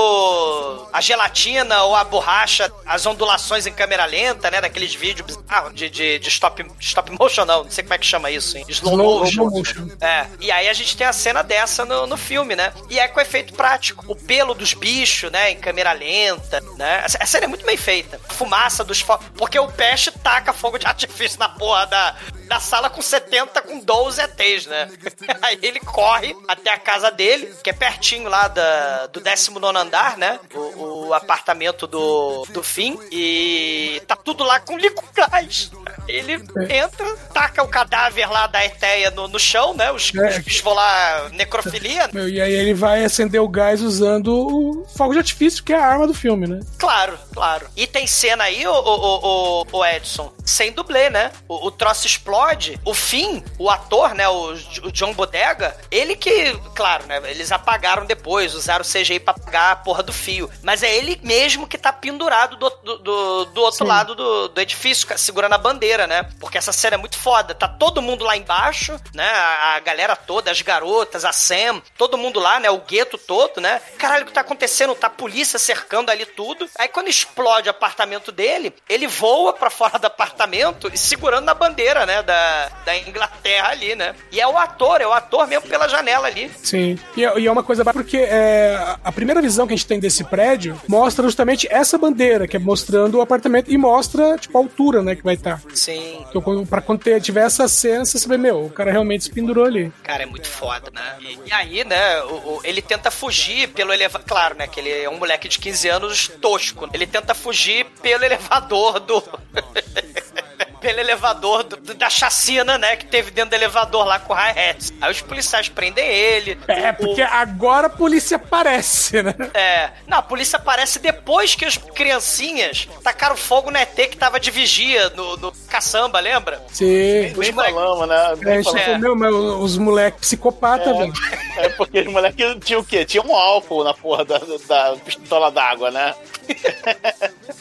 [0.92, 4.62] a gelatina ou a borracha, as ondulações em câmera lenta, né?
[4.62, 8.06] Daqueles vídeos bizarros de, de, de stop, stop motion, não, não sei como é que
[8.06, 8.66] chama isso, hein?
[8.68, 9.82] Slow, Slow- motion.
[9.86, 9.88] motion.
[10.02, 12.71] É, e aí a gente tem a cena dessa no, no filme, né?
[12.90, 14.06] E é com efeito prático.
[14.08, 15.52] O pelo dos bichos, né?
[15.52, 17.00] Em câmera lenta, né?
[17.00, 18.20] A, a cena é muito bem feita.
[18.30, 19.26] Fumaça dos fogos.
[19.36, 22.16] Porque o Peste taca fogo de artifício na porra da,
[22.48, 24.90] da sala com 70, com 12 ETs, né?
[25.42, 30.18] aí ele corre até a casa dele, que é pertinho lá da, do 19 andar,
[30.18, 30.40] né?
[30.54, 32.98] O, o apartamento do, do Finn.
[33.12, 34.78] E tá tudo lá com
[35.14, 35.72] gás.
[36.08, 36.34] Ele
[36.70, 39.92] entra, taca o cadáver lá da Eteia no, no chão, né?
[39.92, 42.10] Os, os bichos vão lá, necrofilia.
[42.14, 45.78] Meu, e aí ele vai acender o gás usando o fogo de artifício, que é
[45.78, 46.60] a arma do filme, né?
[46.78, 47.68] Claro, claro.
[47.76, 51.32] E tem cena aí, o, o, o, o Edson, sem dublê, né?
[51.48, 52.80] O, o troço explode.
[52.86, 54.28] O Finn, o ator, né?
[54.28, 54.54] O,
[54.84, 57.22] o John Bodega, ele que, claro, né?
[57.26, 60.50] Eles apagaram depois, usaram o CGI pra apagar a porra do fio.
[60.62, 63.90] Mas é ele mesmo que tá pendurado do, do, do, do outro Sim.
[63.90, 66.30] lado do, do edifício, segurando a bandeira, né?
[66.40, 67.54] Porque essa cena é muito foda.
[67.54, 69.30] Tá todo mundo lá embaixo, né?
[69.30, 72.70] A, a galera toda, as garotas, a Sam, todo mundo lá, né?
[72.70, 73.82] O gueto todo, né?
[73.98, 74.96] Caralho, o que tá acontecendo?
[74.96, 76.70] Tá a polícia cercando ali tudo.
[76.78, 81.54] Aí quando explode o apartamento dele, ele voa pra fora do apartamento e segurando na
[81.54, 82.24] bandeira, né?
[82.24, 84.16] Da, da Inglaterra ali, né?
[84.32, 86.50] E é o ator, é o ator mesmo pela janela ali.
[86.64, 86.98] Sim.
[87.16, 90.00] E é, e é uma coisa porque é, a- primeira visão que a gente tem
[90.00, 94.62] desse prédio mostra justamente essa bandeira, que é mostrando o apartamento e mostra, tipo, a
[94.62, 95.62] altura, né, que vai estar.
[95.74, 96.26] Sim.
[96.30, 99.66] Então, quando, pra quando tiver essa cena, você vê, meu, o cara realmente se pendurou
[99.66, 99.92] ali.
[100.04, 101.16] Cara, é muito foda, né?
[101.20, 104.28] E, e aí, né, o- o- ele tenta fugir pelo elevador.
[104.28, 106.90] Claro, né, que ele é um moleque de 15 anos tosco.
[106.94, 109.22] Ele tenta fugir pelo elevador do.
[110.22, 110.71] excited.
[110.82, 114.36] Pelo elevador do- do- da chacina, né, que teve dentro do elevador lá com o
[114.36, 114.92] Hi-Hats.
[115.00, 116.60] Aí os policiais prendem ele.
[116.68, 119.34] É, porque agora a polícia aparece, né?
[119.54, 119.92] É.
[120.08, 124.50] Não, a polícia aparece depois que as criancinhas tacaram fogo no ET que tava de
[124.52, 126.62] vigia no, no caçamba, lembra?
[126.72, 127.32] Sim.
[127.38, 128.16] Os falamos, né?
[128.46, 128.84] É, a gente É.
[128.86, 131.14] falou, meu, mas os moleques psicopatas, velho.
[131.58, 133.06] É porque os moleques tinham o quê?
[133.06, 136.16] Tinha um álcool na porra da, da pistola d'água, né?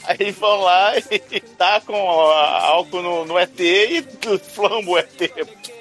[0.04, 4.04] Aí vão lá e tá com álcool no, no ET e
[4.52, 5.08] flamba o ET.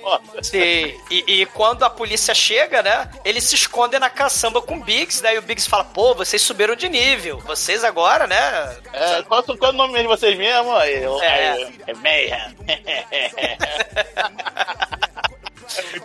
[0.01, 0.41] Foda.
[0.43, 0.93] Sim.
[1.11, 3.10] E, e quando a polícia chega, né?
[3.26, 6.73] Eles se escondem na caçamba com o Biggs, daí o Biggs fala, pô, vocês subiram
[6.76, 7.39] de nível.
[7.39, 8.77] Vocês agora, né?
[8.93, 10.72] É, qual, qual é o nome de vocês mesmo?
[10.84, 11.51] Eu- É.
[11.51, 12.56] aí, é Mayhem.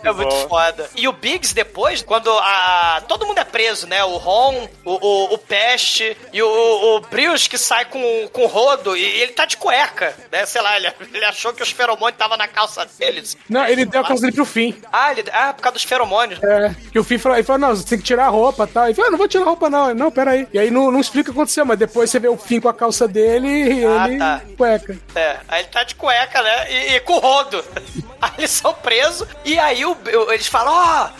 [0.03, 0.89] É muito foda.
[0.95, 3.01] E o Biggs depois, quando a.
[3.07, 4.03] Todo mundo é preso, né?
[4.03, 8.43] O Ron, o, o, o Peste e o, o, o Brios que sai com, com
[8.43, 10.45] o rodo e ele tá de cueca, né?
[10.45, 13.37] Sei lá, ele, ele achou que os feromônios estavam na calça deles.
[13.49, 14.75] Não, ele deu a calça dele pro fim.
[14.91, 16.41] Ah, ele, ah, por causa dos feromônios.
[16.43, 18.67] É, que o Fim falou, ele falou, não, você tem que tirar a roupa e
[18.67, 18.85] tal.
[18.85, 19.89] Ele falou, ah, não vou tirar a roupa não.
[19.89, 20.47] Ele, não, pera aí.
[20.53, 22.69] E aí não, não explica o que aconteceu, mas depois você vê o Fim com
[22.69, 24.41] a calça dele e Ah, ele tá.
[24.57, 24.97] cueca.
[25.15, 26.71] É, aí ele tá de cueca, né?
[26.71, 27.63] E, e com o rodo.
[28.21, 29.97] Aí eles são presos e aí o-
[30.31, 30.73] eles falam: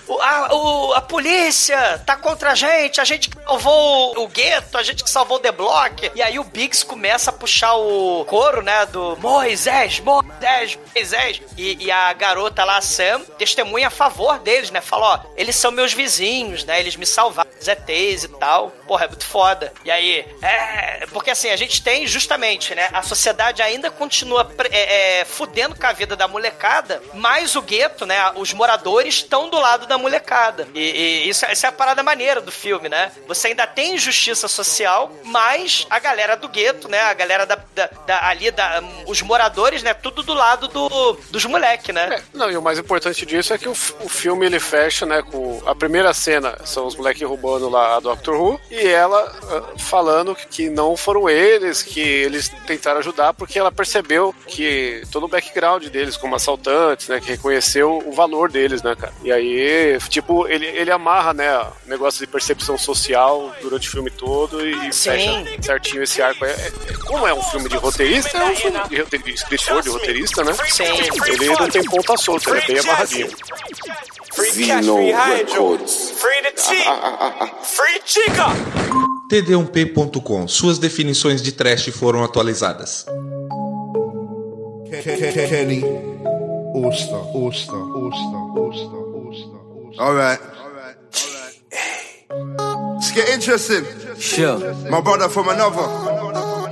[0.08, 4.78] Ó, o- a, a polícia tá contra a gente, a gente que salvou o gueto,
[4.78, 6.12] a gente que salvou o The Block.
[6.16, 8.86] E aí o Biggs começa a puxar o coro, né?
[8.88, 11.42] Do Moisés, Moisés, Moisés.
[11.58, 14.82] E, e a garota lá, Sam, testemunha a favor deles, né?
[14.82, 16.80] Fala: Ó, eles são meus vizinhos, né?
[16.80, 18.70] Eles me salvaram, os ETs e tal.
[18.88, 19.74] Porra, é muito foda.
[19.84, 21.06] E aí, é.
[21.12, 22.90] Porque assim, a gente tem justamente, né?
[22.94, 28.06] A sociedade ainda continua é, é, fudendo com a vida da molecada, mas o gueto,
[28.06, 28.18] né?
[28.36, 30.68] Os moradores estão do lado da molecada.
[30.74, 30.80] E,
[31.26, 33.12] e isso, essa é a parada maneira do filme, né?
[33.28, 37.02] Você ainda tem injustiça social, mas a galera do gueto, né?
[37.02, 39.94] A galera da, da- da- ali, da, os moradores, né?
[39.94, 42.22] Tudo do lado do, dos moleque, né?
[42.34, 45.62] Não, e o mais importante disso é que o, o filme ele fecha, né, com
[45.66, 49.20] a primeira cena são os moleques roubando lá a Doctor Who e ela
[49.52, 55.26] ah, falando que não foram eles, que eles tentaram ajudar porque ela percebeu que todo
[55.26, 59.14] o background deles como assaltantes, né, que reconheceu o valor deles, né, cara.
[59.24, 64.10] E aí, tipo, ele, ele amarra, né, o negócio de percepção social durante o filme
[64.10, 65.12] todo e Sim.
[65.12, 66.44] fecha certinho esse arco.
[66.46, 66.72] É, é-
[67.06, 70.44] como é um filme de roteirista, é um filme de, rote- de escritor, de roteirista,
[70.44, 70.54] né?
[70.70, 70.84] Sim.
[71.28, 73.30] Ele não tem ponta solta, ele é bem amarradinho.
[74.54, 76.12] Vino Records.
[76.18, 77.56] Free the tea.
[77.64, 78.46] Free chica.
[79.32, 80.48] td1p.com.
[80.48, 83.06] Suas definições de trash foram atualizadas.
[85.50, 86.15] Kenny.
[86.76, 90.02] Oster, Oster, Oster, Oster, Oster, Oster.
[90.02, 90.40] Alright.
[92.96, 93.86] Let's get interesting.
[94.20, 94.74] Sure.
[94.90, 95.88] My brother from another.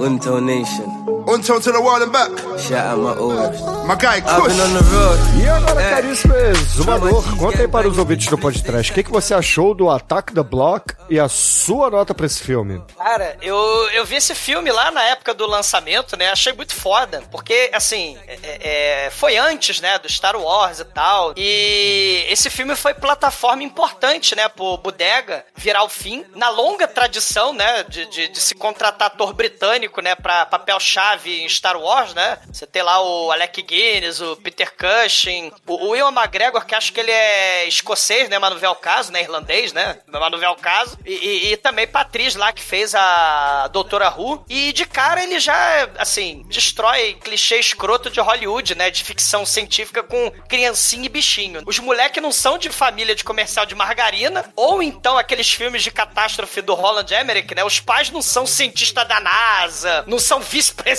[0.04, 1.23] Unto Nation.
[1.26, 2.30] Until to the world and back.
[2.60, 3.64] Shout out my oldest.
[3.88, 4.54] My guy, I've Kush.
[4.54, 5.20] been on the road.
[5.44, 9.34] E agora, caríssimo exumador, conta aí para os ouvintes do podcast, o que, que você
[9.34, 12.82] achou do Attack the Block e a sua nota pra esse filme?
[12.98, 13.56] Cara, eu,
[13.94, 16.30] eu vi esse filme lá na época do lançamento, né?
[16.30, 17.24] Achei muito foda.
[17.32, 19.98] Porque, assim, é- é, foi antes, né?
[20.00, 21.34] Do Star Wars e tal.
[21.38, 24.50] E esse filme foi plataforma importante, né?
[24.50, 26.26] Pro Bodega virar o fim.
[26.36, 27.84] Na longa tradição, né?
[27.84, 30.16] De, de, de se contratar ator britânico, né?
[30.16, 32.40] Pra papel-chave em Star Wars, né?
[32.52, 36.92] Você tem lá o Alec McGuinness, o Peter Cushing, o, o Will McGregor, que acho
[36.94, 38.38] que ele é escocês, né?
[38.40, 39.22] Mas não vê o caso, né?
[39.22, 39.98] Irlandês, né?
[40.08, 40.98] Mas não vê o caso.
[41.06, 44.46] E, e, e também Patriz lá, que fez a Doutora Who.
[44.50, 48.90] E de cara ele já, assim, destrói clichê escroto de Hollywood, né?
[48.90, 51.62] De ficção científica com criancinha e bichinho.
[51.66, 55.92] Os moleques não são de família de comercial de margarina, ou então aqueles filmes de
[55.92, 57.64] catástrofe do Roland Emmerich, né?
[57.64, 60.42] Os pais não são cientistas da NASA, não são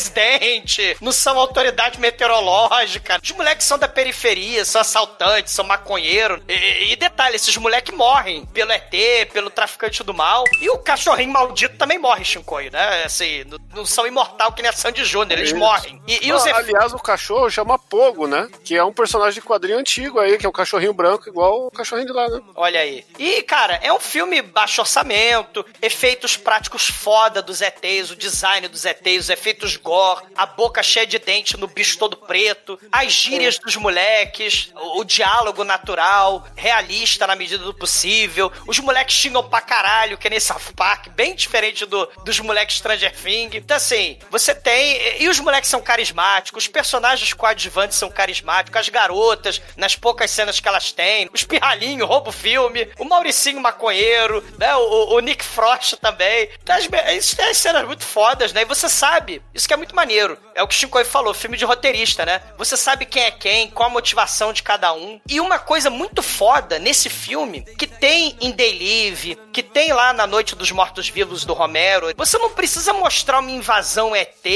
[0.04, 3.18] vice-presidente, não são autoridade meteorológica.
[3.22, 6.40] Os moleques são da periferia, são assaltantes, são maconheiros.
[6.48, 8.92] E, e detalhe, esses moleques morrem pelo ET,
[9.32, 10.44] pelo traficante do mal.
[10.60, 13.04] E o cachorrinho maldito também morre, Shinkoio, né?
[13.04, 15.58] Assim, não, não são imortal que nem a Sandy Júnior, eles Isso.
[15.58, 16.00] morrem.
[16.06, 16.54] E, e os Ah.
[16.54, 18.48] Aliás, o cachorro chama Pogo, né?
[18.64, 21.70] Que é um personagem de quadrinho antigo aí, que é um cachorrinho branco, igual o
[21.70, 22.40] cachorrinho de lá, né?
[22.54, 23.04] Olha aí.
[23.18, 28.84] E, cara, é um filme baixo orçamento, efeitos práticos foda dos ETs, o design dos
[28.84, 29.93] ETs, os efeitos gore,
[30.36, 35.04] a boca cheia de dente no bicho todo preto, as gírias dos moleques, o, o
[35.04, 38.50] diálogo natural, realista na medida do possível.
[38.66, 43.14] Os moleques xingam pra caralho, que nem South Park, bem diferente do, dos moleques Stranger
[43.14, 43.56] Things.
[43.56, 45.22] Então, assim, você tem.
[45.22, 50.60] E os moleques são carismáticos, os personagens coadjuvantes são carismáticos, as garotas, nas poucas cenas
[50.60, 54.74] que elas têm, os pirralhinhos, roubo filme, o Mauricinho maconheiro, né?
[54.76, 56.48] O, o Nick Frost também.
[56.62, 56.86] Então, as,
[57.34, 58.62] tem as cenas muito fodas, né?
[58.62, 60.38] E você sabe, isso que é muito maneiro.
[60.54, 62.40] É o que o Shinkoi falou, filme de roteirista, né?
[62.56, 65.20] Você sabe quem é quem, qual a motivação de cada um.
[65.28, 70.12] E uma coisa muito foda nesse filme, que tem em Day Live, que tem lá
[70.12, 74.46] na Noite dos Mortos-Vivos do Romero, você não precisa mostrar uma invasão ET,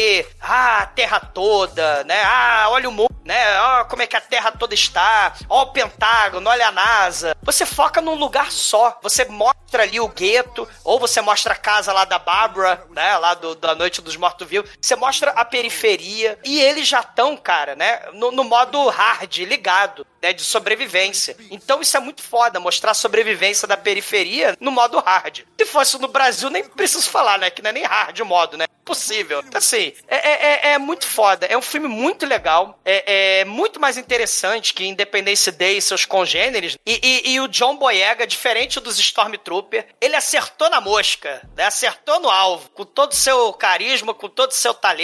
[0.41, 2.23] ah, a Terra toda, né?
[2.25, 3.61] Ah, olha o mundo, né?
[3.61, 7.37] Ó, como é que a Terra toda está, ó o Pentágono, olha a NASA.
[7.43, 8.99] Você foca num lugar só.
[9.03, 13.17] Você mostra ali o gueto, ou você mostra a casa lá da Barbara, né?
[13.19, 14.71] Lá do, da Noite dos Mortos-Vivos.
[14.81, 16.39] Você mostra a periferia.
[16.45, 18.01] E eles já estão, cara, né?
[18.15, 20.07] No, no modo hard, ligado.
[20.21, 21.37] Né, de sobrevivência.
[21.49, 25.43] Então isso é muito foda, mostrar a sobrevivência da periferia no modo hard.
[25.57, 27.51] Se fosse no Brasil, nem preciso falar, né?
[27.51, 28.67] Que não é nem hard o modo, né?
[28.85, 29.45] Possível.
[29.47, 30.33] Então, assim, é, é,
[30.71, 31.47] é- é muito foda.
[31.47, 32.81] É um filme muito legal.
[32.85, 36.77] É, é muito mais interessante que Independence Day e seus congêneres.
[36.85, 41.67] E, e- e o John Boyega, diferente dos Stormtrooper, ele acertou na mosca, né?
[41.67, 42.71] Acertou no alvo.
[42.71, 44.99] Com todo o seu carisma, com todo o seu talento,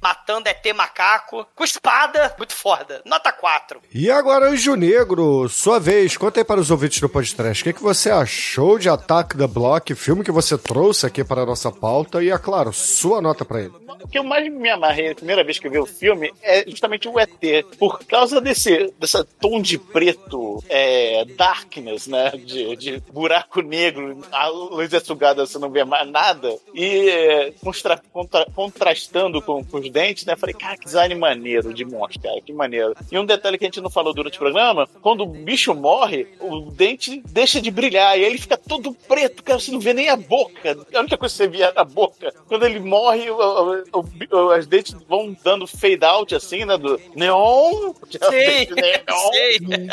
[0.00, 1.46] matando ET macaco.
[1.54, 3.02] Com espada, muito foda.
[3.04, 3.80] Nota 4.
[3.94, 7.72] E agora, Anjo Negro, sua vez, conta aí para os ouvintes do podcast, o que,
[7.72, 11.70] que você achou de Attack the Block, filme que você trouxe aqui para a nossa
[11.72, 13.72] pauta, e, é claro, sua nota para ele.
[14.02, 16.64] O que eu mais me amarrei a primeira vez que eu vi o filme é
[16.68, 17.30] justamente o ET.
[17.78, 22.30] Por causa desse dessa tom de preto, é, darkness, né?
[22.30, 26.54] De, de buraco negro, a luz é sugada, você não vê mais nada.
[26.74, 30.36] E é, constra- contra- contrastando com, com os dentes, né?
[30.36, 32.94] Falei, cara, que design maneiro de monstro, cara, que maneiro.
[33.10, 36.26] E um detalhe que a gente não falou durante o programa, quando o bicho morre,
[36.38, 40.10] o dente deixa de brilhar e ele fica todo preto, cara, você não vê nem
[40.10, 40.76] a boca.
[40.94, 42.30] A única coisa que você via era a boca.
[42.46, 46.76] Quando ele morre, o- o- o- as dentes vão dando fade out, assim, né?
[46.76, 47.94] Do neon.
[48.10, 49.32] Sim, neon.
[49.32, 49.88] sim.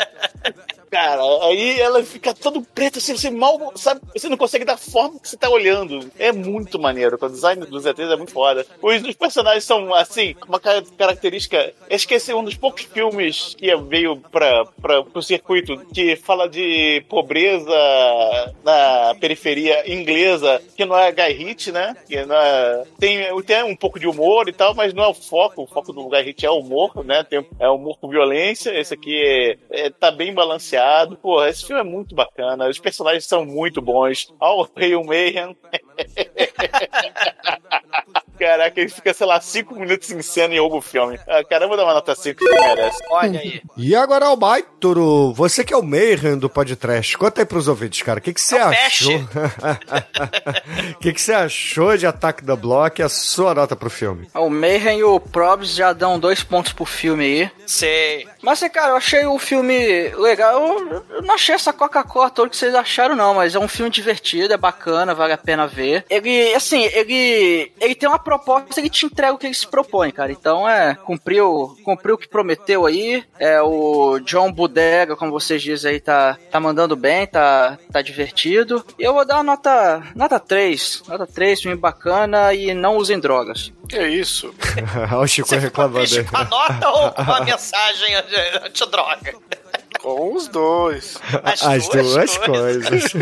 [0.90, 5.18] Cara, aí ela fica todo preta, assim, você mal, sabe, você não consegue dar forma
[5.20, 6.10] que você tá olhando.
[6.18, 8.64] É muito maneiro, o design dos ETs é muito foda.
[8.80, 14.16] Os, os personagens são, assim, uma ca- característica, é um dos poucos filmes que veio
[14.30, 17.68] pra, pra, pro circuito que fala de pobreza
[18.64, 21.96] na periferia inglesa, que não é Guy Ritchie, né?
[22.06, 25.14] Que não é, tem, tem um pouco de humor e tal, mas não é o
[25.14, 27.24] foco, o foco do Guy é o humor, né?
[27.24, 30.75] Tem, é humor com violência, esse aqui é, é- tá bem balanceado.
[31.16, 34.32] Pô, esse filme é muito bacana, os personagens são muito bons.
[34.38, 35.56] All Hail Mayhem.
[38.38, 41.18] Caraca, ele fica, sei lá, cinco minutos em cena e rouba o filme.
[41.26, 42.98] Ah, cara, eu vou dar uma nota 5 que merece.
[43.10, 43.62] Olha aí.
[43.76, 48.18] E agora, Albaitoro, você que é o Mayhem do podcast, conta aí pros ouvintes, cara,
[48.18, 49.12] o que, que você achou?
[50.96, 54.28] O que, que você achou de Attack the Block e a sua nota pro filme?
[54.34, 57.50] O Mayhem e o Probs já dão dois pontos pro filme aí.
[57.66, 58.26] Sei.
[58.42, 60.54] Mas, assim, cara, eu achei o filme legal.
[60.54, 63.34] Eu, eu não achei essa Coca-Cola toda que vocês acharam, não.
[63.34, 66.04] Mas é um filme divertido, é bacana, vale a pena ver.
[66.08, 70.10] Ele, assim, ele, ele tem uma proposta, ele te entrega o que ele se propõe,
[70.10, 70.32] cara.
[70.32, 73.24] Então, é, cumpriu, cumpriu o que prometeu aí.
[73.38, 78.84] É, o John Bodega, como vocês dizem aí, tá, tá mandando bem, tá, tá divertido.
[78.98, 81.04] E eu vou dar uma nota, nota 3.
[81.06, 83.72] Nota 3, filme bacana e não usem drogas.
[83.88, 84.52] Que isso?
[85.12, 86.24] Olha o Chico reclamando aí.
[86.24, 89.34] Com a nota ou com a mensagem anti- antidroga?
[90.06, 91.18] Com os dois.
[91.42, 93.12] As, duas, coisas.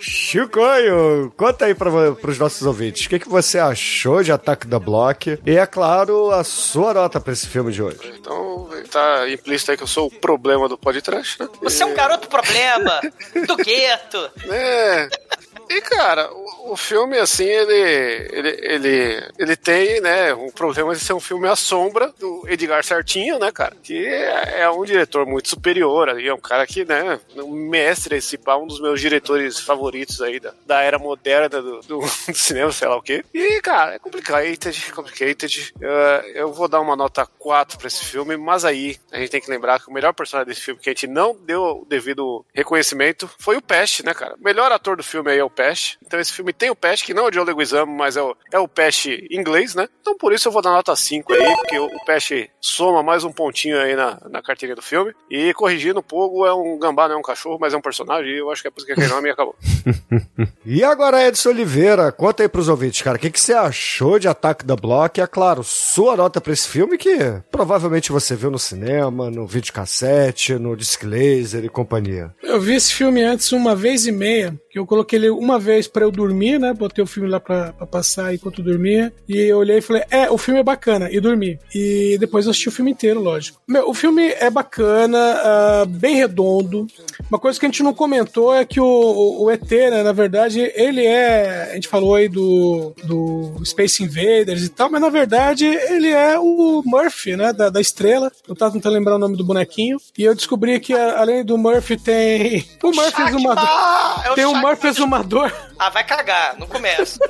[0.00, 1.90] Chicoio, conta aí para
[2.28, 3.06] os nossos ouvintes.
[3.06, 5.38] O que, que você achou de Ataque da Block?
[5.46, 8.00] E, é claro, a sua nota para esse filme de hoje.
[8.18, 11.48] Então, tá implícito aí que eu sou o problema do podcast, né?
[11.62, 13.00] Você é um garoto problema
[13.46, 14.28] do gueto.
[14.50, 15.08] É.
[15.68, 17.74] E, cara, o, o filme, assim, ele,
[18.32, 22.84] ele, ele, ele tem, né, um problema de ser um filme à sombra do Edgar
[22.84, 23.76] Sartinho, né, cara?
[23.82, 28.16] Que é, é um diretor muito superior aí, é um cara que, né, um mestre,
[28.16, 32.34] esse pá, um dos meus diretores favoritos aí da, da era moderna do, do, do
[32.34, 33.24] cinema, sei lá o quê.
[33.32, 35.72] E, cara, é complicated, complicated.
[35.76, 39.40] Uh, eu vou dar uma nota 4 pra esse filme, mas aí a gente tem
[39.40, 42.44] que lembrar que o melhor personagem desse filme que a gente não deu o devido
[42.52, 44.34] reconhecimento foi o Pest, né, cara?
[44.34, 45.96] O melhor ator do filme aí é o Pest.
[46.04, 48.36] Então esse filme tem o Pest, que não é o Joe Leguizamo, mas é o,
[48.52, 49.88] é o Pest inglês, né?
[50.00, 53.32] Então por isso eu vou dar nota 5 aí, porque o, Pest soma mais um
[53.32, 55.14] pontinho aí na, na carteirinha do filme.
[55.30, 58.30] E corrigindo, o Pogo é um gambá, não é um cachorro, mas é um personagem,
[58.30, 59.56] e eu acho que é por isso que aquele nome acabou.
[60.66, 64.26] E agora, Edson Oliveira, conta aí pros ouvintes, cara, o que, que você achou de
[64.26, 65.18] Ataque da Block?
[65.18, 67.18] E, é claro, sua nota pra esse filme que
[67.50, 72.34] provavelmente você viu no cinema, no videocassete, no disc laser e companhia.
[72.42, 75.86] Eu vi esse filme antes uma vez e meia, que eu coloquei ele uma vez
[75.86, 76.72] pra eu dormir, né?
[76.74, 79.12] Botei o filme lá pra, pra passar enquanto eu dormia.
[79.28, 81.60] E eu olhei e falei, é, o filme é bacana, e dormi.
[81.72, 83.60] E depois eu assisti o filme inteiro, lógico.
[83.68, 86.88] Meu, o filme é bacana, ah, bem redondo.
[87.30, 90.10] Uma coisa que a gente não comentou é que o, o, o ET, né, na
[90.10, 91.68] verdade, ele é.
[91.70, 96.36] A gente falou aí do, do Space Invaders e tal, mas na verdade ele é
[96.36, 97.52] o Murphy, né?
[97.52, 98.32] Da, da estrela.
[98.48, 99.98] Eu tava tentando lembrar o nome do bonequinho.
[100.18, 102.64] E eu descobri que a- além do Murphy tem.
[102.82, 105.52] O Murphy é o Tem o Murphy Exumador.
[105.78, 107.18] Ah, vai cagar, não começa.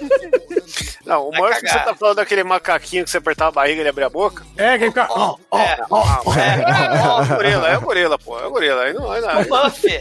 [1.04, 1.78] Não, o Vai Murphy, cagar.
[1.80, 4.42] você tá falando daquele macaquinho que você apertava a barriga e ele abria a boca?
[4.56, 5.06] É, que fica.
[5.10, 6.02] Ó, ó, É, ó.
[6.34, 8.40] É o gorila, é o gorila, pô.
[8.40, 8.82] É o gorila.
[8.82, 9.30] Aí não, aí não.
[9.30, 10.00] é o Murphy.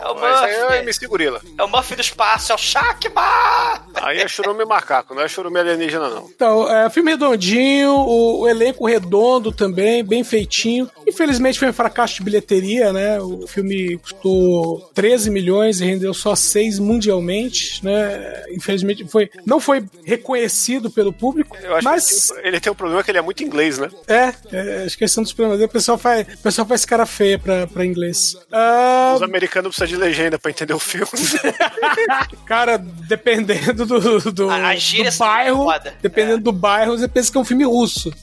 [0.00, 0.72] É o Mas aí é o.
[0.74, 1.40] MC Gorila.
[1.58, 3.86] É o Murphy do espaço, é o Shakma!
[3.94, 6.24] Aí é churume macaco, não é churume alienígena, não.
[6.34, 10.90] Então, é, filme redondinho, o, o elenco redondo também, bem feitinho.
[11.12, 13.20] Infelizmente foi um fracasso de bilheteria, né?
[13.20, 18.44] O filme custou 13 milhões e rendeu só 6 mundialmente, né?
[18.50, 23.02] Infelizmente foi, não foi reconhecido pelo público, Eu acho mas que ele tem um problema
[23.04, 23.90] que ele é muito inglês, né?
[24.08, 25.62] é, é, acho que esse é um dos problemas.
[25.62, 28.36] O pessoal faz, o pessoal faz cara feia pra, pra inglês.
[28.50, 31.06] Ah, Os americanos precisam de legenda pra entender o filme.
[32.46, 35.94] Cara, dependendo do, do, A- as do bairro, foda.
[36.00, 38.12] dependendo do bairro, você pensa que é um filme russo.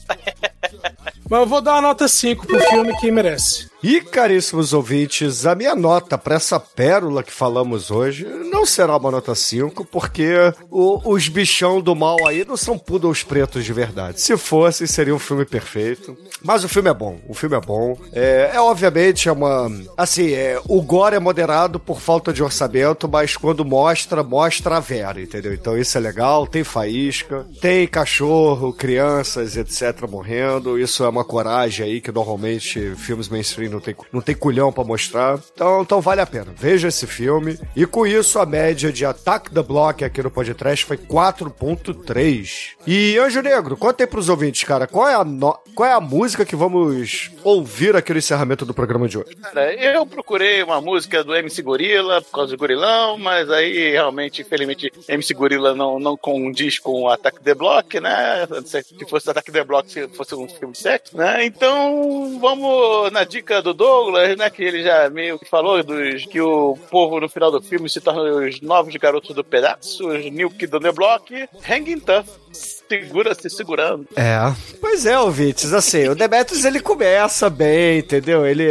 [1.30, 3.69] Mas eu vou dar uma nota 5 pro filme que merece.
[3.82, 9.10] E, caríssimos ouvintes, a minha nota para essa pérola que falamos hoje não será uma
[9.10, 10.34] nota 5, porque
[10.70, 14.20] o- os bichão do mal aí não são poodles pretos de verdade.
[14.20, 16.14] Se fosse, seria um filme perfeito.
[16.42, 17.96] Mas o filme é bom, o filme é bom.
[18.12, 19.70] É, é, obviamente é uma.
[19.96, 24.80] Assim, é, o gore é moderado por falta de orçamento, mas quando mostra, mostra a
[24.80, 25.54] vera, entendeu?
[25.54, 30.06] Então isso é legal, tem faísca, tem cachorro, crianças, etc.
[30.08, 30.78] morrendo.
[30.78, 34.84] Isso é uma coragem aí que normalmente filmes mainstream não tem, não tem culhão pra
[34.84, 35.38] mostrar.
[35.54, 36.52] Então, então vale a pena.
[36.56, 37.58] Veja esse filme.
[37.76, 42.70] E com isso, a média de Attack the Block aqui no podcast foi 4.3.
[42.86, 46.00] E Anjo Negro, conta aí pros ouvintes, cara, qual é a, no- qual é a
[46.00, 49.34] música que vamos ouvir aqui no encerramento do programa de hoje?
[49.36, 54.42] Cara, eu procurei uma música do MC Gorila por causa do gorilão, mas aí realmente,
[54.42, 58.46] infelizmente, MC Gorila não, não condiz com o Ataque The Block, né?
[58.64, 61.44] Se fosse Ataque The Block, se fosse um filme de sexo, né?
[61.44, 64.50] Então, vamos na dica do Douglas, né?
[64.50, 68.00] Que ele já meio que falou dos, que o povo no final do filme se
[68.00, 72.79] torna os novos garotos do pedaço, os New Kid on the Block, Hanging Tough.
[72.90, 74.04] Segura se segurando.
[74.16, 74.36] É.
[74.80, 78.44] Pois é, ouvintes, assim, o Demetrius ele começa bem, entendeu?
[78.44, 78.64] Ele.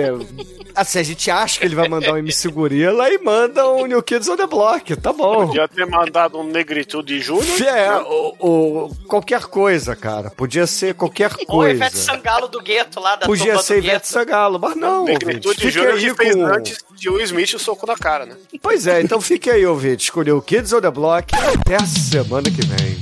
[0.75, 4.01] Assim, a gente acha que ele vai mandar um MC Gorila e manda um New
[4.03, 5.47] Kids on the Block, tá bom.
[5.47, 7.61] Podia ter mandado um Negritude Júnior.
[7.61, 10.29] É, o, o- qualquer coisa, cara.
[10.29, 11.73] Podia ser qualquer Ou coisa.
[11.85, 14.07] Ivete Sangalo do gueto lá da Podia ser do Ivete.
[14.07, 15.05] Sangalo, mas não.
[15.05, 16.45] Negritude Fique Júnior aí fez com...
[16.45, 18.35] antes de Will Smith o soco na cara, né?
[18.61, 21.85] Pois é, então fique aí, ouvinte, com o New Kids on the Block até a
[21.85, 22.97] semana que vem.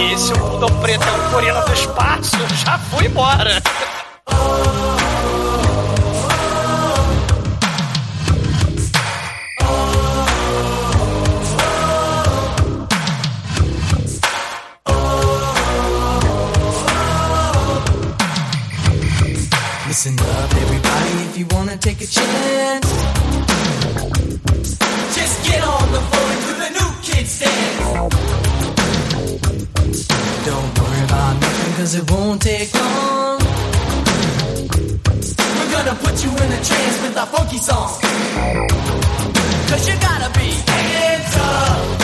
[0.00, 3.62] E, e, e se o Dom Preto é um gorila do espaço, já foi embora.
[19.86, 22.88] Listen up, everybody, if you wanna take a chance.
[25.14, 28.49] Just get on the floor and do the new stand.
[29.90, 33.38] Don't worry about nothing, cause it won't take long.
[35.56, 36.50] We're gonna put you in
[37.20, 37.90] another funky song.
[39.68, 41.99] Cause you gotta be hanging tough.